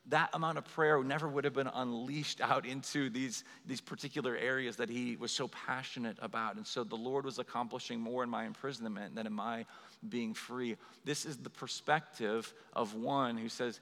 that 0.07 0.29
amount 0.33 0.57
of 0.57 0.65
prayer 0.65 1.03
never 1.03 1.27
would 1.27 1.43
have 1.43 1.53
been 1.53 1.69
unleashed 1.73 2.41
out 2.41 2.65
into 2.65 3.09
these, 3.09 3.43
these 3.65 3.81
particular 3.81 4.35
areas 4.35 4.77
that 4.77 4.89
he 4.89 5.15
was 5.15 5.31
so 5.31 5.47
passionate 5.47 6.17
about. 6.21 6.55
And 6.55 6.65
so 6.65 6.83
the 6.83 6.95
Lord 6.95 7.23
was 7.23 7.37
accomplishing 7.37 7.99
more 7.99 8.23
in 8.23 8.29
my 8.29 8.45
imprisonment 8.45 9.15
than 9.15 9.27
in 9.27 9.33
my 9.33 9.65
being 10.09 10.33
free. 10.33 10.75
This 11.05 11.25
is 11.25 11.37
the 11.37 11.51
perspective 11.51 12.51
of 12.73 12.95
one 12.95 13.37
who 13.37 13.47
says, 13.47 13.79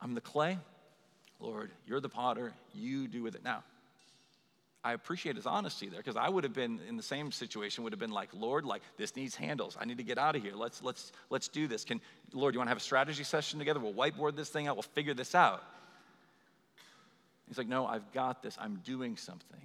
I'm 0.00 0.14
the 0.14 0.22
clay, 0.22 0.58
Lord, 1.38 1.70
you're 1.86 2.00
the 2.00 2.08
potter, 2.08 2.54
you 2.74 3.06
do 3.06 3.22
with 3.22 3.34
it. 3.34 3.44
Now, 3.44 3.62
I 4.82 4.94
appreciate 4.94 5.36
his 5.36 5.46
honesty 5.46 5.88
there 5.88 5.98
because 6.00 6.16
I 6.16 6.28
would 6.28 6.44
have 6.44 6.54
been 6.54 6.80
in 6.88 6.96
the 6.96 7.02
same 7.02 7.32
situation, 7.32 7.84
would 7.84 7.92
have 7.92 8.00
been 8.00 8.10
like, 8.10 8.30
Lord, 8.32 8.64
like 8.64 8.82
this 8.96 9.14
needs 9.14 9.34
handles. 9.34 9.76
I 9.78 9.84
need 9.84 9.98
to 9.98 10.04
get 10.04 10.16
out 10.16 10.36
of 10.36 10.42
here. 10.42 10.54
Let's 10.54 10.82
let's 10.82 11.12
let's 11.28 11.48
do 11.48 11.68
this. 11.68 11.84
Can 11.84 12.00
Lord, 12.32 12.54
you 12.54 12.60
want 12.60 12.68
to 12.68 12.70
have 12.70 12.78
a 12.78 12.82
strategy 12.82 13.24
session 13.24 13.58
together? 13.58 13.78
We'll 13.78 13.92
whiteboard 13.92 14.36
this 14.36 14.48
thing 14.48 14.68
out, 14.68 14.76
we'll 14.76 14.82
figure 14.82 15.12
this 15.12 15.34
out. 15.34 15.62
He's 17.46 17.58
like, 17.58 17.68
No, 17.68 17.86
I've 17.86 18.10
got 18.12 18.42
this. 18.42 18.56
I'm 18.58 18.80
doing 18.84 19.16
something. 19.16 19.60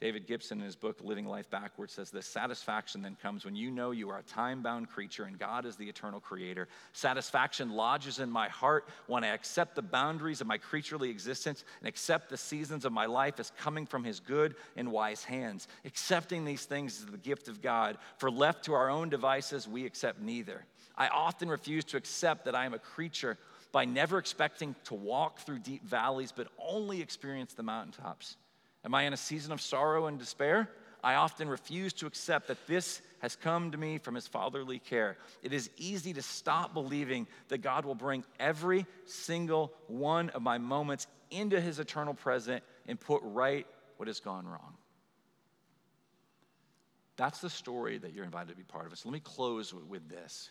David 0.00 0.26
Gibson, 0.26 0.58
in 0.58 0.64
his 0.64 0.74
book 0.74 0.98
Living 1.02 1.24
Life 1.24 1.48
Backwards, 1.50 1.92
says 1.92 2.10
this 2.10 2.26
satisfaction 2.26 3.00
then 3.00 3.16
comes 3.22 3.44
when 3.44 3.54
you 3.54 3.70
know 3.70 3.92
you 3.92 4.10
are 4.10 4.18
a 4.18 4.22
time 4.24 4.60
bound 4.60 4.90
creature 4.90 5.24
and 5.24 5.38
God 5.38 5.64
is 5.64 5.76
the 5.76 5.88
eternal 5.88 6.18
creator. 6.18 6.66
Satisfaction 6.92 7.70
lodges 7.70 8.18
in 8.18 8.28
my 8.28 8.48
heart 8.48 8.88
when 9.06 9.22
I 9.22 9.28
accept 9.28 9.76
the 9.76 9.82
boundaries 9.82 10.40
of 10.40 10.48
my 10.48 10.58
creaturely 10.58 11.10
existence 11.10 11.64
and 11.80 11.88
accept 11.88 12.28
the 12.28 12.36
seasons 12.36 12.84
of 12.84 12.92
my 12.92 13.06
life 13.06 13.38
as 13.38 13.52
coming 13.56 13.86
from 13.86 14.02
his 14.02 14.18
good 14.18 14.56
and 14.76 14.90
wise 14.90 15.22
hands. 15.22 15.68
Accepting 15.84 16.44
these 16.44 16.64
things 16.64 16.98
is 16.98 17.06
the 17.06 17.16
gift 17.16 17.46
of 17.46 17.62
God, 17.62 17.96
for 18.18 18.32
left 18.32 18.64
to 18.64 18.74
our 18.74 18.90
own 18.90 19.08
devices, 19.08 19.68
we 19.68 19.86
accept 19.86 20.20
neither. 20.20 20.66
I 20.96 21.06
often 21.08 21.48
refuse 21.48 21.84
to 21.86 21.96
accept 21.96 22.44
that 22.46 22.56
I 22.56 22.66
am 22.66 22.74
a 22.74 22.78
creature 22.78 23.38
by 23.70 23.84
never 23.84 24.18
expecting 24.18 24.74
to 24.84 24.94
walk 24.94 25.40
through 25.40 25.60
deep 25.60 25.84
valleys, 25.84 26.32
but 26.32 26.48
only 26.58 27.00
experience 27.00 27.54
the 27.54 27.62
mountaintops. 27.62 28.36
Am 28.84 28.94
I 28.94 29.04
in 29.04 29.12
a 29.12 29.16
season 29.16 29.52
of 29.52 29.60
sorrow 29.60 30.06
and 30.06 30.18
despair? 30.18 30.68
I 31.02 31.16
often 31.16 31.48
refuse 31.48 31.92
to 31.94 32.06
accept 32.06 32.48
that 32.48 32.66
this 32.66 33.02
has 33.20 33.36
come 33.36 33.70
to 33.72 33.78
me 33.78 33.98
from 33.98 34.14
his 34.14 34.26
fatherly 34.26 34.78
care. 34.78 35.18
It 35.42 35.52
is 35.52 35.70
easy 35.76 36.14
to 36.14 36.22
stop 36.22 36.72
believing 36.72 37.26
that 37.48 37.58
God 37.58 37.84
will 37.84 37.94
bring 37.94 38.24
every 38.40 38.86
single 39.04 39.72
one 39.86 40.30
of 40.30 40.42
my 40.42 40.58
moments 40.58 41.06
into 41.30 41.60
his 41.60 41.78
eternal 41.78 42.14
present 42.14 42.62
and 42.86 42.98
put 42.98 43.20
right 43.22 43.66
what 43.96 44.08
has 44.08 44.20
gone 44.20 44.46
wrong. 44.46 44.74
That's 47.16 47.40
the 47.40 47.50
story 47.50 47.98
that 47.98 48.12
you're 48.12 48.24
invited 48.24 48.48
to 48.50 48.56
be 48.56 48.64
part 48.64 48.90
of. 48.90 48.98
So 48.98 49.08
let 49.08 49.14
me 49.14 49.20
close 49.20 49.72
with 49.72 50.08
this. 50.08 50.50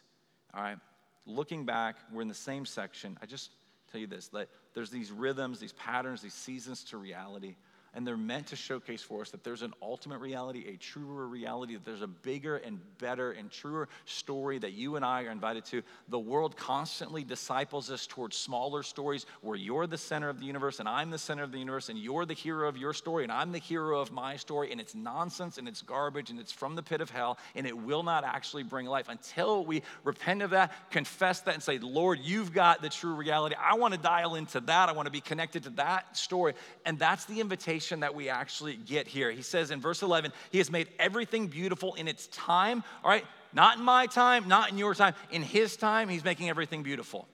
All 0.53 0.61
right. 0.61 0.77
Looking 1.25 1.65
back, 1.65 1.95
we're 2.11 2.21
in 2.21 2.27
the 2.27 2.33
same 2.33 2.65
section. 2.65 3.17
I 3.21 3.25
just 3.25 3.51
tell 3.91 3.99
you 3.99 4.07
this 4.07 4.27
that 4.29 4.49
there's 4.73 4.89
these 4.89 5.11
rhythms, 5.11 5.59
these 5.59 5.73
patterns, 5.73 6.21
these 6.21 6.33
seasons 6.33 6.83
to 6.85 6.97
reality 6.97 7.55
and 7.95 8.07
they're 8.07 8.17
meant 8.17 8.47
to 8.47 8.55
showcase 8.55 9.03
for 9.03 9.21
us 9.21 9.29
that 9.31 9.43
there's 9.43 9.61
an 9.61 9.73
ultimate 9.81 10.19
reality, 10.19 10.65
a 10.67 10.77
truer 10.77 11.27
reality, 11.27 11.75
that 11.75 11.85
there's 11.85 12.01
a 12.01 12.07
bigger 12.07 12.57
and 12.57 12.79
better 12.97 13.31
and 13.31 13.51
truer 13.51 13.87
story 14.05 14.57
that 14.57 14.73
you 14.73 14.95
and 14.95 15.05
I 15.05 15.23
are 15.23 15.29
invited 15.29 15.65
to. 15.65 15.83
The 16.09 16.17
world 16.19 16.57
constantly 16.57 17.23
disciples 17.23 17.91
us 17.91 18.07
towards 18.07 18.35
smaller 18.35 18.81
stories 18.81 19.27
where 19.41 19.55
you're 19.55 19.85
the 19.85 19.97
center 19.97 20.29
of 20.29 20.39
the 20.39 20.45
universe 20.45 20.79
and 20.79 20.89
I'm 20.89 21.11
the 21.11 21.19
center 21.19 21.43
of 21.43 21.51
the 21.51 21.59
universe 21.59 21.89
and 21.89 21.99
you're 21.99 22.25
the 22.25 22.33
hero 22.33 22.67
of 22.67 22.77
your 22.77 22.93
story 22.93 23.23
and 23.23 23.31
I'm 23.31 23.51
the 23.51 23.59
hero 23.59 23.99
of 23.99 24.11
my 24.11 24.37
story 24.37 24.71
and 24.71 24.81
it's 24.81 24.95
nonsense 24.95 25.59
and 25.59 25.67
it's 25.67 25.83
garbage 25.83 26.31
and 26.31 26.39
it's 26.39 26.51
from 26.51 26.75
the 26.75 26.83
pit 26.83 26.99
of 26.99 27.11
hell 27.11 27.37
and 27.53 27.67
it 27.67 27.77
will 27.77 28.03
not 28.03 28.23
actually 28.23 28.63
bring 28.63 28.87
life 28.87 29.07
until 29.07 29.65
we 29.65 29.83
repent 30.03 30.41
of 30.41 30.49
that, 30.49 30.71
confess 30.89 31.41
that 31.41 31.53
and 31.53 31.61
say, 31.61 31.77
Lord, 31.77 32.19
you've 32.23 32.53
got 32.53 32.81
the 32.81 32.89
true 32.89 33.13
reality. 33.13 33.55
I 33.61 33.75
want 33.75 33.93
to 33.93 33.99
dial 33.99 34.33
into 34.33 34.59
that. 34.61 34.89
I 34.89 34.93
want 34.93 35.05
to 35.05 35.11
be 35.11 35.21
connected 35.21 35.63
to 35.63 35.69
that 35.71 36.17
story. 36.17 36.53
And 36.85 36.97
that's 36.97 37.25
the 37.25 37.39
invitation 37.39 37.82
invitation 37.83 37.99
that 38.01 38.15
we 38.15 38.29
actually 38.29 38.75
get 38.75 39.07
here. 39.07 39.31
He 39.31 39.41
says 39.41 39.71
in 39.71 39.81
verse 39.81 40.01
11, 40.01 40.31
He 40.51 40.57
has 40.59 40.71
made 40.71 40.87
everything 40.99 41.47
beautiful 41.47 41.93
in 41.95 42.07
its 42.07 42.27
time, 42.27 42.83
all 43.03 43.09
right? 43.09 43.25
Not 43.53 43.77
in 43.77 43.83
my 43.83 44.07
time, 44.07 44.47
not 44.47 44.71
in 44.71 44.77
your 44.77 44.95
time. 44.95 45.13
In 45.31 45.43
His 45.43 45.75
time, 45.75 46.09
He's 46.09 46.23
making 46.23 46.49
everything 46.49 46.83
beautiful. 46.83 47.27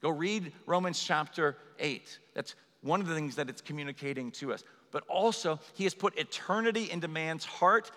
Go 0.00 0.10
read 0.10 0.52
Romans 0.66 1.02
chapter 1.02 1.56
8. 1.80 2.18
That's 2.34 2.54
one 2.82 3.00
of 3.00 3.08
the 3.08 3.14
things 3.14 3.34
that 3.36 3.48
it's 3.48 3.60
communicating 3.60 4.30
to 4.32 4.52
us. 4.52 4.62
But 4.92 5.04
also, 5.08 5.58
He 5.74 5.84
has 5.84 5.94
put 5.94 6.16
eternity 6.16 6.90
into 6.90 7.08
man's 7.08 7.44
heart 7.44 7.90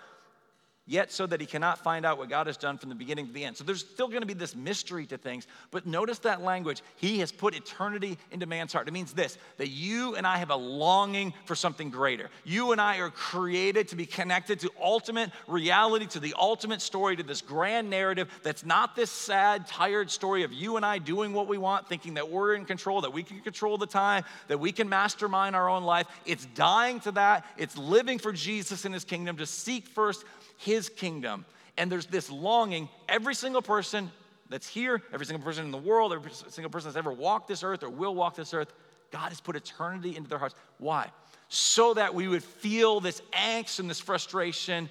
yet 0.86 1.12
so 1.12 1.26
that 1.26 1.40
he 1.40 1.46
cannot 1.46 1.78
find 1.78 2.04
out 2.04 2.18
what 2.18 2.28
God 2.28 2.48
has 2.48 2.56
done 2.56 2.76
from 2.76 2.88
the 2.88 2.94
beginning 2.94 3.26
to 3.26 3.32
the 3.32 3.44
end. 3.44 3.56
So 3.56 3.64
there's 3.64 3.80
still 3.80 4.08
going 4.08 4.22
to 4.22 4.26
be 4.26 4.34
this 4.34 4.56
mystery 4.56 5.06
to 5.06 5.16
things, 5.16 5.46
but 5.70 5.86
notice 5.86 6.18
that 6.20 6.42
language. 6.42 6.82
He 6.96 7.20
has 7.20 7.30
put 7.30 7.54
eternity 7.54 8.18
into 8.32 8.46
man's 8.46 8.72
heart. 8.72 8.88
It 8.88 8.92
means 8.92 9.12
this 9.12 9.38
that 9.58 9.68
you 9.68 10.16
and 10.16 10.26
I 10.26 10.38
have 10.38 10.50
a 10.50 10.56
longing 10.56 11.32
for 11.44 11.54
something 11.54 11.90
greater. 11.90 12.30
You 12.44 12.72
and 12.72 12.80
I 12.80 12.98
are 12.98 13.10
created 13.10 13.88
to 13.88 13.96
be 13.96 14.06
connected 14.06 14.60
to 14.60 14.70
ultimate 14.80 15.30
reality, 15.46 16.06
to 16.06 16.20
the 16.20 16.34
ultimate 16.38 16.82
story, 16.82 17.16
to 17.16 17.22
this 17.22 17.42
grand 17.42 17.88
narrative 17.88 18.28
that's 18.42 18.64
not 18.64 18.96
this 18.96 19.10
sad, 19.10 19.68
tired 19.68 20.10
story 20.10 20.42
of 20.42 20.52
you 20.52 20.76
and 20.76 20.84
I 20.84 20.98
doing 20.98 21.32
what 21.32 21.46
we 21.46 21.58
want, 21.58 21.88
thinking 21.88 22.14
that 22.14 22.28
we're 22.28 22.54
in 22.54 22.64
control, 22.64 23.02
that 23.02 23.12
we 23.12 23.22
can 23.22 23.40
control 23.40 23.78
the 23.78 23.86
time, 23.86 24.24
that 24.48 24.58
we 24.58 24.72
can 24.72 24.88
mastermind 24.88 25.54
our 25.54 25.68
own 25.68 25.84
life. 25.84 26.06
It's 26.26 26.46
dying 26.46 26.98
to 27.00 27.12
that, 27.12 27.46
it's 27.56 27.78
living 27.78 28.18
for 28.18 28.32
Jesus 28.32 28.84
and 28.84 28.92
his 28.92 29.04
kingdom, 29.04 29.36
to 29.36 29.46
seek 29.46 29.86
first 29.86 30.24
his 30.62 30.88
kingdom. 30.88 31.44
And 31.76 31.90
there's 31.90 32.06
this 32.06 32.30
longing, 32.30 32.88
every 33.08 33.34
single 33.34 33.62
person 33.62 34.10
that's 34.48 34.68
here, 34.68 35.02
every 35.12 35.26
single 35.26 35.44
person 35.44 35.64
in 35.64 35.70
the 35.70 35.78
world, 35.78 36.12
every 36.12 36.30
single 36.32 36.70
person 36.70 36.88
that's 36.88 36.98
ever 36.98 37.12
walked 37.12 37.48
this 37.48 37.62
earth 37.62 37.82
or 37.82 37.88
will 37.88 38.14
walk 38.14 38.36
this 38.36 38.52
earth, 38.52 38.72
God 39.10 39.30
has 39.30 39.40
put 39.40 39.56
eternity 39.56 40.16
into 40.16 40.28
their 40.28 40.38
hearts. 40.38 40.54
Why? 40.78 41.10
So 41.48 41.94
that 41.94 42.14
we 42.14 42.28
would 42.28 42.44
feel 42.44 43.00
this 43.00 43.22
angst 43.32 43.78
and 43.78 43.88
this 43.88 44.00
frustration 44.00 44.88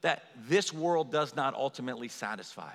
that 0.00 0.24
this 0.46 0.72
world 0.72 1.10
does 1.10 1.34
not 1.34 1.54
ultimately 1.54 2.08
satisfy. 2.08 2.72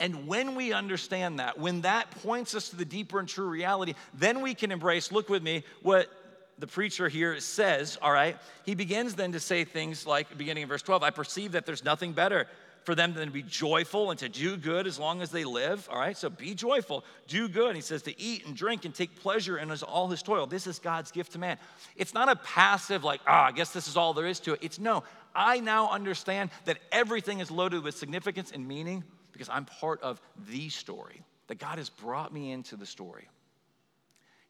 And 0.00 0.26
when 0.26 0.56
we 0.56 0.72
understand 0.72 1.38
that, 1.38 1.58
when 1.58 1.82
that 1.82 2.10
points 2.22 2.54
us 2.54 2.70
to 2.70 2.76
the 2.76 2.84
deeper 2.84 3.20
and 3.20 3.28
true 3.28 3.48
reality, 3.48 3.94
then 4.12 4.40
we 4.40 4.54
can 4.54 4.72
embrace, 4.72 5.12
look 5.12 5.28
with 5.28 5.42
me, 5.42 5.64
what 5.82 6.10
the 6.58 6.66
preacher 6.66 7.08
here 7.08 7.38
says, 7.40 7.98
all 8.00 8.12
right, 8.12 8.36
he 8.64 8.74
begins 8.74 9.14
then 9.14 9.32
to 9.32 9.40
say 9.40 9.64
things 9.64 10.06
like, 10.06 10.36
beginning 10.36 10.62
in 10.62 10.68
verse 10.68 10.82
12, 10.82 11.02
I 11.02 11.10
perceive 11.10 11.52
that 11.52 11.66
there's 11.66 11.84
nothing 11.84 12.12
better 12.12 12.46
for 12.84 12.94
them 12.94 13.14
than 13.14 13.26
to 13.26 13.32
be 13.32 13.42
joyful 13.42 14.10
and 14.10 14.20
to 14.20 14.28
do 14.28 14.56
good 14.56 14.86
as 14.86 14.98
long 14.98 15.22
as 15.22 15.30
they 15.30 15.44
live. 15.44 15.88
All 15.90 15.98
right, 15.98 16.16
so 16.16 16.28
be 16.28 16.54
joyful, 16.54 17.04
do 17.26 17.48
good. 17.48 17.74
He 17.74 17.82
says 17.82 18.02
to 18.02 18.20
eat 18.20 18.46
and 18.46 18.54
drink 18.54 18.84
and 18.84 18.94
take 18.94 19.20
pleasure 19.20 19.58
in 19.58 19.70
all 19.82 20.08
his 20.08 20.22
toil. 20.22 20.46
This 20.46 20.66
is 20.66 20.78
God's 20.78 21.10
gift 21.10 21.32
to 21.32 21.38
man. 21.38 21.56
It's 21.96 22.14
not 22.14 22.28
a 22.28 22.36
passive, 22.36 23.02
like, 23.02 23.20
ah, 23.26 23.44
oh, 23.44 23.48
I 23.48 23.52
guess 23.52 23.72
this 23.72 23.88
is 23.88 23.96
all 23.96 24.12
there 24.12 24.26
is 24.26 24.38
to 24.40 24.52
it. 24.52 24.58
It's 24.62 24.78
no, 24.78 25.02
I 25.34 25.60
now 25.60 25.90
understand 25.90 26.50
that 26.66 26.78
everything 26.92 27.40
is 27.40 27.50
loaded 27.50 27.82
with 27.82 27.96
significance 27.96 28.52
and 28.52 28.68
meaning 28.68 29.02
because 29.32 29.48
I'm 29.48 29.64
part 29.64 30.00
of 30.02 30.20
the 30.48 30.68
story, 30.68 31.22
that 31.48 31.58
God 31.58 31.78
has 31.78 31.88
brought 31.88 32.32
me 32.32 32.52
into 32.52 32.76
the 32.76 32.86
story. 32.86 33.28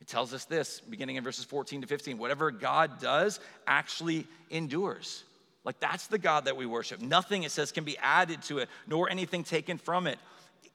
It 0.04 0.08
tells 0.08 0.34
us 0.34 0.44
this, 0.44 0.80
beginning 0.80 1.16
in 1.16 1.24
verses 1.24 1.46
14 1.46 1.80
to 1.80 1.86
15 1.86 2.18
whatever 2.18 2.50
God 2.50 3.00
does 3.00 3.40
actually 3.66 4.26
endures. 4.50 5.24
Like 5.64 5.80
that's 5.80 6.08
the 6.08 6.18
God 6.18 6.44
that 6.44 6.58
we 6.58 6.66
worship. 6.66 7.00
Nothing, 7.00 7.44
it 7.44 7.50
says, 7.52 7.72
can 7.72 7.84
be 7.84 7.96
added 7.96 8.42
to 8.42 8.58
it, 8.58 8.68
nor 8.86 9.08
anything 9.08 9.44
taken 9.44 9.78
from 9.78 10.06
it. 10.06 10.18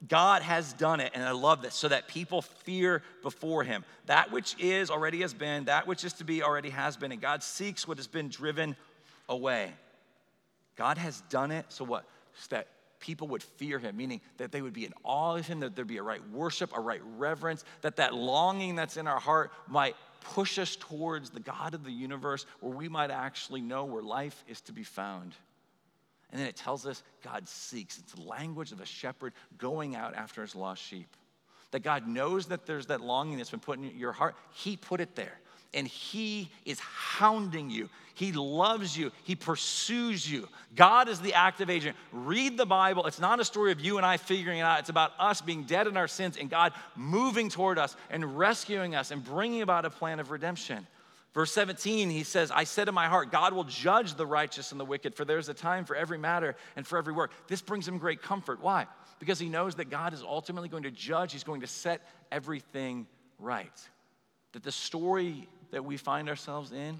God 0.08 0.42
has 0.42 0.74
done 0.74 1.00
it, 1.00 1.12
and 1.14 1.24
I 1.24 1.30
love 1.30 1.62
this, 1.62 1.76
so 1.76 1.90
that 1.90 2.08
people 2.08 2.42
fear 2.42 3.04
before 3.22 3.64
him. 3.64 3.86
That 4.08 4.32
which 4.32 4.56
is 4.58 4.90
already 4.90 5.22
has 5.22 5.36
been, 5.36 5.66
that 5.66 5.86
which 5.86 6.04
is 6.04 6.14
to 6.14 6.24
be 6.24 6.42
already 6.42 6.72
has 6.72 6.98
been, 6.98 7.12
and 7.12 7.22
God 7.22 7.44
seeks 7.44 7.88
what 7.88 7.98
has 7.98 8.08
been 8.08 8.30
driven 8.30 8.76
away. 9.28 9.72
God 10.76 10.98
has 10.98 11.22
done 11.30 11.52
it, 11.52 11.68
so 11.70 11.86
what? 11.86 12.04
So 12.34 12.56
that 12.56 12.68
people 13.00 13.28
would 13.30 13.44
fear 13.44 13.80
him, 13.80 13.98
meaning 13.98 14.22
that 14.38 14.52
they 14.52 14.62
would 14.62 14.74
be 14.74 14.86
in 14.86 14.94
awe 15.04 15.38
of 15.38 15.48
him, 15.48 15.62
that 15.62 15.76
there'd 15.76 15.88
be 15.88 15.98
a 15.98 16.04
right 16.04 16.28
worship, 16.30 16.76
a 16.76 16.80
right 16.80 17.02
reverence, 17.18 17.64
that 17.82 17.96
that 17.98 18.14
longing 18.14 18.76
that's 18.76 18.98
in 18.98 19.08
our 19.08 19.20
heart 19.20 19.52
might 19.68 19.96
push 20.22 20.60
us 20.60 20.76
towards 20.76 21.30
the 21.30 21.40
God 21.40 21.74
of 21.74 21.84
the 21.84 21.92
universe 21.92 22.46
where 22.60 22.76
we 22.76 22.90
might 22.90 23.12
actually 23.12 23.62
know 23.62 23.86
where 23.86 24.04
life 24.04 24.44
is 24.48 24.62
to 24.62 24.74
be 24.74 24.84
found. 24.84 25.34
And 26.32 26.40
then 26.40 26.48
it 26.48 26.56
tells 26.56 26.86
us 26.86 27.02
God 27.24 27.48
seeks. 27.48 27.98
It's 27.98 28.14
the 28.14 28.22
language 28.22 28.72
of 28.72 28.82
a 28.82 28.86
shepherd 28.86 29.34
going 29.58 29.96
out 29.96 30.14
after 30.14 30.42
his 30.42 30.56
lost 30.56 30.84
sheep. 30.84 31.08
That 31.72 31.84
God 31.84 32.08
knows 32.08 32.48
that 32.48 32.66
there's 32.66 32.88
that 32.88 33.02
longing 33.02 33.38
that's 33.38 33.52
been 33.52 33.60
put 33.60 33.80
in 33.80 33.98
your 33.98 34.12
heart. 34.12 34.36
He 34.54 34.76
put 34.76 35.02
it 35.02 35.16
there. 35.16 35.40
And 35.74 35.88
He 35.88 36.50
is 36.66 36.80
hounding 36.80 37.70
you. 37.70 37.90
He 38.16 38.34
loves 38.34 38.98
you. 38.98 39.14
He 39.24 39.36
pursues 39.36 40.30
you. 40.30 40.50
God 40.76 41.08
is 41.08 41.22
the 41.22 41.36
active 41.36 41.70
agent. 41.70 41.96
Read 42.12 42.58
the 42.58 42.66
Bible. 42.66 43.06
It's 43.06 43.22
not 43.22 43.40
a 43.40 43.46
story 43.46 43.72
of 43.72 43.80
you 43.80 43.96
and 43.96 44.06
I 44.06 44.18
figuring 44.18 44.60
it 44.60 44.64
out. 44.64 44.80
It's 44.80 44.90
about 44.90 45.14
us 45.18 45.40
being 45.40 45.64
dead 45.64 45.88
in 45.88 45.96
our 45.96 46.08
sins 46.10 46.36
and 46.36 46.50
God 46.50 46.74
moving 46.98 47.48
toward 47.48 47.80
us 47.80 47.96
and 48.10 48.38
rescuing 48.38 48.94
us 48.94 49.12
and 49.12 49.24
bringing 49.24 49.62
about 49.62 49.86
a 49.86 49.90
plan 49.90 50.20
of 50.20 50.32
redemption. 50.32 50.86
Verse 51.34 51.54
17, 51.54 52.10
he 52.10 52.24
says, 52.24 52.52
I 52.52 52.66
said 52.66 52.90
in 52.90 52.94
my 52.94 53.08
heart, 53.08 53.32
God 53.32 53.54
will 53.54 53.64
judge 53.64 54.16
the 54.16 54.26
righteous 54.26 54.72
and 54.72 54.80
the 54.82 54.86
wicked, 54.86 55.16
for 55.16 55.24
there's 55.24 55.48
a 55.48 55.54
time 55.54 55.86
for 55.86 55.96
every 55.96 56.18
matter 56.18 56.56
and 56.76 56.86
for 56.86 56.98
every 56.98 57.14
work. 57.14 57.32
This 57.48 57.62
brings 57.62 57.88
him 57.88 58.00
great 58.00 58.22
comfort. 58.22 58.62
Why? 58.62 58.88
Because 59.20 59.40
he 59.40 59.48
knows 59.48 59.76
that 59.76 59.90
God 59.90 60.14
is 60.14 60.24
ultimately 60.24 60.68
going 60.68 60.84
to 60.84 60.92
judge, 60.92 61.32
he's 61.32 61.46
going 61.46 61.62
to 61.62 61.68
set 61.68 62.02
everything 62.32 63.08
right. 63.38 63.72
That 64.54 64.64
the 64.64 64.72
story 64.72 65.48
that 65.72 65.86
we 65.86 65.98
find 65.98 66.30
ourselves 66.30 66.72
in, 66.72 67.00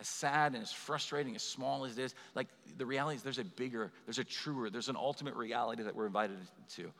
as 0.00 0.08
sad 0.08 0.54
and 0.54 0.62
as 0.62 0.72
frustrating, 0.72 1.36
as 1.36 1.42
small 1.42 1.84
as 1.84 1.98
it 1.98 2.02
is, 2.02 2.14
like 2.34 2.48
the 2.76 2.86
reality 2.86 3.16
is 3.16 3.22
there's 3.22 3.38
a 3.38 3.44
bigger, 3.44 3.92
there's 4.06 4.18
a 4.18 4.24
truer, 4.24 4.70
there's 4.70 4.88
an 4.88 4.96
ultimate 4.96 5.34
reality 5.34 5.82
that 5.82 5.94
we're 5.94 6.06
invited 6.06 6.36
to. 6.76 6.90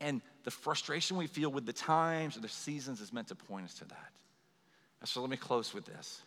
And 0.00 0.22
the 0.44 0.50
frustration 0.50 1.16
we 1.16 1.26
feel 1.26 1.50
with 1.50 1.66
the 1.66 1.72
times 1.72 2.36
or 2.36 2.40
the 2.40 2.48
seasons 2.48 3.00
is 3.00 3.12
meant 3.12 3.28
to 3.28 3.34
point 3.34 3.66
us 3.66 3.74
to 3.74 3.84
that. 3.86 4.10
So 5.04 5.20
let 5.20 5.30
me 5.30 5.36
close 5.36 5.74
with 5.74 5.84
this. 5.84 6.22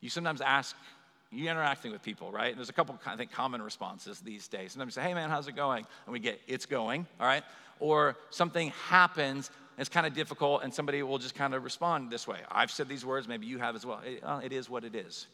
You 0.00 0.10
sometimes 0.10 0.40
ask, 0.40 0.76
you 1.30 1.50
interacting 1.50 1.92
with 1.92 2.02
people, 2.02 2.30
right? 2.30 2.48
And 2.48 2.58
there's 2.58 2.68
a 2.68 2.74
couple, 2.74 2.98
I 3.06 3.16
think, 3.16 3.32
common 3.32 3.62
responses 3.62 4.20
these 4.20 4.46
days. 4.48 4.72
Sometimes 4.72 4.96
you 4.96 5.02
say, 5.02 5.08
hey 5.08 5.14
man, 5.14 5.30
how's 5.30 5.48
it 5.48 5.56
going? 5.56 5.86
And 6.06 6.12
we 6.12 6.18
get, 6.18 6.40
it's 6.46 6.66
going, 6.66 7.06
all 7.18 7.26
right? 7.26 7.42
Or 7.80 8.16
something 8.30 8.72
happens, 8.88 9.50
it's 9.78 9.88
kind 9.88 10.06
of 10.06 10.14
difficult, 10.14 10.62
and 10.62 10.72
somebody 10.72 11.02
will 11.02 11.18
just 11.18 11.34
kind 11.34 11.54
of 11.54 11.64
respond 11.64 12.10
this 12.10 12.26
way. 12.26 12.38
I've 12.50 12.70
said 12.70 12.88
these 12.88 13.04
words, 13.04 13.26
maybe 13.26 13.46
you 13.46 13.58
have 13.58 13.74
as 13.74 13.84
well. 13.84 14.00
It, 14.04 14.22
uh, 14.22 14.40
it 14.42 14.52
is 14.52 14.70
what 14.70 14.84
it 14.84 14.94
is. 14.94 15.26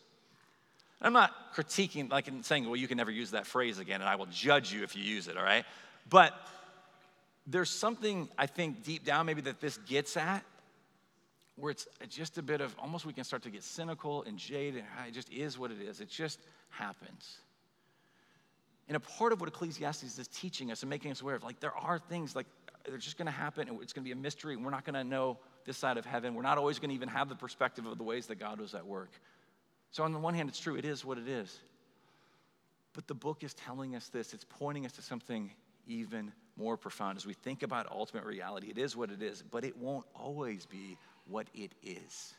I'm 1.03 1.13
not 1.13 1.55
critiquing, 1.55 2.11
like 2.11 2.29
and 2.29 2.45
saying, 2.45 2.67
well, 2.67 2.77
you 2.77 2.87
can 2.87 2.99
never 2.99 3.11
use 3.11 3.31
that 3.31 3.47
phrase 3.47 3.79
again, 3.79 4.01
and 4.01 4.09
I 4.09 4.17
will 4.17 4.27
judge 4.27 4.73
you 4.73 4.83
if 4.83 4.95
you 4.95 5.03
use 5.03 5.29
it, 5.29 5.37
all 5.37 5.45
right? 5.45 5.65
But 6.09 6.35
there's 7.47 7.71
something 7.71 8.29
I 8.37 8.47
think 8.47 8.85
deep 8.85 9.05
down 9.05 9.27
maybe 9.27 9.41
that 9.43 9.61
this 9.61 9.79
gets 9.79 10.17
at 10.17 10.45
where 11.57 11.71
it's 11.71 11.87
just 12.09 12.39
a 12.39 12.43
bit 12.43 12.61
of 12.61 12.75
almost 12.79 13.05
we 13.05 13.13
can 13.13 13.25
start 13.25 13.43
to 13.43 13.51
get 13.51 13.63
cynical 13.63 14.23
and 14.23 14.39
jaded. 14.39 14.85
It 15.07 15.13
just 15.13 15.31
is 15.31 15.59
what 15.59 15.71
it 15.71 15.81
is, 15.81 16.01
it 16.01 16.09
just 16.09 16.39
happens. 16.71 17.39
And 18.89 18.97
a 18.97 19.01
part 19.01 19.33
of 19.33 19.41
what 19.41 19.49
Ecclesiastes 19.49 20.19
is 20.19 20.27
teaching 20.29 20.73
us 20.73 20.83
and 20.83 20.91
making 20.91 21.13
us 21.13 21.21
aware 21.21 21.37
of, 21.37 21.45
like, 21.45 21.61
there 21.61 21.77
are 21.77 21.99
things 21.99 22.35
like 22.35 22.47
they're 22.85 22.99
just 22.99 23.19
going 23.19 23.27
to 23.27 23.33
happen 23.33 23.69
it's 23.83 23.93
going 23.93 24.05
to 24.05 24.09
be 24.09 24.13
a 24.13 24.17
mystery 24.17 24.57
we're 24.57 24.71
not 24.71 24.85
going 24.85 24.95
to 24.95 25.05
know 25.05 25.39
this 25.65 25.77
side 25.77 25.99
of 25.99 26.07
heaven. 26.07 26.35
We're 26.35 26.43
not 26.43 26.59
always 26.59 26.79
going 26.79 26.91
to 26.91 26.95
even 26.95 27.09
have 27.09 27.29
the 27.29 27.35
perspective 27.35 27.87
of 27.87 27.99
the 27.99 28.05
ways 28.05 28.27
that 28.27 28.39
God 28.39 28.61
was 28.61 28.75
at 28.75 28.87
work. 28.87 29.11
So, 29.91 30.05
on 30.05 30.13
the 30.13 30.19
one 30.19 30.35
hand, 30.35 30.49
it's 30.49 30.59
true, 30.59 30.77
it 30.77 30.85
is 30.85 31.05
what 31.05 31.19
it 31.19 31.29
is. 31.29 31.59
But 32.93 33.07
the 33.07 33.15
book 33.15 33.45
is 33.45 33.55
telling 33.55 33.95
us 33.95 34.09
this, 34.09 34.35
it's 34.35 34.45
pointing 34.45 34.85
us 34.85 34.93
to 34.93 35.03
something 35.03 35.51
even 35.87 36.33
more 36.57 36.77
profound. 36.77 37.17
As 37.17 37.27
we 37.27 37.35
think 37.35 37.63
about 37.63 37.91
ultimate 37.91 38.25
reality, 38.25 38.69
it 38.69 38.79
is 38.79 38.97
what 38.97 39.11
it 39.11 39.23
is, 39.23 39.43
but 39.43 39.65
it 39.65 39.77
won't 39.77 40.07
always 40.15 40.67
be 40.67 40.97
what 41.29 41.47
it 41.55 41.73
is. 41.83 42.35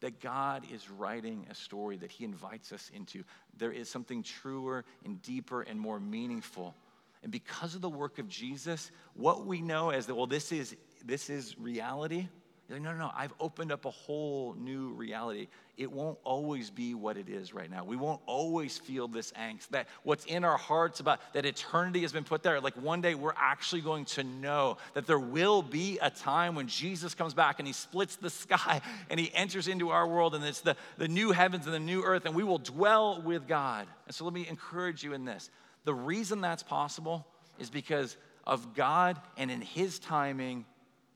That 0.00 0.20
God 0.20 0.64
is 0.72 0.90
writing 0.90 1.46
a 1.50 1.54
story 1.54 1.96
that 1.98 2.10
He 2.10 2.24
invites 2.24 2.72
us 2.72 2.90
into. 2.94 3.24
There 3.56 3.72
is 3.72 3.88
something 3.88 4.22
truer 4.22 4.84
and 5.04 5.22
deeper 5.22 5.62
and 5.62 5.78
more 5.78 6.00
meaningful 6.00 6.74
and 7.22 7.30
because 7.30 7.74
of 7.74 7.80
the 7.80 7.90
work 7.90 8.18
of 8.18 8.28
Jesus, 8.28 8.90
what 9.14 9.46
we 9.46 9.60
know 9.60 9.90
as 9.90 10.06
that, 10.06 10.14
well, 10.14 10.26
this 10.26 10.50
is, 10.50 10.74
this 11.04 11.30
is 11.30 11.56
reality. 11.58 12.28
Like, 12.68 12.80
no, 12.80 12.92
no, 12.92 12.98
no, 12.98 13.10
I've 13.14 13.34
opened 13.38 13.70
up 13.70 13.84
a 13.84 13.90
whole 13.90 14.54
new 14.58 14.88
reality. 14.92 15.48
It 15.76 15.92
won't 15.92 16.18
always 16.24 16.70
be 16.70 16.94
what 16.94 17.16
it 17.16 17.28
is 17.28 17.52
right 17.52 17.70
now. 17.70 17.84
We 17.84 17.96
won't 17.96 18.22
always 18.24 18.78
feel 18.78 19.08
this 19.08 19.30
angst. 19.32 19.68
That 19.70 19.88
what's 20.04 20.24
in 20.24 20.42
our 20.42 20.56
hearts 20.56 20.98
about 20.98 21.20
that 21.34 21.44
eternity 21.44 22.00
has 22.02 22.12
been 22.12 22.24
put 22.24 22.42
there. 22.42 22.60
Like 22.60 22.74
one 22.76 23.02
day 23.02 23.14
we're 23.14 23.34
actually 23.36 23.82
going 23.82 24.06
to 24.06 24.24
know 24.24 24.78
that 24.94 25.06
there 25.06 25.18
will 25.18 25.60
be 25.60 25.98
a 26.00 26.08
time 26.08 26.54
when 26.54 26.66
Jesus 26.66 27.14
comes 27.14 27.34
back 27.34 27.56
and 27.58 27.66
he 27.66 27.74
splits 27.74 28.16
the 28.16 28.30
sky 28.30 28.80
and 29.10 29.20
he 29.20 29.30
enters 29.34 29.68
into 29.68 29.90
our 29.90 30.06
world 30.08 30.34
and 30.34 30.44
it's 30.44 30.60
the, 30.60 30.76
the 30.96 31.08
new 31.08 31.32
heavens 31.32 31.66
and 31.66 31.74
the 31.74 31.80
new 31.80 32.02
earth 32.02 32.24
and 32.24 32.34
we 32.34 32.44
will 32.44 32.58
dwell 32.58 33.20
with 33.20 33.46
God. 33.46 33.86
And 34.06 34.14
so 34.14 34.24
let 34.24 34.32
me 34.32 34.48
encourage 34.48 35.04
you 35.04 35.12
in 35.12 35.24
this 35.24 35.50
the 35.84 35.94
reason 35.94 36.40
that's 36.40 36.62
possible 36.62 37.26
is 37.58 37.70
because 37.70 38.16
of 38.44 38.74
God 38.74 39.20
and 39.36 39.50
in 39.50 39.60
His 39.60 39.98
timing 39.98 40.64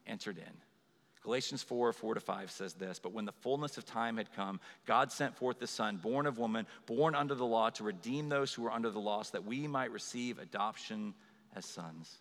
entered 0.07 0.39
in. 0.39 0.53
Galatians 1.23 1.63
4 1.65 1.93
4 1.93 2.15
to 2.15 2.21
5 2.21 2.51
says 2.53 2.75
this 2.75 3.01
But 3.01 3.13
when 3.13 3.25
the 3.25 3.33
fullness 3.33 3.77
of 3.79 3.85
time 3.85 4.17
had 4.17 4.33
come, 4.35 4.61
God 4.87 5.11
sent 5.11 5.37
forth 5.37 5.59
the 5.59 5.67
Son, 5.67 5.97
born 5.97 6.25
of 6.27 6.39
woman, 6.39 6.67
born 6.87 7.17
under 7.17 7.35
the 7.35 7.45
law, 7.45 7.71
to 7.71 7.85
redeem 7.85 8.29
those 8.29 8.55
who 8.55 8.63
were 8.63 8.71
under 8.71 8.91
the 8.91 9.01
law, 9.01 9.23
so 9.23 9.33
that 9.33 9.45
we 9.45 9.67
might 9.67 9.91
receive 9.91 10.39
adoption 10.39 11.15
as 11.57 11.65
sons. 11.65 12.19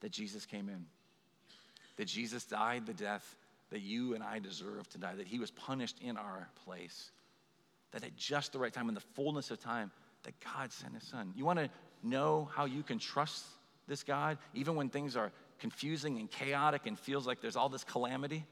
That 0.00 0.12
Jesus 0.12 0.46
came 0.46 0.68
in, 0.68 0.86
that 1.96 2.06
Jesus 2.06 2.44
died 2.44 2.86
the 2.86 2.94
death 2.94 3.36
that 3.70 3.80
you 3.80 4.14
and 4.14 4.22
I 4.22 4.38
deserve 4.38 4.88
to 4.90 4.98
die, 4.98 5.14
that 5.16 5.26
he 5.26 5.38
was 5.38 5.50
punished 5.50 5.96
in 6.00 6.16
our 6.16 6.48
place, 6.64 7.10
that 7.90 8.04
at 8.04 8.16
just 8.16 8.52
the 8.52 8.58
right 8.58 8.72
time, 8.72 8.88
in 8.88 8.94
the 8.94 9.00
fullness 9.00 9.50
of 9.50 9.60
time, 9.60 9.90
that 10.24 10.34
God 10.40 10.72
sent 10.72 10.94
his 10.94 11.04
son. 11.04 11.32
You 11.36 11.44
want 11.44 11.58
to 11.58 11.70
know 12.02 12.48
how 12.54 12.64
you 12.64 12.82
can 12.82 12.98
trust 12.98 13.44
this 13.86 14.02
God, 14.02 14.38
even 14.54 14.76
when 14.76 14.88
things 14.88 15.16
are 15.16 15.32
confusing 15.58 16.18
and 16.18 16.30
chaotic 16.30 16.86
and 16.86 16.98
feels 16.98 17.26
like 17.26 17.40
there's 17.40 17.56
all 17.56 17.68
this 17.68 17.84
calamity? 17.84 18.44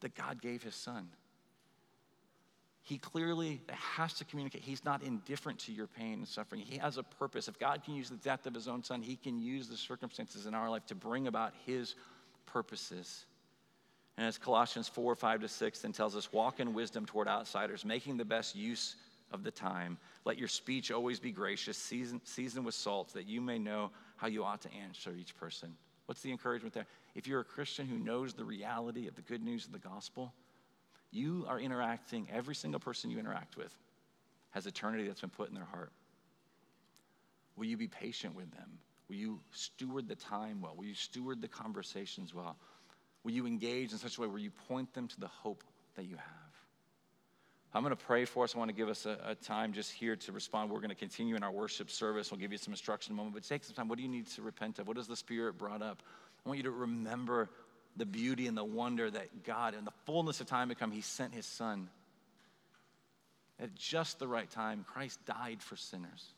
That 0.00 0.14
God 0.14 0.42
gave 0.42 0.62
his 0.62 0.74
son. 0.74 1.08
He 2.84 2.98
clearly 2.98 3.60
has 3.68 4.12
to 4.14 4.24
communicate. 4.24 4.62
He's 4.62 4.84
not 4.84 5.04
indifferent 5.04 5.60
to 5.60 5.72
your 5.72 5.86
pain 5.86 6.14
and 6.14 6.28
suffering. 6.28 6.62
He 6.62 6.78
has 6.78 6.98
a 6.98 7.04
purpose. 7.04 7.46
If 7.46 7.58
God 7.58 7.84
can 7.84 7.94
use 7.94 8.10
the 8.10 8.16
death 8.16 8.44
of 8.46 8.54
his 8.54 8.66
own 8.66 8.82
son, 8.82 9.02
he 9.02 9.14
can 9.14 9.38
use 9.38 9.68
the 9.68 9.76
circumstances 9.76 10.46
in 10.46 10.54
our 10.54 10.68
life 10.68 10.84
to 10.86 10.96
bring 10.96 11.28
about 11.28 11.52
his 11.64 11.94
purposes. 12.44 13.24
And 14.16 14.26
as 14.26 14.36
Colossians 14.36 14.88
4 14.88 15.14
5 15.14 15.40
to 15.42 15.48
6 15.48 15.78
then 15.80 15.92
tells 15.92 16.16
us, 16.16 16.32
walk 16.32 16.58
in 16.58 16.74
wisdom 16.74 17.06
toward 17.06 17.28
outsiders, 17.28 17.84
making 17.84 18.16
the 18.16 18.24
best 18.24 18.56
use 18.56 18.96
of 19.32 19.44
the 19.44 19.50
time. 19.50 19.98
Let 20.24 20.38
your 20.38 20.48
speech 20.48 20.90
always 20.90 21.18
be 21.18 21.32
gracious, 21.32 21.76
seasoned, 21.76 22.20
seasoned 22.24 22.64
with 22.64 22.74
salt, 22.74 23.12
that 23.14 23.26
you 23.26 23.40
may 23.40 23.58
know 23.58 23.90
how 24.16 24.28
you 24.28 24.44
ought 24.44 24.60
to 24.62 24.72
answer 24.72 25.12
each 25.12 25.36
person. 25.36 25.74
What's 26.06 26.22
the 26.22 26.30
encouragement 26.30 26.74
there? 26.74 26.86
If 27.14 27.26
you're 27.26 27.40
a 27.40 27.44
Christian 27.44 27.86
who 27.86 27.98
knows 27.98 28.34
the 28.34 28.44
reality 28.44 29.06
of 29.08 29.14
the 29.14 29.22
good 29.22 29.42
news 29.42 29.66
of 29.66 29.72
the 29.72 29.78
gospel, 29.78 30.32
you 31.10 31.44
are 31.48 31.60
interacting, 31.60 32.28
every 32.32 32.54
single 32.54 32.80
person 32.80 33.10
you 33.10 33.18
interact 33.18 33.56
with 33.56 33.72
has 34.50 34.66
eternity 34.66 35.06
that's 35.06 35.20
been 35.20 35.30
put 35.30 35.48
in 35.48 35.54
their 35.54 35.64
heart. 35.64 35.92
Will 37.56 37.66
you 37.66 37.76
be 37.76 37.88
patient 37.88 38.34
with 38.34 38.50
them? 38.52 38.78
Will 39.08 39.16
you 39.16 39.40
steward 39.50 40.08
the 40.08 40.14
time 40.14 40.60
well? 40.60 40.74
Will 40.76 40.86
you 40.86 40.94
steward 40.94 41.42
the 41.42 41.48
conversations 41.48 42.34
well? 42.34 42.56
Will 43.24 43.32
you 43.32 43.46
engage 43.46 43.92
in 43.92 43.98
such 43.98 44.18
a 44.18 44.20
way 44.20 44.26
where 44.26 44.38
you 44.38 44.50
point 44.68 44.92
them 44.94 45.06
to 45.08 45.20
the 45.20 45.28
hope 45.28 45.62
that 45.96 46.04
you 46.04 46.16
have? 46.16 46.41
I'm 47.74 47.82
going 47.82 47.96
to 47.96 48.04
pray 48.04 48.26
for 48.26 48.44
us. 48.44 48.54
I 48.54 48.58
want 48.58 48.68
to 48.68 48.74
give 48.74 48.88
us 48.88 49.06
a, 49.06 49.18
a, 49.24 49.34
time 49.34 49.72
just 49.72 49.92
here 49.92 50.14
to 50.14 50.32
respond. 50.32 50.70
We're 50.70 50.80
going 50.80 50.90
to 50.90 50.94
continue 50.94 51.36
in 51.36 51.42
our 51.42 51.50
worship 51.50 51.90
service. 51.90 52.30
We'll 52.30 52.40
give 52.40 52.52
you 52.52 52.58
some 52.58 52.74
instruction 52.74 53.12
in 53.12 53.16
a 53.16 53.18
moment, 53.18 53.34
but 53.34 53.44
take 53.44 53.64
some 53.64 53.74
time. 53.74 53.88
What 53.88 53.96
do 53.96 54.02
you 54.02 54.10
need 54.10 54.26
to 54.28 54.42
repent 54.42 54.78
of? 54.78 54.86
What 54.86 54.98
has 54.98 55.06
the 55.06 55.16
Spirit 55.16 55.56
brought 55.56 55.80
up? 55.80 56.02
I 56.44 56.48
want 56.48 56.58
you 56.58 56.64
to 56.64 56.70
remember 56.70 57.48
the 57.96 58.04
beauty 58.04 58.46
and 58.46 58.56
the 58.56 58.64
wonder 58.64 59.10
that 59.10 59.44
God, 59.44 59.74
in 59.74 59.86
the 59.86 59.92
fullness 60.04 60.40
of 60.42 60.48
time 60.48 60.68
to 60.68 60.74
come, 60.74 60.90
He 60.90 61.00
sent 61.00 61.32
His 61.32 61.46
Son. 61.46 61.88
At 63.58 63.74
just 63.74 64.18
the 64.18 64.28
right 64.28 64.50
time, 64.50 64.84
Christ 64.86 65.24
died 65.24 65.62
for 65.62 65.76
sinners. 65.76 66.34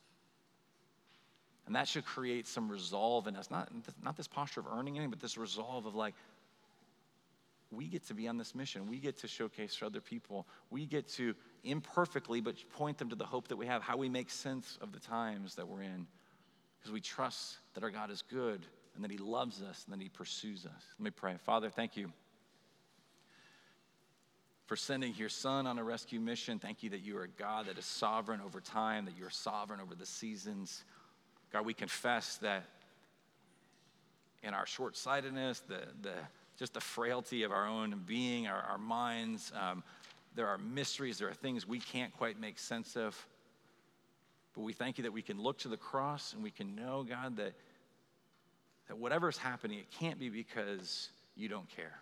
And 1.65 1.75
that 1.75 1.87
should 1.87 2.05
create 2.05 2.47
some 2.47 2.69
resolve 2.69 3.27
in 3.27 3.35
us. 3.35 3.49
Not, 3.49 3.69
not 4.03 4.15
this 4.15 4.27
posture 4.27 4.61
of 4.61 4.67
earning 4.71 4.95
anything, 4.95 5.09
but 5.09 5.19
this 5.19 5.37
resolve 5.37 5.85
of 5.85 5.95
like, 5.95 6.13
we 7.75 7.87
get 7.87 8.05
to 8.07 8.13
be 8.13 8.27
on 8.27 8.37
this 8.37 8.55
mission. 8.55 8.87
We 8.87 8.99
get 8.99 9.17
to 9.19 9.27
showcase 9.27 9.75
for 9.75 9.85
other 9.85 10.01
people. 10.01 10.47
We 10.69 10.85
get 10.85 11.07
to 11.13 11.35
imperfectly, 11.63 12.41
but 12.41 12.55
point 12.71 12.97
them 12.97 13.09
to 13.09 13.15
the 13.15 13.25
hope 13.25 13.47
that 13.49 13.57
we 13.57 13.65
have, 13.67 13.81
how 13.81 13.97
we 13.97 14.09
make 14.09 14.29
sense 14.29 14.77
of 14.81 14.91
the 14.91 14.99
times 14.99 15.55
that 15.55 15.67
we're 15.67 15.81
in. 15.81 16.07
Because 16.79 16.91
we 16.91 17.01
trust 17.01 17.57
that 17.73 17.83
our 17.83 17.89
God 17.89 18.11
is 18.11 18.21
good 18.21 18.65
and 18.95 19.03
that 19.03 19.11
He 19.11 19.17
loves 19.17 19.61
us 19.61 19.83
and 19.85 19.93
that 19.93 20.01
He 20.03 20.09
pursues 20.09 20.65
us. 20.65 20.83
Let 20.99 21.03
me 21.03 21.11
pray. 21.11 21.35
Father, 21.43 21.69
thank 21.69 21.97
you 21.97 22.11
for 24.65 24.75
sending 24.75 25.13
your 25.15 25.29
Son 25.29 25.67
on 25.67 25.77
a 25.77 25.83
rescue 25.83 26.19
mission. 26.19 26.59
Thank 26.59 26.83
you 26.83 26.89
that 26.91 27.01
you 27.01 27.17
are 27.17 27.23
a 27.23 27.27
God 27.27 27.67
that 27.67 27.77
is 27.77 27.85
sovereign 27.85 28.41
over 28.41 28.61
time, 28.61 29.05
that 29.05 29.17
you 29.17 29.25
are 29.25 29.31
sovereign 29.31 29.79
over 29.79 29.95
the 29.95 30.05
seasons. 30.05 30.83
God, 31.51 31.65
we 31.65 31.73
confess 31.73 32.37
that 32.37 32.63
in 34.43 34.53
our 34.53 34.65
short 34.65 34.95
sightedness, 34.95 35.61
the, 35.61 35.81
the 36.01 36.13
just 36.57 36.73
the 36.73 36.81
frailty 36.81 37.43
of 37.43 37.51
our 37.51 37.67
own 37.67 38.01
being, 38.05 38.47
our, 38.47 38.61
our 38.61 38.77
minds. 38.77 39.51
Um, 39.59 39.83
there 40.35 40.47
are 40.47 40.57
mysteries, 40.57 41.17
there 41.17 41.29
are 41.29 41.33
things 41.33 41.67
we 41.67 41.79
can't 41.79 42.15
quite 42.17 42.39
make 42.39 42.59
sense 42.59 42.95
of. 42.95 43.15
But 44.53 44.61
we 44.61 44.73
thank 44.73 44.97
you 44.97 45.03
that 45.03 45.11
we 45.11 45.21
can 45.21 45.41
look 45.41 45.57
to 45.59 45.67
the 45.67 45.77
cross 45.77 46.33
and 46.33 46.41
we 46.41 46.51
can 46.51 46.75
know, 46.75 47.05
God, 47.07 47.37
that, 47.37 47.53
that 48.87 48.97
whatever's 48.97 49.37
happening, 49.37 49.79
it 49.79 49.91
can't 49.91 50.19
be 50.19 50.29
because 50.29 51.09
you 51.35 51.49
don't 51.49 51.67
care. 51.69 51.99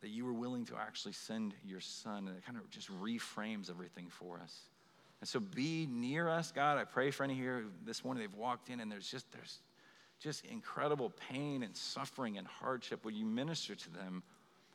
That 0.00 0.08
you 0.08 0.24
were 0.24 0.32
willing 0.32 0.64
to 0.66 0.76
actually 0.76 1.12
send 1.12 1.54
your 1.64 1.80
son, 1.80 2.26
and 2.26 2.36
it 2.36 2.44
kind 2.44 2.58
of 2.58 2.68
just 2.70 2.90
reframes 3.00 3.70
everything 3.70 4.06
for 4.08 4.40
us. 4.42 4.62
And 5.20 5.28
so 5.28 5.38
be 5.38 5.86
near 5.90 6.28
us, 6.28 6.50
God. 6.50 6.78
I 6.78 6.84
pray 6.84 7.10
for 7.10 7.24
any 7.24 7.34
here 7.34 7.64
this 7.84 8.02
morning 8.02 8.22
they've 8.22 8.38
walked 8.38 8.70
in 8.70 8.80
and 8.80 8.90
there's 8.90 9.10
just 9.10 9.30
there's 9.32 9.58
just 10.20 10.44
incredible 10.44 11.12
pain 11.30 11.62
and 11.62 11.74
suffering 11.76 12.38
and 12.38 12.46
hardship. 12.46 13.04
Would 13.04 13.14
you 13.14 13.24
minister 13.24 13.74
to 13.74 13.90
them? 13.90 14.22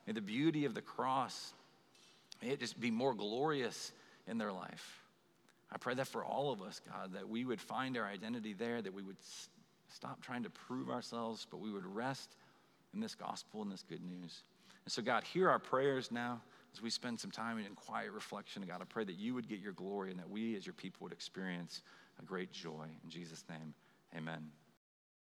May 0.07 0.13
the 0.13 0.21
beauty 0.21 0.65
of 0.65 0.73
the 0.73 0.81
cross, 0.81 1.53
may 2.41 2.49
it 2.49 2.59
just 2.59 2.79
be 2.79 2.91
more 2.91 3.13
glorious 3.13 3.91
in 4.27 4.37
their 4.37 4.51
life. 4.51 5.01
I 5.71 5.77
pray 5.77 5.93
that 5.95 6.07
for 6.07 6.23
all 6.23 6.51
of 6.51 6.61
us, 6.61 6.81
God, 6.91 7.13
that 7.13 7.27
we 7.27 7.45
would 7.45 7.61
find 7.61 7.97
our 7.97 8.05
identity 8.05 8.53
there, 8.53 8.81
that 8.81 8.93
we 8.93 9.01
would 9.01 9.17
stop 9.89 10.21
trying 10.21 10.43
to 10.43 10.49
prove 10.49 10.89
ourselves, 10.89 11.47
but 11.49 11.59
we 11.59 11.71
would 11.71 11.85
rest 11.85 12.35
in 12.93 12.99
this 12.99 13.15
gospel 13.15 13.61
and 13.61 13.71
this 13.71 13.83
good 13.83 14.03
news. 14.03 14.43
And 14.85 14.91
so, 14.91 15.01
God, 15.01 15.23
hear 15.23 15.49
our 15.49 15.59
prayers 15.59 16.11
now 16.11 16.41
as 16.73 16.81
we 16.81 16.89
spend 16.89 17.19
some 17.19 17.31
time 17.31 17.57
in 17.57 17.65
quiet 17.75 18.11
reflection. 18.11 18.63
God, 18.67 18.81
I 18.81 18.85
pray 18.85 19.03
that 19.03 19.17
you 19.17 19.33
would 19.33 19.47
get 19.47 19.59
your 19.59 19.73
glory 19.73 20.11
and 20.11 20.19
that 20.19 20.29
we 20.29 20.55
as 20.55 20.65
your 20.65 20.73
people 20.73 21.03
would 21.05 21.13
experience 21.13 21.81
a 22.21 22.25
great 22.25 22.51
joy. 22.51 22.85
In 23.03 23.09
Jesus' 23.09 23.43
name, 23.49 23.73
amen. 24.15 24.51